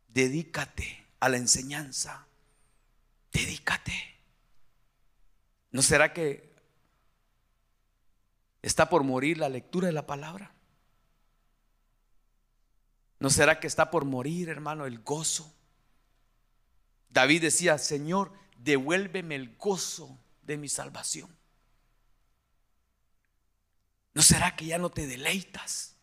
Dedícate 0.08 1.04
a 1.20 1.28
la 1.28 1.36
enseñanza. 1.36 2.26
Dedícate. 3.30 3.92
¿No 5.70 5.82
será 5.82 6.12
que 6.12 6.54
está 8.62 8.88
por 8.88 9.04
morir 9.04 9.38
la 9.38 9.50
lectura 9.50 9.86
de 9.86 9.92
la 9.92 10.06
palabra? 10.06 10.52
¿No 13.20 13.28
será 13.28 13.60
que 13.60 13.66
está 13.66 13.90
por 13.90 14.06
morir, 14.06 14.48
hermano, 14.48 14.86
el 14.86 15.00
gozo? 15.00 15.54
David 17.10 17.42
decía, 17.42 17.76
Señor, 17.76 18.32
devuélveme 18.56 19.34
el 19.34 19.54
gozo 19.56 20.18
de 20.46 20.56
mi 20.56 20.68
salvación. 20.68 21.34
¿No 24.12 24.22
será 24.22 24.54
que 24.54 24.66
ya 24.66 24.78
no 24.78 24.90
te 24.90 25.06
deleitas? 25.06 25.94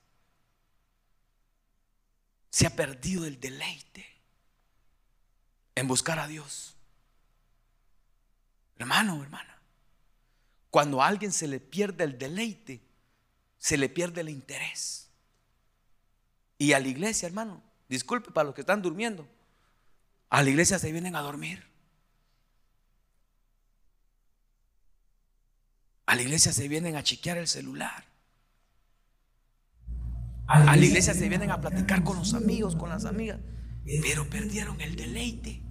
se 2.51 2.67
ha 2.67 2.75
perdido 2.75 3.25
el 3.25 3.39
deleite 3.39 4.05
en 5.73 5.87
buscar 5.87 6.19
a 6.19 6.27
Dios. 6.27 6.75
Hermano, 8.77 9.23
hermana, 9.23 9.57
cuando 10.69 11.01
a 11.01 11.07
alguien 11.07 11.31
se 11.31 11.47
le 11.47 11.59
pierde 11.59 12.03
el 12.03 12.19
deleite, 12.19 12.81
se 13.57 13.77
le 13.77 13.87
pierde 13.87 14.21
el 14.21 14.29
interés. 14.29 15.09
Y 16.57 16.73
a 16.73 16.79
la 16.79 16.89
iglesia, 16.89 17.27
hermano, 17.27 17.63
disculpe 17.87 18.31
para 18.31 18.45
los 18.45 18.55
que 18.55 18.61
están 18.61 18.81
durmiendo, 18.81 19.27
a 20.29 20.43
la 20.43 20.49
iglesia 20.49 20.77
se 20.77 20.91
vienen 20.91 21.15
a 21.15 21.21
dormir. 21.21 21.70
A 26.11 26.15
la 26.15 26.23
iglesia 26.23 26.51
se 26.51 26.67
vienen 26.67 26.97
a 26.97 27.03
chequear 27.03 27.37
el 27.37 27.47
celular. 27.47 28.03
A 30.45 30.75
la 30.75 30.85
iglesia 30.85 31.13
se 31.13 31.29
vienen 31.29 31.51
a 31.51 31.61
platicar 31.61 32.03
con 32.03 32.17
los 32.17 32.33
amigos, 32.33 32.75
con 32.75 32.89
las 32.89 33.05
amigas, 33.05 33.39
pero 34.01 34.29
perdieron 34.29 34.81
el 34.81 34.97
deleite 34.97 35.63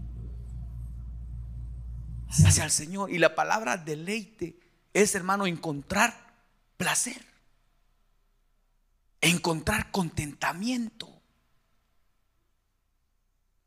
hacia 2.30 2.64
el 2.64 2.70
Señor. 2.70 3.10
Y 3.10 3.18
la 3.18 3.34
palabra 3.34 3.76
deleite 3.76 4.58
es, 4.94 5.14
hermano, 5.14 5.46
encontrar 5.46 6.14
placer, 6.78 7.22
encontrar 9.20 9.90
contentamiento, 9.90 11.20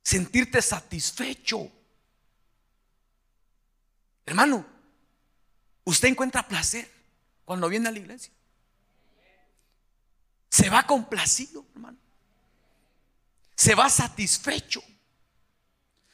sentirte 0.02 0.60
satisfecho 0.60 1.72
Hermano, 4.26 4.66
usted 5.84 6.10
encuentra 6.10 6.48
placer 6.48 6.90
cuando 7.46 7.70
viene 7.70 7.90
a 7.90 7.92
la 7.92 8.00
iglesia. 8.00 8.34
Se 10.50 10.70
va 10.70 10.84
complacido, 10.84 11.66
hermano. 11.74 11.98
Se 13.56 13.76
va 13.76 13.90
satisfecho. 13.90 14.84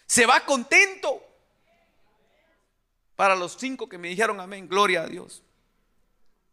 Se 0.05 0.25
va 0.25 0.45
contento. 0.45 1.21
Para 3.15 3.35
los 3.35 3.57
cinco 3.59 3.89
que 3.89 3.97
me 3.97 4.07
dijeron 4.07 4.39
amén, 4.39 4.67
gloria 4.67 5.01
a 5.01 5.07
Dios. 5.07 5.43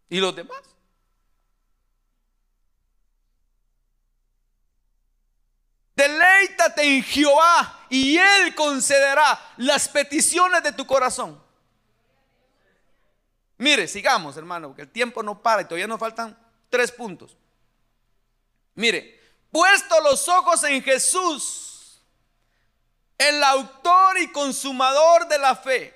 ¿Y 0.08 0.18
los 0.18 0.34
demás? 0.34 0.60
Deleítate 5.94 6.82
en 6.82 7.02
Jehová 7.02 7.86
y 7.88 8.18
Él 8.18 8.54
concederá 8.54 9.54
las 9.56 9.88
peticiones 9.88 10.62
de 10.62 10.72
tu 10.72 10.86
corazón. 10.86 11.45
Mire, 13.58 13.88
sigamos, 13.88 14.36
hermano, 14.36 14.68
porque 14.68 14.82
el 14.82 14.90
tiempo 14.90 15.22
no 15.22 15.42
para 15.42 15.62
y 15.62 15.64
todavía 15.64 15.86
nos 15.86 16.00
faltan 16.00 16.38
tres 16.68 16.92
puntos. 16.92 17.36
Mire, 18.74 19.18
puesto 19.50 20.00
los 20.02 20.28
ojos 20.28 20.62
en 20.64 20.82
Jesús, 20.82 22.02
el 23.16 23.42
autor 23.42 24.18
y 24.18 24.30
consumador 24.30 25.26
de 25.28 25.38
la 25.38 25.56
fe, 25.56 25.94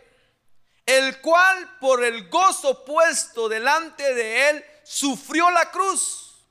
el 0.86 1.20
cual 1.20 1.76
por 1.78 2.02
el 2.02 2.28
gozo 2.30 2.84
puesto 2.84 3.48
delante 3.48 4.14
de 4.14 4.50
él 4.50 4.64
sufrió 4.82 5.50
la 5.50 5.70
cruz, 5.70 6.46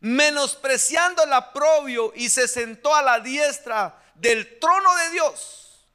menospreciando 0.00 1.22
el 1.22 1.32
aprobio 1.32 2.12
y 2.14 2.28
se 2.28 2.46
sentó 2.46 2.94
a 2.94 3.02
la 3.02 3.20
diestra 3.20 3.98
del 4.14 4.58
trono 4.60 4.94
de 4.96 5.10
Dios, 5.10 5.86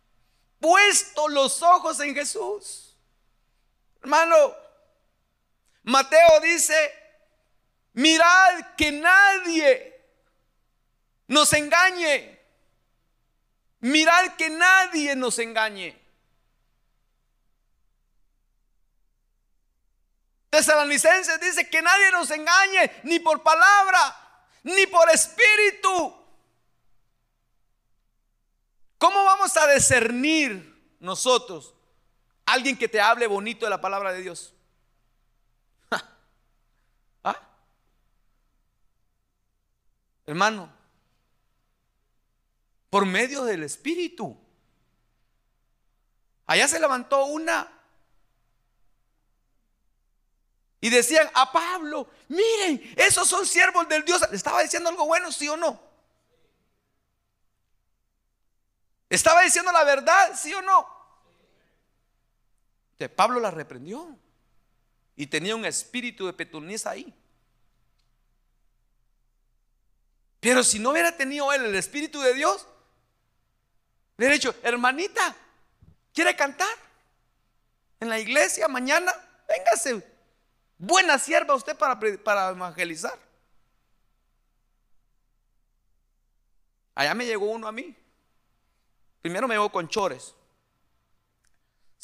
puesto 0.59 1.27
los 1.27 1.61
ojos 1.61 1.99
en 1.99 2.15
Jesús. 2.15 2.86
Hermano, 4.07 4.55
Mateo 5.83 6.39
dice, 6.41 6.93
mirad 7.91 8.75
que 8.77 8.89
nadie 8.93 10.01
nos 11.27 11.51
engañe. 11.51 12.39
Mirad 13.81 14.37
que 14.37 14.49
nadie 14.49 15.13
nos 15.17 15.37
engañe. 15.39 16.01
Tesalonicenses 20.51 21.41
dice 21.41 21.69
que 21.69 21.81
nadie 21.81 22.09
nos 22.11 22.31
engañe, 22.31 23.01
ni 23.03 23.19
por 23.19 23.43
palabra, 23.43 24.47
ni 24.63 24.87
por 24.87 25.09
espíritu. 25.09 26.15
¿Cómo 28.97 29.25
vamos 29.25 29.57
a 29.57 29.67
discernir 29.73 30.95
nosotros 31.01 31.76
Alguien 32.47 32.77
que 32.77 32.87
te 32.87 33.01
hable 33.01 33.27
bonito 33.27 33.65
de 33.65 33.69
la 33.69 33.81
palabra 33.81 34.13
de 34.13 34.21
Dios. 34.21 34.53
¿Ah? 37.23 37.41
Hermano, 40.25 40.71
por 42.89 43.05
medio 43.05 43.43
del 43.43 43.63
Espíritu. 43.63 44.37
Allá 46.45 46.69
se 46.69 46.79
levantó 46.79 47.25
una 47.25 47.69
y 50.79 50.89
decían 50.89 51.29
a 51.33 51.51
Pablo, 51.51 52.09
miren, 52.29 52.93
esos 52.95 53.27
son 53.27 53.45
siervos 53.45 53.89
del 53.89 54.05
Dios. 54.05 54.21
¿Le 54.29 54.37
estaba 54.37 54.61
diciendo 54.61 54.89
algo 54.89 55.05
bueno, 55.05 55.33
sí 55.33 55.49
o 55.49 55.57
no? 55.57 55.77
¿Estaba 59.09 59.41
diciendo 59.41 59.69
la 59.73 59.83
verdad, 59.83 60.33
sí 60.33 60.53
o 60.53 60.61
no? 60.61 60.96
Pablo 63.15 63.39
la 63.39 63.51
reprendió. 63.51 64.17
Y 65.15 65.27
tenía 65.27 65.55
un 65.55 65.65
espíritu 65.65 66.25
de 66.27 66.33
petuniza 66.33 66.91
ahí. 66.91 67.13
Pero 70.39 70.63
si 70.63 70.79
no 70.79 70.91
hubiera 70.91 71.15
tenido 71.15 71.51
él 71.53 71.65
el 71.65 71.75
espíritu 71.75 72.21
de 72.21 72.33
Dios, 72.33 72.67
le 74.17 74.25
hubiera 74.25 74.33
dicho, 74.33 74.55
hermanita, 74.63 75.35
¿quiere 76.13 76.35
cantar? 76.35 76.67
En 77.99 78.09
la 78.09 78.19
iglesia 78.19 78.67
mañana, 78.67 79.11
véngase. 79.47 80.03
Buena 80.77 81.17
sierva 81.17 81.55
usted 81.55 81.75
para, 81.75 81.99
para 82.23 82.49
evangelizar. 82.49 83.17
Allá 86.93 87.13
me 87.13 87.25
llegó 87.25 87.45
uno 87.47 87.67
a 87.67 87.71
mí. 87.71 87.95
Primero 89.21 89.47
me 89.47 89.55
llegó 89.55 89.71
con 89.71 89.87
chores. 89.87 90.35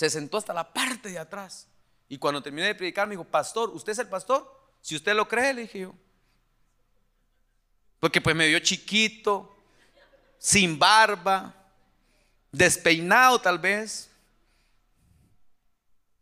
Se 0.03 0.09
sentó 0.09 0.37
hasta 0.37 0.53
la 0.53 0.73
parte 0.73 1.07
de 1.07 1.17
atrás. 1.17 1.65
Y 2.09 2.17
cuando 2.17 2.43
terminé 2.43 2.67
de 2.67 2.75
predicar, 2.75 3.07
me 3.07 3.13
dijo, 3.13 3.23
pastor, 3.23 3.69
¿usted 3.69 3.93
es 3.93 3.99
el 3.99 4.09
pastor? 4.09 4.53
Si 4.81 4.97
usted 4.97 5.15
lo 5.15 5.29
cree, 5.29 5.53
le 5.53 5.61
dije 5.61 5.79
yo. 5.79 5.95
Porque 8.01 8.19
pues 8.19 8.35
me 8.35 8.45
vio 8.49 8.59
chiquito, 8.59 9.55
sin 10.37 10.77
barba, 10.77 11.55
despeinado 12.51 13.39
tal 13.39 13.57
vez. 13.57 14.09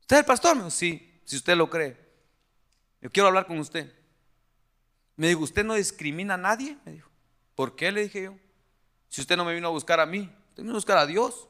¿Usted 0.01 0.17
es 0.17 0.19
el 0.19 0.25
pastor? 0.25 0.55
Me 0.55 0.61
dijo, 0.61 0.69
sí, 0.69 1.19
si 1.25 1.37
usted 1.37 1.55
lo 1.55 1.67
cree. 1.67 1.97
Yo 3.01 3.09
quiero 3.09 3.29
hablar 3.29 3.47
con 3.47 3.57
usted. 3.57 3.91
Me 5.15 5.29
dijo, 5.29 5.39
¿usted 5.39 5.65
no 5.65 5.73
discrimina 5.73 6.35
a 6.35 6.37
nadie? 6.37 6.77
Me 6.85 6.91
dijo. 6.91 7.09
¿Por 7.55 7.75
qué? 7.75 7.91
Le 7.91 8.03
dije 8.03 8.25
yo. 8.25 8.37
Si 9.09 9.21
usted 9.21 9.37
no 9.37 9.43
me 9.43 9.55
vino 9.55 9.69
a 9.69 9.71
buscar 9.71 9.99
a 9.99 10.05
mí, 10.05 10.31
usted 10.49 10.61
vino 10.61 10.73
a 10.73 10.75
buscar 10.75 10.99
a 10.99 11.07
Dios. 11.07 11.47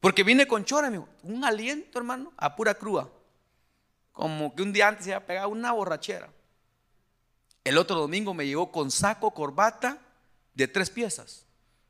Porque 0.00 0.24
vine 0.24 0.46
con 0.46 0.64
chora, 0.64 0.88
amigo. 0.88 1.08
Un 1.22 1.44
aliento, 1.44 1.98
hermano, 1.98 2.32
a 2.36 2.56
pura 2.56 2.74
crúa. 2.74 3.10
Como 4.12 4.54
que 4.54 4.62
un 4.62 4.72
día 4.72 4.88
antes 4.88 5.04
se 5.04 5.14
había 5.14 5.26
pegado 5.26 5.50
una 5.50 5.72
borrachera. 5.72 6.30
El 7.62 7.76
otro 7.76 7.96
domingo 7.96 8.32
me 8.32 8.46
llegó 8.46 8.72
con 8.72 8.90
saco, 8.90 9.32
corbata 9.32 9.98
de 10.54 10.66
tres 10.66 10.90
piezas. 10.90 11.44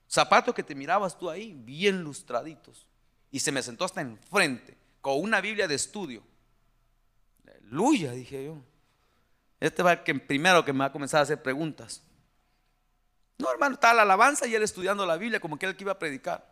Zapatos 0.09 0.55
que 0.55 0.65
te 0.65 0.75
mirabas 0.75 1.17
tú 1.17 1.31
ahí, 1.31 1.55
bien 1.55 2.03
lustraditos. 2.03 2.87
Y 3.31 3.39
se 3.39 3.53
me 3.53 3.63
sentó 3.63 3.85
hasta 3.85 4.01
enfrente, 4.01 4.77
con 5.01 5.21
una 5.21 5.41
Biblia 5.41 5.69
de 5.69 5.77
estudio. 5.77 6.23
Aleluya, 7.47 8.11
dije 8.11 8.45
yo. 8.45 8.57
Este 9.61 9.85
va 9.85 9.93
el 9.93 10.21
primero 10.23 10.65
que 10.65 10.73
me 10.73 10.81
va 10.81 10.87
a 10.87 10.93
comenzar 10.93 11.21
a 11.21 11.23
hacer 11.23 11.41
preguntas. 11.41 12.03
No, 13.39 13.51
hermano, 13.53 13.75
estaba 13.75 13.95
la 13.95 14.03
alabanza 14.03 14.47
y 14.49 14.55
él 14.55 14.63
estudiando 14.63 15.07
la 15.07 15.17
Biblia 15.17 15.39
como 15.39 15.59
que 15.59 15.67
él 15.67 15.77
que 15.77 15.85
iba 15.85 15.93
a 15.93 15.99
predicar. 15.99 16.50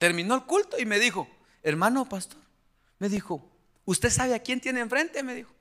Terminó 0.00 0.34
el 0.34 0.44
culto 0.44 0.78
y 0.78 0.86
me 0.86 0.98
dijo, 0.98 1.28
hermano 1.62 2.08
pastor, 2.08 2.40
me 2.98 3.10
dijo, 3.10 3.46
¿usted 3.84 4.08
sabe 4.08 4.34
a 4.34 4.38
quién 4.38 4.58
tiene 4.58 4.80
enfrente? 4.80 5.22
Me 5.22 5.34
dijo. 5.34 5.52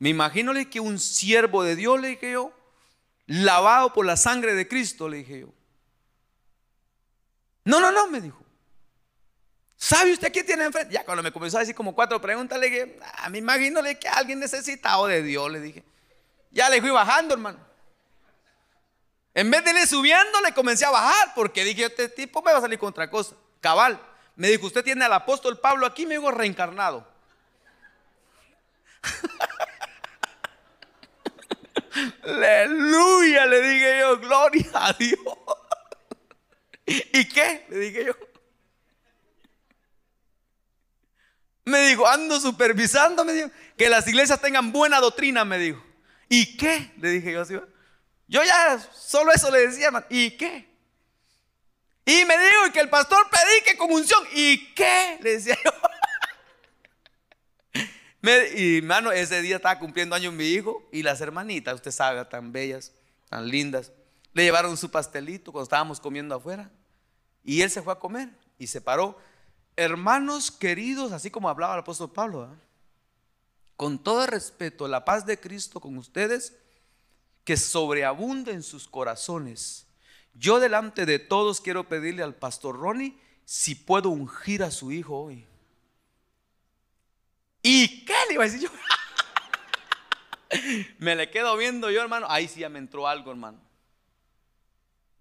Me 0.00 0.08
imagino 0.08 0.52
que 0.68 0.80
un 0.80 0.98
siervo 0.98 1.62
de 1.62 1.76
Dios, 1.76 2.00
le 2.00 2.08
dije 2.08 2.32
yo, 2.32 2.52
lavado 3.26 3.92
por 3.92 4.04
la 4.04 4.16
sangre 4.16 4.54
de 4.54 4.66
Cristo, 4.66 5.08
le 5.08 5.18
dije 5.18 5.40
yo. 5.42 5.54
No, 7.62 7.78
no, 7.78 7.92
no, 7.92 8.08
me 8.08 8.20
dijo. 8.20 8.44
¿Sabe 9.76 10.12
usted 10.12 10.32
quién 10.32 10.44
tiene 10.44 10.64
enfrente? 10.64 10.92
Ya 10.92 11.04
cuando 11.04 11.22
me 11.22 11.30
comenzó 11.30 11.58
a 11.58 11.60
decir 11.60 11.76
como 11.76 11.94
cuatro 11.94 12.20
preguntas, 12.20 12.58
le 12.58 12.70
dije, 12.70 12.98
ah, 13.00 13.28
me 13.28 13.38
imagino 13.38 13.80
que 13.80 14.08
alguien 14.08 14.40
necesitado 14.40 15.06
de 15.06 15.22
Dios, 15.22 15.48
le 15.52 15.60
dije. 15.60 15.84
Ya 16.50 16.68
le 16.68 16.80
fui 16.80 16.90
bajando, 16.90 17.34
hermano. 17.34 17.60
En 19.34 19.48
vez 19.52 19.62
de 19.62 19.70
irle 19.70 19.86
subiendo, 19.86 20.40
le 20.40 20.52
comencé 20.52 20.84
a 20.84 20.90
bajar, 20.90 21.32
porque 21.36 21.62
dije, 21.62 21.84
este 21.84 22.08
tipo 22.08 22.42
me 22.42 22.50
va 22.50 22.58
a 22.58 22.62
salir 22.62 22.80
contra 22.80 23.08
cosa 23.08 23.36
cabal. 23.64 23.98
Me 24.36 24.48
dijo, 24.48 24.66
usted 24.66 24.84
tiene 24.84 25.06
al 25.06 25.12
apóstol 25.14 25.58
Pablo 25.58 25.86
aquí, 25.86 26.04
me 26.04 26.16
dijo 26.16 26.30
reencarnado. 26.30 27.08
Aleluya, 32.24 33.46
le 33.46 33.62
dije 33.62 34.00
yo, 34.00 34.18
gloria 34.18 34.70
a 34.74 34.92
Dios. 34.92 35.18
¿Y 36.86 37.26
qué? 37.26 37.64
Le 37.70 37.78
dije 37.78 38.04
yo. 38.04 38.14
Me 41.64 41.88
dijo, 41.88 42.06
ando 42.06 42.38
supervisando, 42.38 43.24
me 43.24 43.32
dijo, 43.32 43.50
que 43.78 43.88
las 43.88 44.06
iglesias 44.06 44.42
tengan 44.42 44.72
buena 44.72 45.00
doctrina, 45.00 45.46
me 45.46 45.56
dijo. 45.56 45.82
¿Y 46.28 46.58
qué? 46.58 46.92
Le 46.98 47.08
dije 47.08 47.32
yo 47.32 47.40
así. 47.40 47.58
Yo 48.26 48.44
ya 48.44 48.78
solo 48.92 49.32
eso 49.32 49.50
le 49.50 49.68
decía, 49.68 49.90
¿y 50.10 50.32
qué? 50.32 50.73
Y 52.04 52.24
me 52.26 52.36
dijo 52.36 52.72
que 52.72 52.80
el 52.80 52.90
pastor 52.90 53.26
predique 53.30 53.78
con 53.78 53.90
unción. 53.90 54.22
¿Y 54.34 54.74
qué? 54.74 55.18
Le 55.22 55.32
decía 55.32 55.56
yo. 55.64 55.70
y 58.56 58.78
hermano, 58.78 59.10
ese 59.10 59.40
día 59.40 59.56
estaba 59.56 59.78
cumpliendo 59.78 60.14
años 60.14 60.32
mi 60.32 60.44
hijo 60.44 60.86
y 60.92 61.02
las 61.02 61.20
hermanitas, 61.20 61.74
usted 61.74 61.90
sabe, 61.90 62.24
tan 62.26 62.52
bellas, 62.52 62.92
tan 63.28 63.48
lindas, 63.48 63.92
le 64.34 64.44
llevaron 64.44 64.76
su 64.76 64.90
pastelito 64.90 65.52
cuando 65.52 65.64
estábamos 65.64 66.00
comiendo 66.00 66.34
afuera. 66.34 66.70
Y 67.42 67.62
él 67.62 67.70
se 67.70 67.82
fue 67.82 67.92
a 67.92 67.98
comer 67.98 68.30
y 68.58 68.66
se 68.66 68.80
paró. 68.80 69.18
Hermanos 69.76 70.50
queridos, 70.50 71.12
así 71.12 71.30
como 71.30 71.48
hablaba 71.48 71.74
el 71.74 71.80
apóstol 71.80 72.12
Pablo, 72.12 72.54
con 73.76 74.02
todo 74.02 74.26
respeto, 74.26 74.88
la 74.88 75.04
paz 75.04 75.26
de 75.26 75.40
Cristo 75.40 75.80
con 75.80 75.96
ustedes, 75.96 76.54
que 77.44 77.56
sobreabunde 77.56 78.52
en 78.52 78.62
sus 78.62 78.88
corazones 78.88 79.83
yo 80.34 80.60
delante 80.60 81.06
de 81.06 81.18
todos 81.18 81.60
quiero 81.60 81.88
pedirle 81.88 82.22
al 82.22 82.34
pastor 82.34 82.78
Ronnie 82.78 83.18
si 83.44 83.74
puedo 83.74 84.10
ungir 84.10 84.62
a 84.62 84.70
su 84.70 84.92
hijo 84.92 85.18
hoy. 85.18 85.46
¿Y 87.62 88.04
qué 88.04 88.14
le 88.28 88.34
iba 88.34 88.44
a 88.44 88.46
decir 88.46 88.60
yo? 88.60 88.68
me 90.98 91.16
le 91.16 91.30
quedo 91.30 91.56
viendo 91.56 91.90
yo, 91.90 92.02
hermano. 92.02 92.26
Ahí 92.28 92.48
sí 92.48 92.60
ya 92.60 92.68
me 92.68 92.78
entró 92.78 93.08
algo, 93.08 93.30
hermano. 93.30 93.58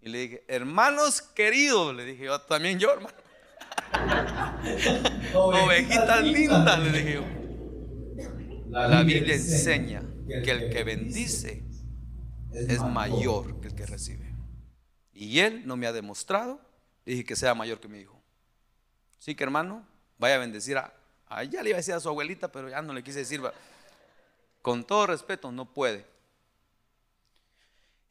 Y 0.02 0.10
le 0.10 0.18
dije, 0.20 0.44
hermanos 0.48 1.22
queridos, 1.22 1.96
le 1.96 2.04
dije 2.04 2.26
yo, 2.26 2.42
también 2.42 2.80
yo, 2.80 2.92
hermano. 2.92 3.16
Ovejitas 5.34 6.24
lindas, 6.24 6.80
le 6.80 6.92
dije 6.92 7.14
yo. 7.14 7.26
La 8.70 9.04
Biblia 9.04 9.36
enseña 9.36 10.04
que 10.28 10.52
el 10.52 10.70
que 10.70 10.84
bendice 10.84 11.64
es 12.52 12.82
mayor 12.82 13.62
que 13.62 13.68
el 13.68 13.76
que 13.76 13.86
recibe. 13.86 14.33
Y 15.14 15.40
él 15.40 15.66
no 15.66 15.78
me 15.78 15.88
ha 15.88 15.94
demostrado, 15.94 16.60
dije 17.06 17.24
que 17.24 17.36
sea 17.36 17.54
mayor 17.54 17.80
que 17.80 17.88
mi 17.88 18.00
hijo. 18.00 18.20
Así 19.20 19.36
que 19.36 19.44
hermano, 19.44 19.86
vaya 20.18 20.36
a 20.36 20.40
bendecir 20.40 20.78
a, 20.78 20.94
a 21.28 21.44
ella 21.44 21.64
le 21.64 21.70
iba 21.70 21.78
a 21.78 21.82
decir 21.82 21.94
a 21.94 22.00
su 22.00 22.10
abuelita, 22.10 22.52
pero 22.52 22.70
ya 22.70 22.82
no 22.82 22.94
le 22.94 23.04
quise 23.04 23.20
decir, 23.20 23.42
con 24.62 24.84
todo 24.86 25.08
respeto, 25.08 25.52
no 25.52 25.72
puede. 25.72 26.06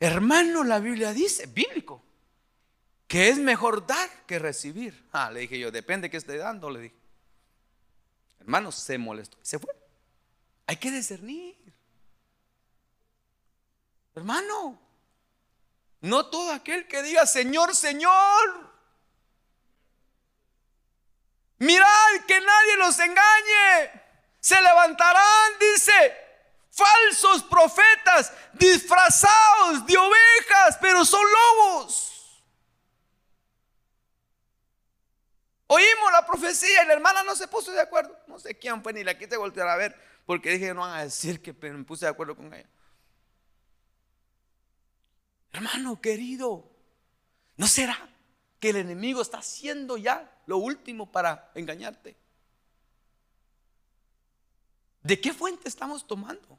Hermano, 0.00 0.64
la 0.64 0.80
Biblia 0.80 1.12
dice, 1.12 1.46
bíblico, 1.46 2.02
que 3.06 3.28
es 3.28 3.38
mejor 3.38 3.86
dar 3.86 4.08
que 4.26 4.38
recibir. 4.38 5.06
Ah, 5.12 5.30
le 5.30 5.40
dije 5.40 5.58
yo, 5.58 5.70
depende 5.70 6.10
que 6.10 6.16
esté 6.16 6.36
dando, 6.36 6.70
le 6.70 6.80
dije. 6.80 6.94
Hermano, 8.40 8.72
se 8.72 8.98
molestó, 8.98 9.38
se 9.42 9.58
fue. 9.58 9.70
Hay 10.66 10.76
que 10.76 10.90
discernir. 10.90 11.56
Hermano, 14.14 14.80
no 16.02 16.26
todo 16.26 16.52
aquel 16.52 16.86
que 16.88 17.02
diga 17.02 17.26
Señor, 17.26 17.74
Señor. 17.74 18.72
Mirad 21.58 22.24
que 22.26 22.40
nadie 22.40 22.76
los 22.76 22.98
engañe. 22.98 24.02
Se 24.40 24.60
levantarán, 24.60 25.52
dice, 25.60 26.16
falsos 26.70 27.44
profetas 27.44 28.32
disfrazados 28.54 29.86
de 29.86 29.96
ovejas, 29.96 30.76
pero 30.80 31.04
son 31.04 31.24
lobos. 31.24 32.42
Oímos 35.68 36.12
la 36.12 36.26
profecía 36.26 36.82
y 36.82 36.86
la 36.86 36.94
hermana 36.94 37.22
no 37.22 37.36
se 37.36 37.46
puso 37.46 37.70
de 37.70 37.80
acuerdo. 37.80 38.18
No 38.26 38.40
sé 38.40 38.58
quién 38.58 38.82
fue, 38.82 38.92
ni 38.92 39.04
la 39.04 39.16
quise 39.16 39.36
voltear 39.36 39.68
a 39.68 39.76
ver, 39.76 39.96
porque 40.26 40.50
dije, 40.50 40.74
no 40.74 40.80
van 40.80 40.98
a 40.98 41.04
decir 41.04 41.40
que 41.40 41.52
me 41.52 41.84
puse 41.84 42.06
de 42.06 42.10
acuerdo 42.10 42.34
con 42.34 42.52
ella. 42.52 42.68
Hermano 45.52 46.00
querido, 46.00 46.70
¿no 47.56 47.66
será 47.66 48.08
que 48.58 48.70
el 48.70 48.76
enemigo 48.76 49.20
está 49.20 49.38
haciendo 49.38 49.96
ya 49.96 50.40
lo 50.46 50.56
último 50.58 51.10
para 51.10 51.52
engañarte? 51.54 52.16
¿De 55.02 55.20
qué 55.20 55.34
fuente 55.34 55.68
estamos 55.68 56.06
tomando? 56.06 56.58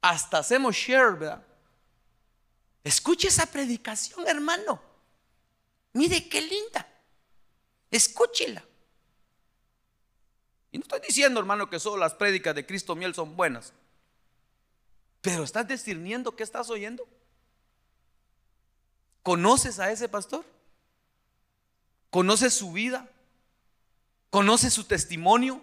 Hasta 0.00 0.38
hacemos 0.38 0.76
share, 0.76 1.14
¿verdad? 1.14 1.44
Escuche 2.84 3.28
esa 3.28 3.46
predicación, 3.46 4.28
hermano. 4.28 4.80
Mire 5.94 6.28
qué 6.28 6.40
linda. 6.40 6.86
Escúchela. 7.90 8.62
Y 10.70 10.78
no 10.78 10.82
estoy 10.82 11.00
diciendo, 11.00 11.40
hermano, 11.40 11.68
que 11.68 11.80
solo 11.80 11.96
las 11.96 12.14
prédicas 12.14 12.54
de 12.54 12.66
Cristo 12.66 12.94
Miel 12.94 13.14
son 13.14 13.36
buenas. 13.36 13.72
Pero 15.28 15.44
estás 15.44 15.68
discerniendo 15.68 16.34
qué 16.34 16.42
estás 16.42 16.70
oyendo. 16.70 17.06
¿Conoces 19.22 19.78
a 19.78 19.92
ese 19.92 20.08
pastor? 20.08 20.42
¿Conoces 22.08 22.54
su 22.54 22.72
vida? 22.72 23.06
¿Conoces 24.30 24.72
su 24.72 24.84
testimonio? 24.84 25.60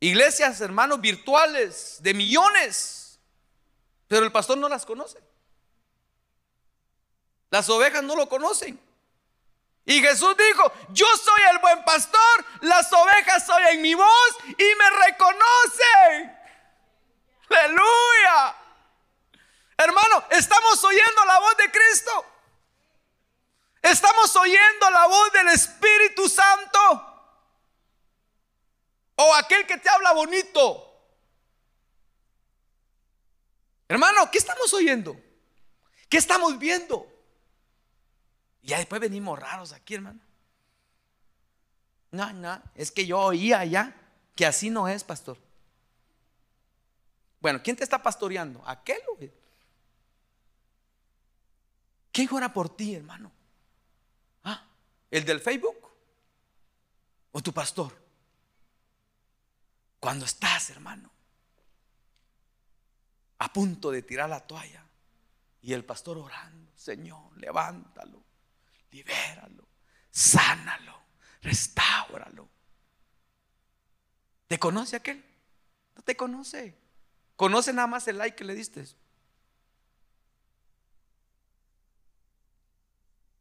Iglesias, 0.00 0.60
hermanos, 0.60 1.00
virtuales 1.00 1.96
de 2.02 2.12
millones, 2.12 3.18
pero 4.06 4.26
el 4.26 4.32
pastor 4.32 4.58
no 4.58 4.68
las 4.68 4.84
conoce. 4.84 5.18
Las 7.48 7.70
ovejas 7.70 8.02
no 8.02 8.16
lo 8.16 8.28
conocen. 8.28 8.78
Y 9.90 10.00
Jesús 10.00 10.36
dijo, 10.36 10.72
yo 10.90 11.04
soy 11.16 11.40
el 11.50 11.58
buen 11.58 11.82
pastor, 11.82 12.44
las 12.60 12.92
ovejas 12.92 13.48
oyen 13.48 13.82
mi 13.82 13.92
voz 13.94 14.38
y 14.46 14.74
me 14.76 14.90
reconocen. 15.04 16.38
Aleluya. 17.48 18.56
Hermano, 19.76 20.24
estamos 20.30 20.84
oyendo 20.84 21.24
la 21.24 21.40
voz 21.40 21.56
de 21.56 21.72
Cristo. 21.72 22.24
Estamos 23.82 24.36
oyendo 24.36 24.90
la 24.90 25.08
voz 25.08 25.32
del 25.32 25.48
Espíritu 25.48 26.28
Santo. 26.28 27.34
O 29.16 29.34
aquel 29.34 29.66
que 29.66 29.76
te 29.76 29.88
habla 29.88 30.12
bonito. 30.12 30.86
Hermano, 33.88 34.30
¿qué 34.30 34.38
estamos 34.38 34.72
oyendo? 34.72 35.16
¿Qué 36.08 36.18
estamos 36.18 36.56
viendo? 36.60 37.09
Y 38.62 38.68
ya 38.68 38.78
después 38.78 39.00
venimos 39.00 39.38
raros 39.38 39.72
aquí, 39.72 39.94
hermano. 39.94 40.20
No, 42.12 42.32
no, 42.32 42.60
es 42.74 42.90
que 42.90 43.06
yo 43.06 43.20
oía 43.20 43.60
allá 43.60 43.94
que 44.34 44.46
así 44.46 44.70
no 44.70 44.88
es, 44.88 45.04
pastor. 45.04 45.38
Bueno, 47.40 47.60
¿quién 47.62 47.76
te 47.76 47.84
está 47.84 48.02
pastoreando? 48.02 48.62
Aquel. 48.66 49.00
¿Quién 52.12 52.28
ora 52.32 52.52
por 52.52 52.74
ti, 52.74 52.94
hermano? 52.94 53.30
¿Ah? 54.44 54.66
¿El 55.10 55.24
del 55.24 55.40
Facebook? 55.40 55.76
¿O 57.32 57.40
tu 57.40 57.52
pastor? 57.52 57.96
Cuando 60.00 60.24
estás, 60.24 60.70
hermano, 60.70 61.10
a 63.38 63.52
punto 63.52 63.90
de 63.90 64.02
tirar 64.02 64.28
la 64.28 64.46
toalla 64.46 64.84
y 65.62 65.72
el 65.72 65.84
pastor 65.84 66.18
orando, 66.18 66.72
Señor, 66.74 67.36
levántalo, 67.38 68.22
libéralo, 68.90 69.68
sánalo, 70.10 71.02
restáuralo. 71.42 72.48
¿Te 74.46 74.58
conoce 74.58 74.96
aquel? 74.96 75.24
No 75.94 76.02
te 76.02 76.16
conoce. 76.16 76.76
Conoce 77.36 77.72
nada 77.72 77.86
más 77.86 78.06
el 78.08 78.18
like 78.18 78.36
que 78.36 78.44
le 78.44 78.54
diste. 78.54 78.84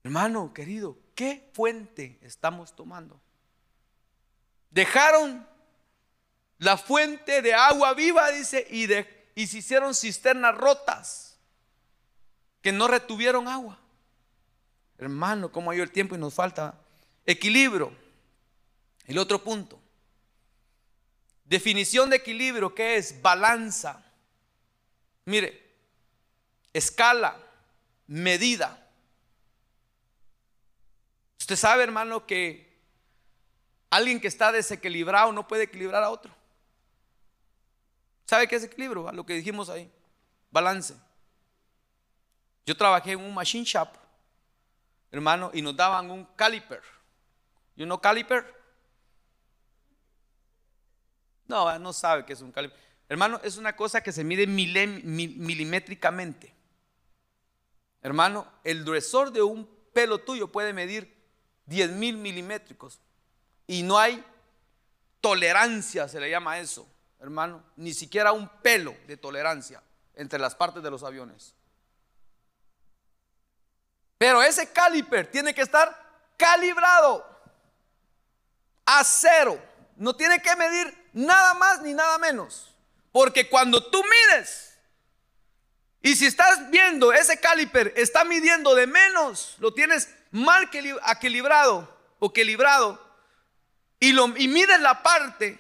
Hermano 0.04 0.54
querido, 0.54 0.98
¿qué 1.16 1.52
fuente 1.54 2.20
estamos 2.22 2.76
tomando? 2.76 3.22
Dejaron 4.70 5.48
la 6.60 6.78
fuente 6.78 7.42
de 7.42 7.54
agua 7.54 7.94
viva, 7.94 8.30
dice, 8.32 8.68
y, 8.70 8.88
y 9.36 9.48
se 9.48 9.58
hicieron 9.58 9.96
cisternas 9.96 10.56
rotas 10.56 11.40
que 12.62 12.72
no 12.72 12.88
retuvieron 12.88 13.48
agua. 13.48 13.80
Hermano, 15.00 15.50
como 15.50 15.72
hay 15.72 15.80
el 15.80 15.92
tiempo 15.92 16.16
y 16.16 16.18
nos 16.18 16.34
falta 16.34 16.78
equilibrio. 17.26 17.92
El 19.06 19.18
otro 19.18 19.42
punto. 19.42 19.80
Definición 21.46 22.10
de 22.10 22.18
equilibrio, 22.18 22.76
¿qué 22.76 22.98
es? 22.98 23.22
Balanza. 23.22 24.06
Mire, 25.26 25.74
escala, 26.74 27.38
medida. 28.08 28.88
Usted 31.40 31.56
sabe, 31.56 31.84
hermano, 31.84 32.28
que 32.28 32.78
alguien 33.90 34.20
que 34.20 34.28
está 34.28 34.52
desequilibrado 34.52 35.32
no 35.32 35.48
puede 35.48 35.64
equilibrar 35.64 36.04
a 36.04 36.10
otro. 36.10 36.36
¿Sabe 38.28 38.48
qué 38.48 38.58
es 38.58 38.64
equilibrio? 38.66 39.08
A 39.08 39.14
lo 39.14 39.26
que 39.26 39.34
dijimos 39.34 39.70
ahí. 39.70 39.90
Balance. 40.52 40.94
Yo 42.66 42.76
trabajé 42.76 43.14
en 43.14 43.22
un 43.22 43.34
machine 43.34 43.66
shop 43.66 43.99
hermano, 45.12 45.52
y 45.54 45.62
nos 45.62 45.76
daban 45.76 46.10
un 46.12 46.26
caliper. 46.36 46.82
¿Y 47.76 47.84
uno 47.84 48.02
caliper? 48.02 48.58
No, 51.48 51.80
no 51.80 51.94
sabe 51.94 52.26
qué 52.26 52.34
es 52.34 52.42
un 52.42 52.52
caliper. 52.52 52.78
Hermano, 53.08 53.40
es 53.44 53.58
una 53.58 53.76
cosa 53.76 54.02
que 54.02 54.12
se 54.12 54.24
mide 54.24 54.46
milimétricamente. 54.46 56.54
Hermano, 58.02 58.48
el 58.64 58.84
gruesor 58.84 59.32
de 59.32 59.42
un 59.42 59.68
pelo 59.94 60.20
tuyo 60.20 60.52
puede 60.52 60.74
medir 60.74 61.18
10 61.66 61.92
mil 61.92 62.18
milimétricos. 62.18 63.00
Y 63.66 63.84
no 63.84 63.98
hay 63.98 64.24
tolerancia, 65.22 66.08
se 66.08 66.20
le 66.20 66.30
llama 66.30 66.60
eso, 66.60 66.88
hermano. 67.20 67.64
Ni 67.76 67.94
siquiera 67.94 68.32
un 68.32 68.48
pelo 68.62 68.96
de 69.08 69.18
tolerancia 69.18 69.82
entre 70.16 70.40
las 70.40 70.56
partes 70.56 70.84
de 70.84 70.92
los 70.92 71.04
aviones. 71.04 71.56
Pero 74.20 74.44
ese 74.44 74.72
caliper 74.72 75.32
tiene 75.32 75.56
que 75.56 75.62
estar 75.62 75.98
calibrado 76.38 77.26
a 78.86 79.04
cero. 79.04 79.60
No 79.96 80.16
tiene 80.16 80.42
que 80.42 80.56
medir 80.56 81.10
nada 81.14 81.56
más 81.56 81.82
ni 81.82 81.94
nada 81.94 82.20
menos. 82.20 82.76
Porque 83.12 83.50
cuando 83.50 83.90
tú 83.90 84.04
mides 84.04 84.78
Y 86.02 86.16
si 86.16 86.28
estás 86.28 86.70
viendo 86.70 87.12
ese 87.12 87.40
caliper 87.40 87.94
está 87.96 88.24
midiendo 88.24 88.76
de 88.76 88.88
menos, 88.88 89.56
lo 89.60 89.74
tienes 89.74 90.10
mal 90.32 90.70
equilibrado 91.12 91.98
o 92.20 92.28
equilibrado 92.28 93.04
y, 94.00 94.12
lo, 94.12 94.28
y 94.38 94.48
mides 94.48 94.80
la 94.80 95.02
parte 95.02 95.60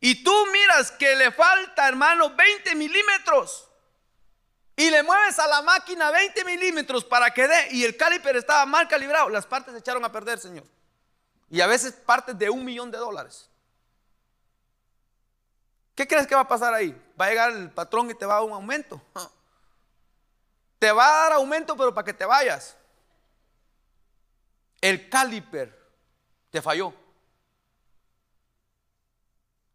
y 0.00 0.22
tú 0.22 0.46
miras 0.52 0.90
que 0.92 1.16
le 1.16 1.32
falta, 1.32 1.88
hermano, 1.88 2.34
20 2.36 2.74
milímetros 2.74 3.66
y 4.76 4.90
le 4.90 5.02
mueves 5.02 5.38
a 5.38 5.46
la 5.46 5.62
máquina 5.62 6.10
20 6.10 6.44
milímetros 6.44 7.04
para 7.04 7.32
que 7.32 7.46
dé 7.46 7.68
y 7.70 7.84
el 7.84 7.96
caliper 7.96 8.36
estaba 8.36 8.66
mal 8.66 8.88
calibrado, 8.88 9.28
las 9.28 9.46
partes 9.46 9.72
se 9.72 9.78
echaron 9.78 10.04
a 10.04 10.10
perder, 10.10 10.38
Señor. 10.38 10.64
Y 11.50 11.60
a 11.60 11.66
veces 11.66 11.92
partes 11.92 12.36
de 12.36 12.50
un 12.50 12.64
millón 12.64 12.90
de 12.90 12.98
dólares. 12.98 13.48
¿Qué 15.94 16.08
crees 16.08 16.26
que 16.26 16.34
va 16.34 16.40
a 16.40 16.48
pasar 16.48 16.74
ahí? 16.74 16.90
Va 17.20 17.26
a 17.26 17.28
llegar 17.28 17.50
el 17.52 17.70
patrón 17.70 18.10
y 18.10 18.14
te 18.14 18.26
va 18.26 18.34
a 18.34 18.36
dar 18.38 18.46
un 18.46 18.52
aumento. 18.52 19.00
Te 20.80 20.92
va 20.92 21.06
a 21.06 21.22
dar 21.22 21.32
aumento, 21.34 21.76
pero 21.78 21.94
para 21.94 22.04
que 22.04 22.12
te 22.12 22.26
vayas. 22.26 22.76
El 24.82 25.08
caliper 25.08 25.74
te 26.50 26.60
falló. 26.60 26.92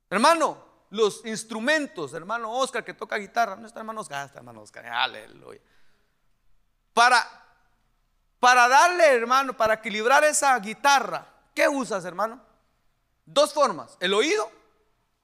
Hermano, 0.07 0.68
los 0.89 1.25
instrumentos, 1.25 2.13
hermano 2.13 2.51
Oscar 2.51 2.83
que 2.83 2.93
toca 2.93 3.17
guitarra, 3.17 3.55
no 3.55 3.67
está 3.67 3.79
hermano 3.79 4.01
Oscar, 4.01 4.25
está 4.25 4.39
hermano 4.39 4.61
Oscar, 4.61 4.85
aleluya. 4.87 5.61
Para, 6.93 7.25
para 8.39 8.67
darle, 8.67 9.05
hermano, 9.05 9.55
para 9.55 9.75
equilibrar 9.75 10.23
esa 10.23 10.57
guitarra, 10.59 11.27
¿qué 11.53 11.67
usas, 11.67 12.05
hermano? 12.05 12.41
Dos 13.25 13.53
formas, 13.53 13.97
el 13.99 14.13
oído 14.13 14.51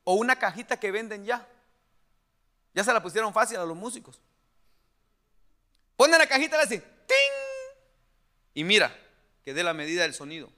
o 0.03 0.13
una 0.13 0.38
cajita 0.38 0.78
que 0.78 0.91
venden 0.91 1.26
ya. 1.26 1.47
Ya 2.74 2.84
se 2.84 2.93
la 2.93 3.01
pusieron 3.01 3.34
fácil 3.34 3.57
a 3.57 3.66
los 3.66 3.76
músicos. 3.76 4.20
Ponen 5.95 6.20
la 6.20 6.28
cajita 6.28 6.57
y 6.63 6.70
le 6.70 6.78
¡ting! 6.78 7.16
Y 8.53 8.63
mira, 8.63 8.95
que 9.43 9.53
dé 9.53 9.63
la 9.63 9.74
medida 9.74 10.03
del 10.03 10.13
sonido. 10.13 10.51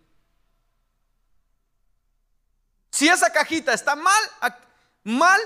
Si 2.90 3.08
esa 3.08 3.32
cajita 3.32 3.74
está 3.74 3.96
mal, 3.96 4.22
mal, 5.08 5.40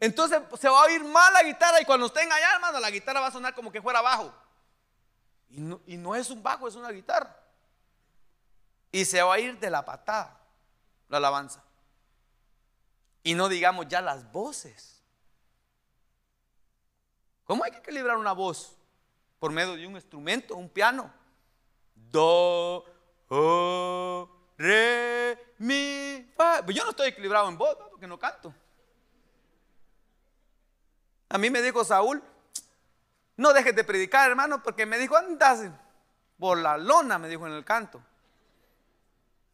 entonces 0.00 0.40
se 0.58 0.68
va 0.68 0.80
a 0.80 0.84
oír 0.84 1.04
mal 1.04 1.32
la 1.32 1.42
guitarra 1.42 1.80
y 1.80 1.84
cuando 1.84 2.06
estén 2.06 2.30
allá, 2.30 2.54
hermano, 2.54 2.80
la 2.80 2.90
guitarra 2.90 3.20
va 3.20 3.26
a 3.26 3.32
sonar 3.32 3.54
como 3.54 3.70
que 3.70 3.82
fuera 3.82 4.00
bajo. 4.00 4.32
Y 5.86 5.96
no, 5.96 6.14
es 6.14 6.30
un 6.30 6.42
bajo, 6.42 6.66
es 6.66 6.74
una 6.74 6.90
guitarra. 6.90 7.34
Y 8.90 9.04
se 9.04 9.22
va 9.22 9.34
a 9.34 9.38
ir 9.38 9.58
de 9.58 9.70
la 9.70 9.84
patada 9.84 10.40
la 11.08 11.18
alabanza. 11.18 11.62
Y 13.22 13.34
no 13.34 13.48
digamos 13.48 13.86
ya 13.88 14.00
las 14.00 14.30
voces. 14.32 15.02
¿Cómo 17.44 17.64
hay 17.64 17.70
que 17.70 17.78
equilibrar 17.78 18.16
una 18.16 18.32
voz? 18.32 18.76
Por 19.38 19.52
medio 19.52 19.76
de 19.76 19.86
un 19.86 19.94
instrumento, 19.94 20.56
un 20.56 20.68
piano. 20.68 21.12
Do, 21.94 22.84
o, 23.28 24.28
re, 24.56 25.54
mi, 25.58 26.32
fa. 26.36 26.62
Pues 26.64 26.76
yo 26.76 26.84
no 26.84 26.90
estoy 26.90 27.08
equilibrado 27.08 27.48
en 27.48 27.58
voz, 27.58 27.76
porque 27.90 28.06
no 28.06 28.18
canto. 28.18 28.52
A 31.36 31.38
mí 31.38 31.50
me 31.50 31.60
dijo 31.60 31.84
Saúl, 31.84 32.22
no 33.36 33.52
dejes 33.52 33.76
de 33.76 33.84
predicar, 33.84 34.30
hermano, 34.30 34.62
porque 34.62 34.86
me 34.86 34.96
dijo, 34.96 35.18
andas 35.18 35.70
por 36.38 36.56
la 36.56 36.78
lona, 36.78 37.18
me 37.18 37.28
dijo 37.28 37.46
en 37.46 37.52
el 37.52 37.62
canto. 37.62 38.02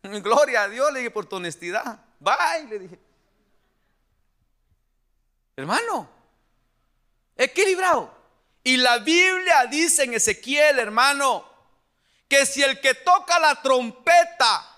Gloria 0.02 0.62
a 0.62 0.68
Dios, 0.68 0.92
le 0.92 1.00
dije, 1.00 1.10
por 1.10 1.26
tu 1.26 1.34
honestidad. 1.34 1.98
Bye, 2.20 2.68
le 2.68 2.78
dije. 2.78 3.00
Hermano, 5.56 6.08
equilibrado. 7.36 8.14
Y 8.62 8.76
la 8.76 8.98
Biblia 8.98 9.66
dice 9.66 10.04
en 10.04 10.14
Ezequiel, 10.14 10.78
hermano, 10.78 11.44
que 12.28 12.46
si 12.46 12.62
el 12.62 12.80
que 12.80 12.94
toca 12.94 13.40
la 13.40 13.60
trompeta 13.60 14.70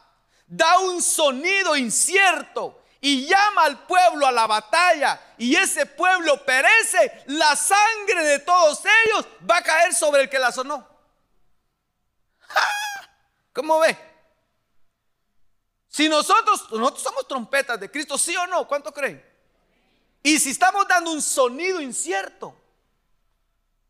da 0.47 0.79
un 0.79 1.03
sonido 1.03 1.77
incierto 1.77 2.83
y 3.07 3.27
llama 3.27 3.65
al 3.65 3.85
pueblo 3.85 4.27
a 4.27 4.33
la 4.33 4.47
batalla 4.47 5.21
y 5.37 5.55
ese 5.55 5.85
pueblo 5.85 6.43
perece, 6.43 7.23
la 7.27 7.55
sangre 7.55 8.25
de 8.25 8.39
todos 8.39 8.83
ellos 9.05 9.27
va 9.49 9.59
a 9.59 9.63
caer 9.63 9.93
sobre 9.95 10.23
el 10.23 10.31
que 10.31 10.39
la 10.39 10.51
sonó. 10.51 10.89
¿Cómo 13.53 13.79
ve? 13.81 13.95
Si 15.87 16.09
nosotros, 16.09 16.73
nosotros 16.73 17.03
somos 17.03 17.29
trompetas 17.29 17.79
de 17.79 17.91
Cristo, 17.91 18.17
¿sí 18.17 18.35
o 18.39 18.47
no? 18.47 18.67
¿Cuánto 18.67 18.91
creen? 18.91 19.23
Y 20.23 20.39
si 20.39 20.53
estamos 20.53 20.89
dando 20.89 21.11
un 21.11 21.21
sonido 21.21 21.83
incierto 21.83 22.57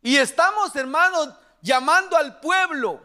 y 0.01 0.17
estamos, 0.17 0.75
hermanos, 0.75 1.29
llamando 1.61 2.17
al 2.17 2.41
pueblo 2.41 3.01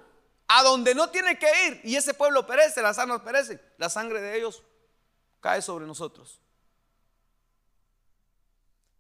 a 0.48 0.64
donde 0.64 0.92
no 0.92 1.08
tiene 1.11 1.38
que 1.38 1.66
ir 1.68 1.80
y 1.84 1.94
ese 1.94 2.14
pueblo 2.14 2.48
perece, 2.48 2.82
las 2.82 2.98
almas 2.98 3.20
perecen, 3.20 3.62
la 3.78 3.88
sangre 3.88 4.20
de 4.20 4.38
ellos 4.38 4.64
cae 5.41 5.62
sobre 5.62 5.86
nosotros. 5.86 6.41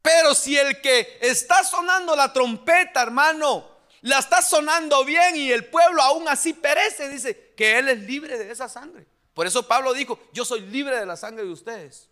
Pero 0.02 0.34
si 0.34 0.56
el 0.56 0.80
que 0.80 1.18
está 1.20 1.62
sonando 1.62 2.16
la 2.16 2.32
trompeta, 2.32 3.02
hermano, 3.02 3.68
la 4.02 4.18
está 4.18 4.40
sonando 4.42 5.04
bien 5.04 5.36
y 5.36 5.52
el 5.52 5.66
pueblo 5.66 6.02
aún 6.02 6.26
así 6.28 6.54
perece, 6.54 7.08
dice 7.08 7.52
que 7.56 7.78
él 7.78 7.88
es 7.88 8.00
libre 8.00 8.38
de 8.38 8.50
esa 8.50 8.68
sangre. 8.68 9.06
Por 9.34 9.46
eso 9.46 9.66
Pablo 9.68 9.92
dijo, 9.92 10.18
yo 10.32 10.44
soy 10.44 10.60
libre 10.62 10.98
de 10.98 11.06
la 11.06 11.16
sangre 11.16 11.44
de 11.44 11.52
ustedes. 11.52 12.10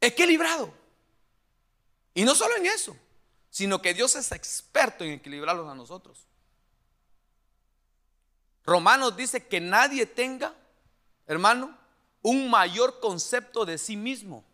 equilibrado. 0.00 0.72
Y 2.14 2.24
no 2.24 2.34
solo 2.34 2.56
en 2.56 2.66
eso, 2.66 2.96
sino 3.50 3.80
que 3.80 3.94
Dios 3.94 4.14
es 4.16 4.32
experto 4.32 5.04
en 5.04 5.12
equilibrarlos 5.12 5.68
a 5.68 5.74
nosotros. 5.74 6.26
Romanos 8.64 9.16
dice 9.16 9.46
que 9.46 9.60
nadie 9.60 10.06
tenga, 10.06 10.54
hermano, 11.26 11.76
un 12.22 12.50
mayor 12.50 13.00
concepto 13.00 13.64
de 13.64 13.78
sí 13.78 13.96
mismo, 13.96 14.44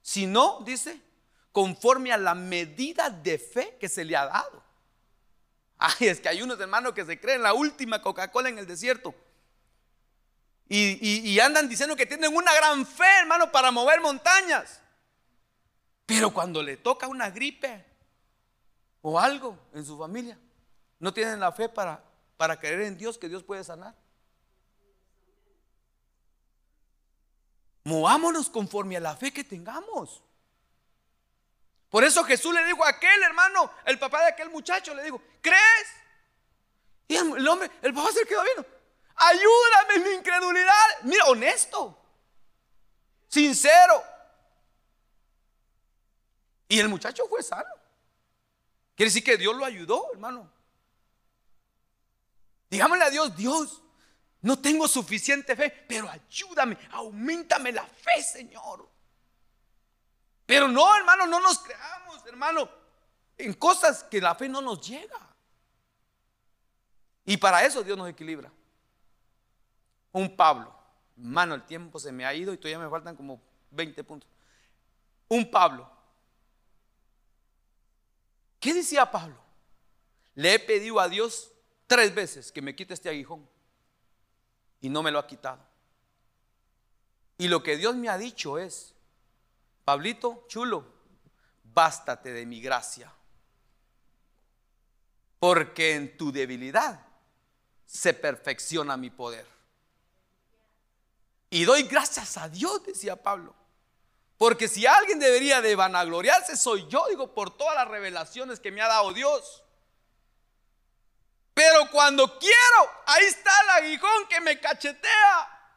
sino, 0.00 0.60
dice, 0.64 1.00
conforme 1.52 2.12
a 2.12 2.18
la 2.18 2.34
medida 2.34 3.10
de 3.10 3.38
fe 3.38 3.76
que 3.78 3.88
se 3.88 4.04
le 4.04 4.16
ha 4.16 4.26
dado. 4.26 4.62
Ay, 5.78 6.08
es 6.08 6.20
que 6.20 6.28
hay 6.28 6.42
unos 6.42 6.58
hermanos 6.60 6.92
que 6.92 7.04
se 7.04 7.20
creen 7.20 7.42
la 7.42 7.54
última 7.54 8.00
Coca-Cola 8.00 8.48
en 8.48 8.58
el 8.58 8.66
desierto. 8.66 9.14
Y, 10.68 11.38
andan 11.40 11.68
diciendo 11.68 11.94
que 11.96 12.06
tienen 12.06 12.34
una 12.34 12.54
gran 12.54 12.86
fe, 12.86 13.18
hermano, 13.20 13.52
para 13.52 13.70
mover 13.70 14.00
montañas. 14.00 14.80
Pero 16.06 16.32
cuando 16.32 16.62
le 16.62 16.78
toca 16.78 17.08
una 17.08 17.28
gripe 17.28 17.84
o 19.02 19.20
algo 19.20 19.58
en 19.74 19.84
su 19.84 19.98
familia, 19.98 20.38
no 20.98 21.12
tienen 21.12 21.40
la 21.40 21.52
fe 21.52 21.68
para, 21.68 22.02
para 22.42 22.58
creer 22.58 22.80
en 22.80 22.98
Dios 22.98 23.18
que 23.18 23.28
Dios 23.28 23.44
puede 23.44 23.62
sanar. 23.62 23.94
Movámonos 27.84 28.50
conforme 28.50 28.96
a 28.96 29.00
la 29.00 29.16
fe 29.16 29.32
que 29.32 29.44
tengamos. 29.44 30.20
Por 31.88 32.02
eso 32.02 32.24
Jesús 32.24 32.52
le 32.52 32.64
dijo 32.64 32.84
a 32.84 32.88
aquel 32.88 33.22
hermano, 33.22 33.70
el 33.84 33.96
papá 33.96 34.22
de 34.22 34.30
aquel 34.30 34.50
muchacho, 34.50 34.92
le 34.92 35.04
dijo, 35.04 35.22
¿crees? 35.40 35.88
Y 37.06 37.14
el 37.14 37.46
hombre, 37.46 37.70
el 37.80 37.94
papá 37.94 38.10
se 38.10 38.26
quedó 38.26 38.42
viendo. 38.42 38.66
Ayúdame 39.14 39.94
en 39.94 40.02
mi 40.02 40.10
incredulidad. 40.16 40.98
Mira, 41.04 41.26
honesto. 41.26 41.96
Sincero. 43.28 44.02
Y 46.66 46.80
el 46.80 46.88
muchacho 46.88 47.24
fue 47.28 47.40
sano. 47.44 47.70
Quiere 48.96 49.10
decir 49.10 49.22
que 49.22 49.36
Dios 49.36 49.54
lo 49.54 49.64
ayudó, 49.64 50.10
hermano. 50.12 50.50
Digámosle 52.72 53.04
a 53.04 53.10
Dios, 53.10 53.36
Dios, 53.36 53.82
no 54.40 54.58
tengo 54.58 54.88
suficiente 54.88 55.54
fe, 55.54 55.84
pero 55.86 56.08
ayúdame, 56.08 56.78
aumentame 56.92 57.70
la 57.70 57.84
fe, 57.84 58.22
Señor. 58.22 58.88
Pero 60.46 60.68
no, 60.68 60.96
hermano, 60.96 61.26
no 61.26 61.38
nos 61.38 61.58
creamos, 61.58 62.24
hermano, 62.24 62.66
en 63.36 63.52
cosas 63.52 64.02
que 64.04 64.22
la 64.22 64.34
fe 64.34 64.48
no 64.48 64.62
nos 64.62 64.80
llega. 64.88 65.20
Y 67.26 67.36
para 67.36 67.62
eso 67.62 67.82
Dios 67.82 67.98
nos 67.98 68.08
equilibra 68.08 68.50
un 70.12 70.34
Pablo. 70.34 70.74
Mano, 71.16 71.54
el 71.54 71.66
tiempo 71.66 71.98
se 71.98 72.10
me 72.10 72.24
ha 72.24 72.32
ido 72.32 72.54
y 72.54 72.56
todavía 72.56 72.78
me 72.78 72.88
faltan 72.88 73.14
como 73.14 73.38
20 73.70 74.02
puntos. 74.02 74.30
Un 75.28 75.50
Pablo. 75.50 75.90
¿Qué 78.58 78.72
decía 78.72 79.10
Pablo? 79.10 79.36
Le 80.36 80.54
he 80.54 80.58
pedido 80.58 80.98
a 81.00 81.10
Dios 81.10 81.51
tres 81.92 82.14
veces 82.14 82.50
que 82.50 82.62
me 82.62 82.74
quite 82.74 82.94
este 82.94 83.10
aguijón 83.10 83.46
y 84.80 84.88
no 84.88 85.02
me 85.02 85.10
lo 85.10 85.18
ha 85.18 85.26
quitado. 85.26 85.62
Y 87.36 87.48
lo 87.48 87.62
que 87.62 87.76
Dios 87.76 87.94
me 87.96 88.08
ha 88.08 88.16
dicho 88.16 88.56
es, 88.56 88.94
Pablito, 89.84 90.46
chulo, 90.48 90.86
bástate 91.64 92.32
de 92.32 92.46
mi 92.46 92.62
gracia. 92.62 93.12
Porque 95.38 95.94
en 95.94 96.16
tu 96.16 96.32
debilidad 96.32 96.98
se 97.84 98.14
perfecciona 98.14 98.96
mi 98.96 99.10
poder. 99.10 99.46
Y 101.50 101.64
doy 101.64 101.82
gracias 101.82 102.38
a 102.38 102.48
Dios, 102.48 102.82
decía 102.86 103.22
Pablo, 103.22 103.54
Porque 104.38 104.66
si 104.66 104.86
alguien 104.86 105.18
debería 105.18 105.60
de 105.60 105.76
vanagloriarse, 105.76 106.56
soy 106.56 106.86
yo, 106.88 107.04
digo, 107.10 107.34
por 107.34 107.54
todas 107.54 107.74
las 107.74 107.88
revelaciones 107.88 108.60
que 108.60 108.70
me 108.70 108.80
ha 108.80 108.88
dado 108.88 109.12
Dios. 109.12 109.61
Pero 111.54 111.90
cuando 111.90 112.38
quiero, 112.38 112.90
ahí 113.06 113.24
está 113.24 113.50
el 113.62 113.70
aguijón 113.70 114.26
que 114.28 114.40
me 114.40 114.58
cachetea 114.58 115.70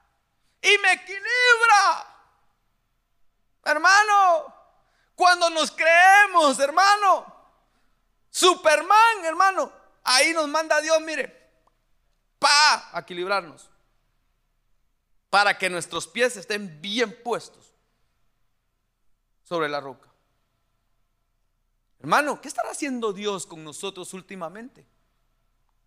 y 0.61 0.77
me 0.77 0.93
equilibra. 0.93 2.15
Hermano, 3.63 4.53
cuando 5.15 5.49
nos 5.49 5.71
creemos, 5.71 6.59
hermano, 6.59 7.25
Superman, 8.29 9.25
hermano, 9.25 9.71
ahí 10.03 10.33
nos 10.33 10.47
manda 10.47 10.79
Dios, 10.81 10.99
mire, 11.01 11.51
pa, 12.39 12.91
equilibrarnos. 12.95 13.69
Para 15.29 15.57
que 15.57 15.69
nuestros 15.69 16.07
pies 16.07 16.37
estén 16.37 16.81
bien 16.81 17.21
puestos 17.21 17.73
sobre 19.43 19.67
la 19.67 19.81
roca. 19.81 20.09
Hermano, 21.99 22.39
¿qué 22.39 22.47
estará 22.47 22.71
haciendo 22.71 23.11
Dios 23.11 23.45
con 23.45 23.63
nosotros 23.63 24.13
últimamente? 24.13 24.85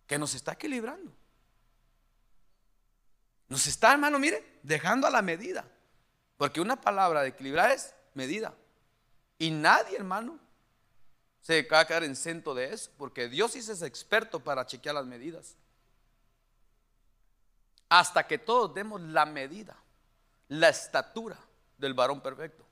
Que 0.09 0.17
nos 0.17 0.33
está 0.33 0.53
equilibrando. 0.53 1.13
Nos 3.47 3.67
está, 3.67 3.91
hermano, 3.91 4.17
mire, 4.17 4.59
dejando 4.63 5.05
a 5.05 5.11
la 5.11 5.21
medida. 5.21 5.63
Porque 6.35 6.59
una 6.59 6.81
palabra 6.81 7.21
de 7.21 7.29
equilibrar 7.29 7.69
es 7.69 7.93
medida. 8.15 8.55
Y 9.37 9.51
nadie, 9.51 9.97
hermano, 9.97 10.39
se 11.41 11.61
va 11.61 11.81
a 11.81 11.85
quedar 11.85 12.03
en 12.03 12.15
centro 12.15 12.55
de 12.55 12.73
eso. 12.73 12.89
Porque 12.97 13.29
Dios 13.29 13.55
es 13.55 13.83
experto 13.83 14.39
para 14.39 14.65
chequear 14.65 14.95
las 14.95 15.05
medidas. 15.05 15.55
Hasta 17.87 18.25
que 18.25 18.39
todos 18.39 18.73
demos 18.73 18.99
la 19.01 19.27
medida, 19.27 19.77
la 20.47 20.69
estatura 20.69 21.37
del 21.77 21.93
varón 21.93 22.19
perfecto. 22.19 22.65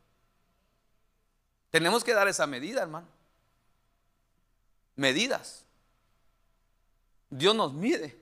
Tenemos 1.70 2.04
que 2.04 2.16
dar 2.16 2.28
esa 2.28 2.48
medida, 2.48 2.82
hermano. 2.82 3.08
Medidas. 4.96 5.67
Dios 7.30 7.56
nos 7.56 7.74
mide. 7.74 8.18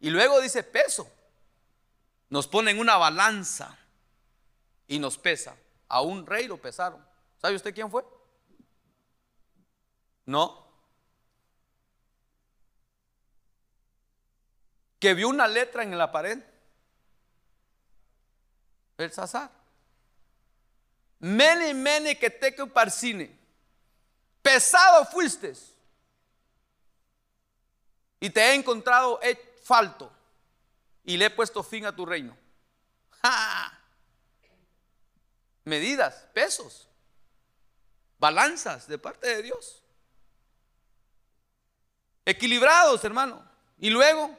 Y 0.00 0.10
luego 0.10 0.40
dice 0.40 0.62
peso. 0.62 1.10
Nos 2.30 2.46
pone 2.46 2.70
en 2.70 2.78
una 2.78 2.96
balanza 2.96 3.78
y 4.86 4.98
nos 4.98 5.16
pesa. 5.18 5.56
A 5.88 6.02
un 6.02 6.26
rey 6.26 6.46
lo 6.46 6.58
pesaron. 6.58 7.04
¿Sabe 7.40 7.56
usted 7.56 7.74
quién 7.74 7.90
fue? 7.90 8.04
No. 10.26 10.66
Que 14.98 15.14
vio 15.14 15.28
una 15.28 15.48
letra 15.48 15.82
en 15.82 15.96
la 15.96 16.12
pared. 16.12 16.38
El 18.98 19.12
Sazar. 19.12 19.50
Mene, 21.20 21.72
mene, 21.72 22.18
que 22.18 22.30
te 22.30 22.52
parcine. 22.66 23.36
Pesado 24.42 25.04
fuiste. 25.06 25.54
Y 28.20 28.30
te 28.30 28.40
he 28.40 28.54
encontrado 28.54 29.20
falto. 29.62 30.12
Y 31.04 31.16
le 31.16 31.26
he 31.26 31.30
puesto 31.30 31.62
fin 31.62 31.86
a 31.86 31.94
tu 31.94 32.04
reino. 32.04 32.36
Medidas, 35.64 36.26
pesos, 36.32 36.88
balanzas 38.18 38.88
de 38.88 38.98
parte 38.98 39.28
de 39.28 39.42
Dios. 39.42 39.82
Equilibrados, 42.24 43.04
hermano. 43.04 43.42
Y 43.78 43.90
luego, 43.90 44.36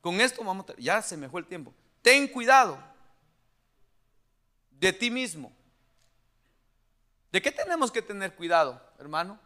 con 0.00 0.20
esto 0.20 0.44
vamos 0.44 0.68
a... 0.70 0.74
Ya 0.76 1.02
se 1.02 1.16
me 1.16 1.28
el 1.32 1.46
tiempo. 1.46 1.74
Ten 2.02 2.28
cuidado 2.28 2.78
de 4.70 4.92
ti 4.92 5.10
mismo. 5.10 5.52
¿De 7.32 7.42
qué 7.42 7.50
tenemos 7.50 7.90
que 7.90 8.02
tener 8.02 8.34
cuidado, 8.36 8.80
hermano? 8.98 9.40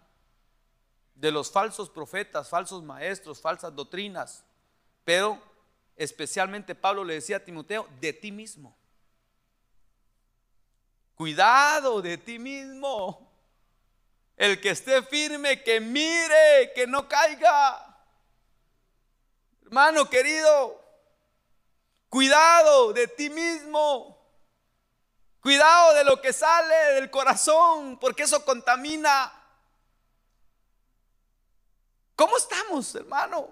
De 1.18 1.30
los 1.30 1.50
falsos 1.50 1.90
profetas, 1.90 2.48
falsos 2.48 2.82
maestros, 2.82 3.40
falsas 3.40 3.74
doctrinas. 3.74 4.44
Pero 5.04 5.40
especialmente 5.96 6.74
Pablo 6.74 7.04
le 7.04 7.14
decía 7.14 7.38
a 7.38 7.44
Timoteo, 7.44 7.88
de 8.00 8.12
ti 8.12 8.30
mismo. 8.30 8.76
Cuidado 11.14 12.00
de 12.00 12.16
ti 12.16 12.38
mismo. 12.38 13.28
El 14.36 14.60
que 14.60 14.70
esté 14.70 15.02
firme, 15.02 15.64
que 15.64 15.80
mire, 15.80 16.72
que 16.74 16.86
no 16.86 17.08
caiga. 17.08 17.84
Hermano 19.62 20.08
querido, 20.08 20.80
cuidado 22.08 22.92
de 22.92 23.08
ti 23.08 23.28
mismo. 23.30 24.16
Cuidado 25.40 25.94
de 25.94 26.04
lo 26.04 26.20
que 26.20 26.32
sale 26.32 26.94
del 26.94 27.10
corazón, 27.10 27.98
porque 27.98 28.22
eso 28.22 28.44
contamina. 28.44 29.32
¿Cómo 32.18 32.36
estamos, 32.36 32.92
hermano? 32.96 33.48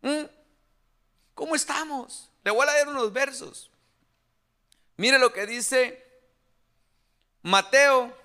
¿Mm? 0.00 0.24
¿Cómo 1.34 1.54
estamos? 1.54 2.30
Le 2.42 2.50
voy 2.50 2.66
a 2.66 2.72
leer 2.72 2.88
unos 2.88 3.12
versos. 3.12 3.70
Mire 4.96 5.18
lo 5.18 5.30
que 5.30 5.44
dice 5.44 6.02
Mateo 7.42 8.16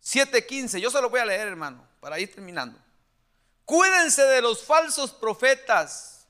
7:15. 0.00 0.80
Yo 0.80 0.92
se 0.92 1.02
lo 1.02 1.10
voy 1.10 1.18
a 1.18 1.26
leer, 1.26 1.48
hermano, 1.48 1.84
para 1.98 2.20
ir 2.20 2.32
terminando. 2.32 2.78
Cuídense 3.64 4.22
de 4.22 4.42
los 4.42 4.62
falsos 4.62 5.10
profetas 5.10 6.28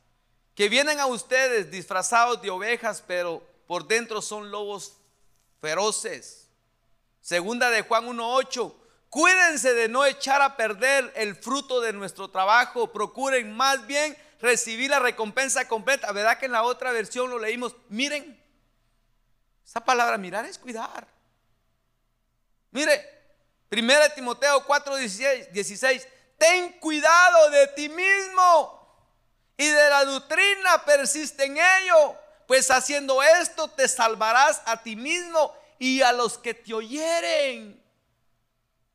que 0.54 0.70
vienen 0.70 1.00
a 1.00 1.06
ustedes 1.06 1.70
disfrazados 1.70 2.40
de 2.40 2.48
ovejas, 2.48 3.04
pero 3.06 3.46
por 3.66 3.86
dentro 3.86 4.22
son 4.22 4.50
lobos 4.50 4.96
feroces. 5.60 6.48
Segunda 7.20 7.68
de 7.68 7.82
Juan 7.82 8.06
1.8. 8.06 8.85
Cuídense 9.16 9.72
de 9.72 9.88
no 9.88 10.04
echar 10.04 10.42
a 10.42 10.58
perder 10.58 11.10
el 11.16 11.34
fruto 11.34 11.80
de 11.80 11.94
nuestro 11.94 12.28
trabajo. 12.28 12.92
Procuren 12.92 13.50
más 13.56 13.86
bien 13.86 14.14
recibir 14.42 14.90
la 14.90 14.98
recompensa 14.98 15.66
completa. 15.66 16.12
¿Verdad 16.12 16.38
que 16.38 16.44
en 16.44 16.52
la 16.52 16.64
otra 16.64 16.92
versión 16.92 17.30
lo 17.30 17.38
leímos? 17.38 17.74
Miren, 17.88 18.38
esa 19.64 19.82
palabra 19.82 20.18
mirar 20.18 20.44
es 20.44 20.58
cuidar. 20.58 21.08
Mire, 22.72 23.08
1 23.70 23.94
Timoteo 24.14 24.62
4, 24.66 24.96
16, 24.96 26.08
ten 26.36 26.72
cuidado 26.78 27.48
de 27.48 27.68
ti 27.68 27.88
mismo 27.88 29.02
y 29.56 29.66
de 29.66 29.88
la 29.88 30.04
doctrina 30.04 30.84
persiste 30.84 31.46
en 31.46 31.56
ello 31.56 32.16
pues 32.46 32.70
haciendo 32.70 33.22
esto 33.22 33.66
te 33.68 33.88
salvarás 33.88 34.60
a 34.66 34.82
ti 34.82 34.94
mismo 34.94 35.56
y 35.78 36.02
a 36.02 36.12
los 36.12 36.36
que 36.36 36.52
te 36.52 36.74
oyeren. 36.74 37.85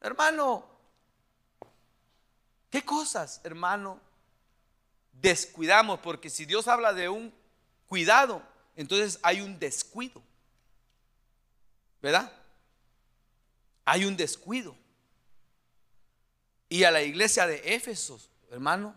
Hermano, 0.01 0.65
¿qué 2.71 2.83
cosas, 2.83 3.39
hermano, 3.43 3.99
descuidamos? 5.13 5.99
Porque 5.99 6.29
si 6.29 6.45
Dios 6.45 6.67
habla 6.67 6.91
de 6.91 7.07
un 7.07 7.31
cuidado, 7.87 8.41
entonces 8.75 9.19
hay 9.21 9.41
un 9.41 9.59
descuido. 9.59 10.23
¿Verdad? 12.01 12.33
Hay 13.85 14.05
un 14.05 14.17
descuido. 14.17 14.75
Y 16.67 16.83
a 16.83 16.89
la 16.89 17.03
iglesia 17.03 17.45
de 17.45 17.75
Éfeso, 17.75 18.19
hermano, 18.49 18.95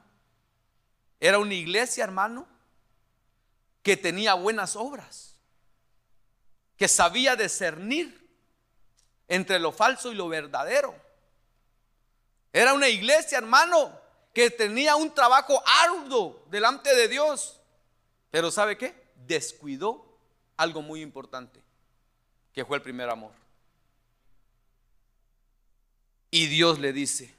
era 1.21 1.39
una 1.39 1.55
iglesia, 1.55 2.05
hermano, 2.05 2.47
que 3.83 3.99
tenía 3.99 4.33
buenas 4.33 4.75
obras, 4.75 5.37
que 6.79 6.89
sabía 6.89 7.37
discernir 7.37 8.24
entre 9.29 9.59
lo 9.59 9.73
falso 9.73 10.13
y 10.13 10.15
lo 10.15 10.29
verdadero. 10.29 10.95
Era 12.53 12.73
una 12.73 12.89
iglesia, 12.89 13.39
hermano, 13.39 13.99
que 14.33 14.51
tenía 14.51 14.97
un 14.97 15.13
trabajo 15.15 15.63
arduo 15.85 16.45
delante 16.51 16.95
de 16.95 17.09
Dios. 17.09 17.61
Pero 18.31 18.51
¿sabe 18.51 18.77
qué? 18.77 18.95
Descuidó 19.27 20.05
algo 20.57 20.83
muy 20.83 21.03
importante, 21.03 21.61
que 22.53 22.65
fue 22.65 22.77
el 22.77 22.83
primer 22.83 23.09
amor. 23.09 23.33
Y 26.31 26.47
Dios 26.47 26.81
le 26.81 26.93
dice, 26.93 27.33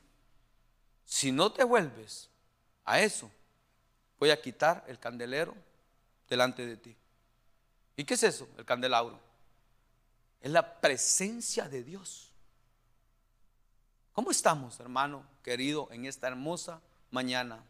si 1.05 1.31
no 1.31 1.51
te 1.51 1.63
vuelves 1.63 2.29
a 2.85 3.01
eso, 3.01 3.29
voy 4.19 4.31
a 4.31 4.41
quitar 4.41 4.83
el 4.87 4.99
candelero 4.99 5.53
delante 6.29 6.65
de 6.65 6.77
ti. 6.77 6.95
¿Y 7.97 8.03
qué 8.05 8.13
es 8.13 8.23
eso? 8.23 8.47
El 8.57 8.65
candelabro. 8.65 9.19
Es 10.45 10.51
la 10.51 10.79
presencia 10.79 11.67
de 11.67 11.81
Dios. 11.81 12.29
¿Cómo 14.13 14.29
estamos, 14.29 14.79
hermano 14.79 15.25
querido, 15.41 15.87
en 15.89 16.05
esta 16.05 16.27
hermosa 16.27 16.81
mañana 17.09 17.63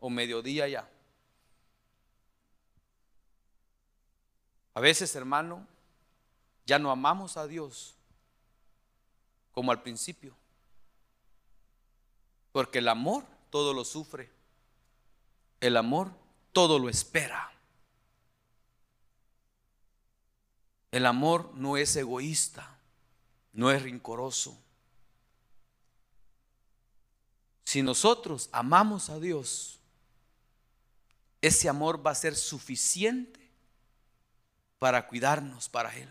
o 0.00 0.10
mediodía 0.10 0.66
ya? 0.66 0.90
A 4.74 4.80
veces, 4.80 5.14
hermano, 5.14 5.68
ya 6.66 6.80
no 6.80 6.90
amamos 6.90 7.36
a 7.36 7.46
Dios 7.46 7.94
como 9.52 9.70
al 9.70 9.82
principio. 9.82 10.34
Porque 12.50 12.78
el 12.78 12.88
amor 12.88 13.22
todo 13.50 13.72
lo 13.72 13.84
sufre. 13.84 14.28
El 15.60 15.76
amor 15.76 16.10
todo 16.52 16.80
lo 16.80 16.88
espera. 16.88 17.55
El 20.96 21.04
amor 21.04 21.52
no 21.56 21.76
es 21.76 21.94
egoísta, 21.94 22.78
no 23.52 23.70
es 23.70 23.82
rincoroso. 23.82 24.58
Si 27.64 27.82
nosotros 27.82 28.48
amamos 28.50 29.10
a 29.10 29.20
Dios, 29.20 29.78
ese 31.42 31.68
amor 31.68 32.04
va 32.04 32.12
a 32.12 32.14
ser 32.14 32.34
suficiente 32.34 33.52
para 34.78 35.06
cuidarnos 35.06 35.68
para 35.68 35.94
Él, 35.94 36.08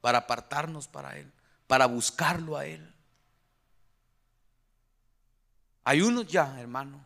para 0.00 0.20
apartarnos 0.20 0.88
para 0.88 1.18
Él, 1.18 1.30
para 1.66 1.84
buscarlo 1.84 2.56
a 2.56 2.64
Él. 2.64 2.90
Hay 5.84 6.00
unos 6.00 6.26
ya, 6.26 6.58
hermano, 6.58 7.04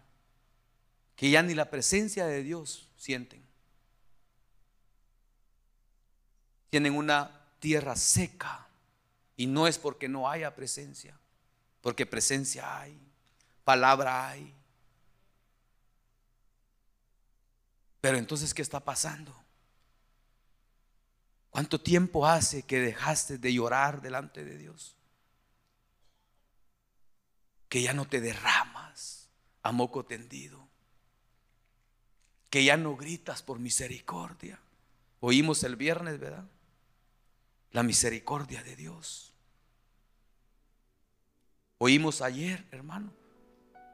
que 1.16 1.28
ya 1.28 1.42
ni 1.42 1.54
la 1.54 1.70
presencia 1.70 2.24
de 2.24 2.44
Dios 2.44 2.88
sienten. 2.96 3.45
Tienen 6.70 6.94
una 6.94 7.30
tierra 7.58 7.96
seca 7.96 8.66
y 9.36 9.46
no 9.46 9.66
es 9.66 9.78
porque 9.78 10.08
no 10.08 10.28
haya 10.28 10.54
presencia, 10.54 11.18
porque 11.80 12.06
presencia 12.06 12.80
hay, 12.80 12.98
palabra 13.64 14.28
hay. 14.28 14.54
Pero 18.00 18.18
entonces, 18.18 18.54
¿qué 18.54 18.62
está 18.62 18.80
pasando? 18.80 19.34
¿Cuánto 21.50 21.80
tiempo 21.80 22.26
hace 22.26 22.62
que 22.62 22.80
dejaste 22.80 23.38
de 23.38 23.52
llorar 23.52 24.00
delante 24.02 24.44
de 24.44 24.56
Dios? 24.58 24.94
Que 27.68 27.82
ya 27.82 27.92
no 27.94 28.06
te 28.06 28.20
derramas 28.20 29.28
a 29.62 29.72
moco 29.72 30.04
tendido. 30.04 30.68
Que 32.50 32.64
ya 32.64 32.76
no 32.76 32.96
gritas 32.96 33.42
por 33.42 33.58
misericordia. 33.58 34.60
Oímos 35.20 35.64
el 35.64 35.76
viernes, 35.76 36.20
¿verdad? 36.20 36.44
La 37.76 37.82
misericordia 37.82 38.62
de 38.62 38.74
Dios. 38.74 39.34
Oímos 41.76 42.22
ayer, 42.22 42.64
hermano, 42.70 43.12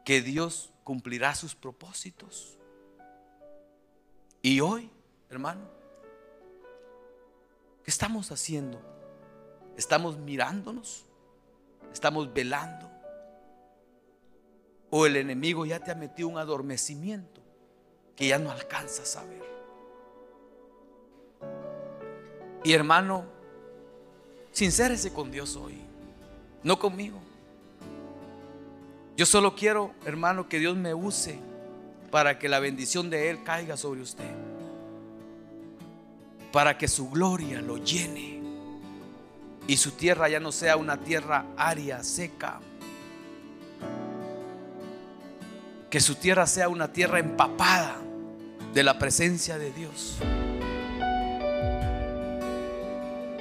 que 0.05 0.23
Dios 0.23 0.73
cumplirá 0.85 1.35
sus 1.35 1.57
propósitos. 1.57 2.61
Y 4.41 4.61
hoy, 4.61 4.89
hermano, 5.31 5.69
¿qué 7.83 7.91
estamos 7.91 8.31
haciendo? 8.31 8.81
¿Estamos 9.77 10.17
mirándonos? 10.17 11.05
¿Estamos 11.93 12.33
velando? 12.33 12.89
¿O 14.91 15.07
el 15.07 15.17
enemigo 15.17 15.67
ya 15.67 15.81
te 15.81 15.91
ha 15.91 15.97
metido 15.97 16.29
un 16.29 16.39
adormecimiento 16.39 17.43
que 18.15 18.29
ya 18.29 18.39
no 18.39 18.53
alcanzas 18.53 19.17
a 19.17 19.25
ver? 19.25 19.43
Y 22.63 22.75
hermano, 22.75 23.42
sincérese 24.53 25.13
con 25.13 25.31
Dios 25.31 25.57
hoy, 25.57 25.79
no 26.63 26.79
conmigo. 26.79 27.19
Yo 29.17 29.27
solo 29.27 29.55
quiero, 29.55 29.93
hermano, 30.07 30.49
que 30.49 30.59
Dios 30.59 30.77
me 30.77 30.95
use 30.95 31.39
para 32.11 32.39
que 32.39 32.49
la 32.49 32.61
bendición 32.61 33.11
de 33.11 33.31
Él 33.31 33.43
caiga 33.43 33.77
sobre 33.77 34.01
usted. 34.01 34.31
Para 36.51 36.77
que 36.77 36.89
su 36.89 37.11
gloria 37.11 37.61
lo 37.61 37.79
llene 37.79 38.43
y 39.67 39.77
su 39.77 39.93
tierra 39.93 40.29
ya 40.29 40.41
no 40.41 40.53
sea 40.53 40.77
una 40.77 40.99
tierra 40.99 41.47
aria, 41.57 42.03
seca. 42.03 42.61
Que 45.89 46.01
su 46.01 46.15
tierra 46.15 46.47
sea 46.47 46.69
una 46.69 46.93
tierra 46.93 47.19
empapada 47.19 47.97
de 48.75 48.83
la 48.83 48.99
presencia 48.99 49.59
de 49.59 49.73
Dios. 49.73 50.19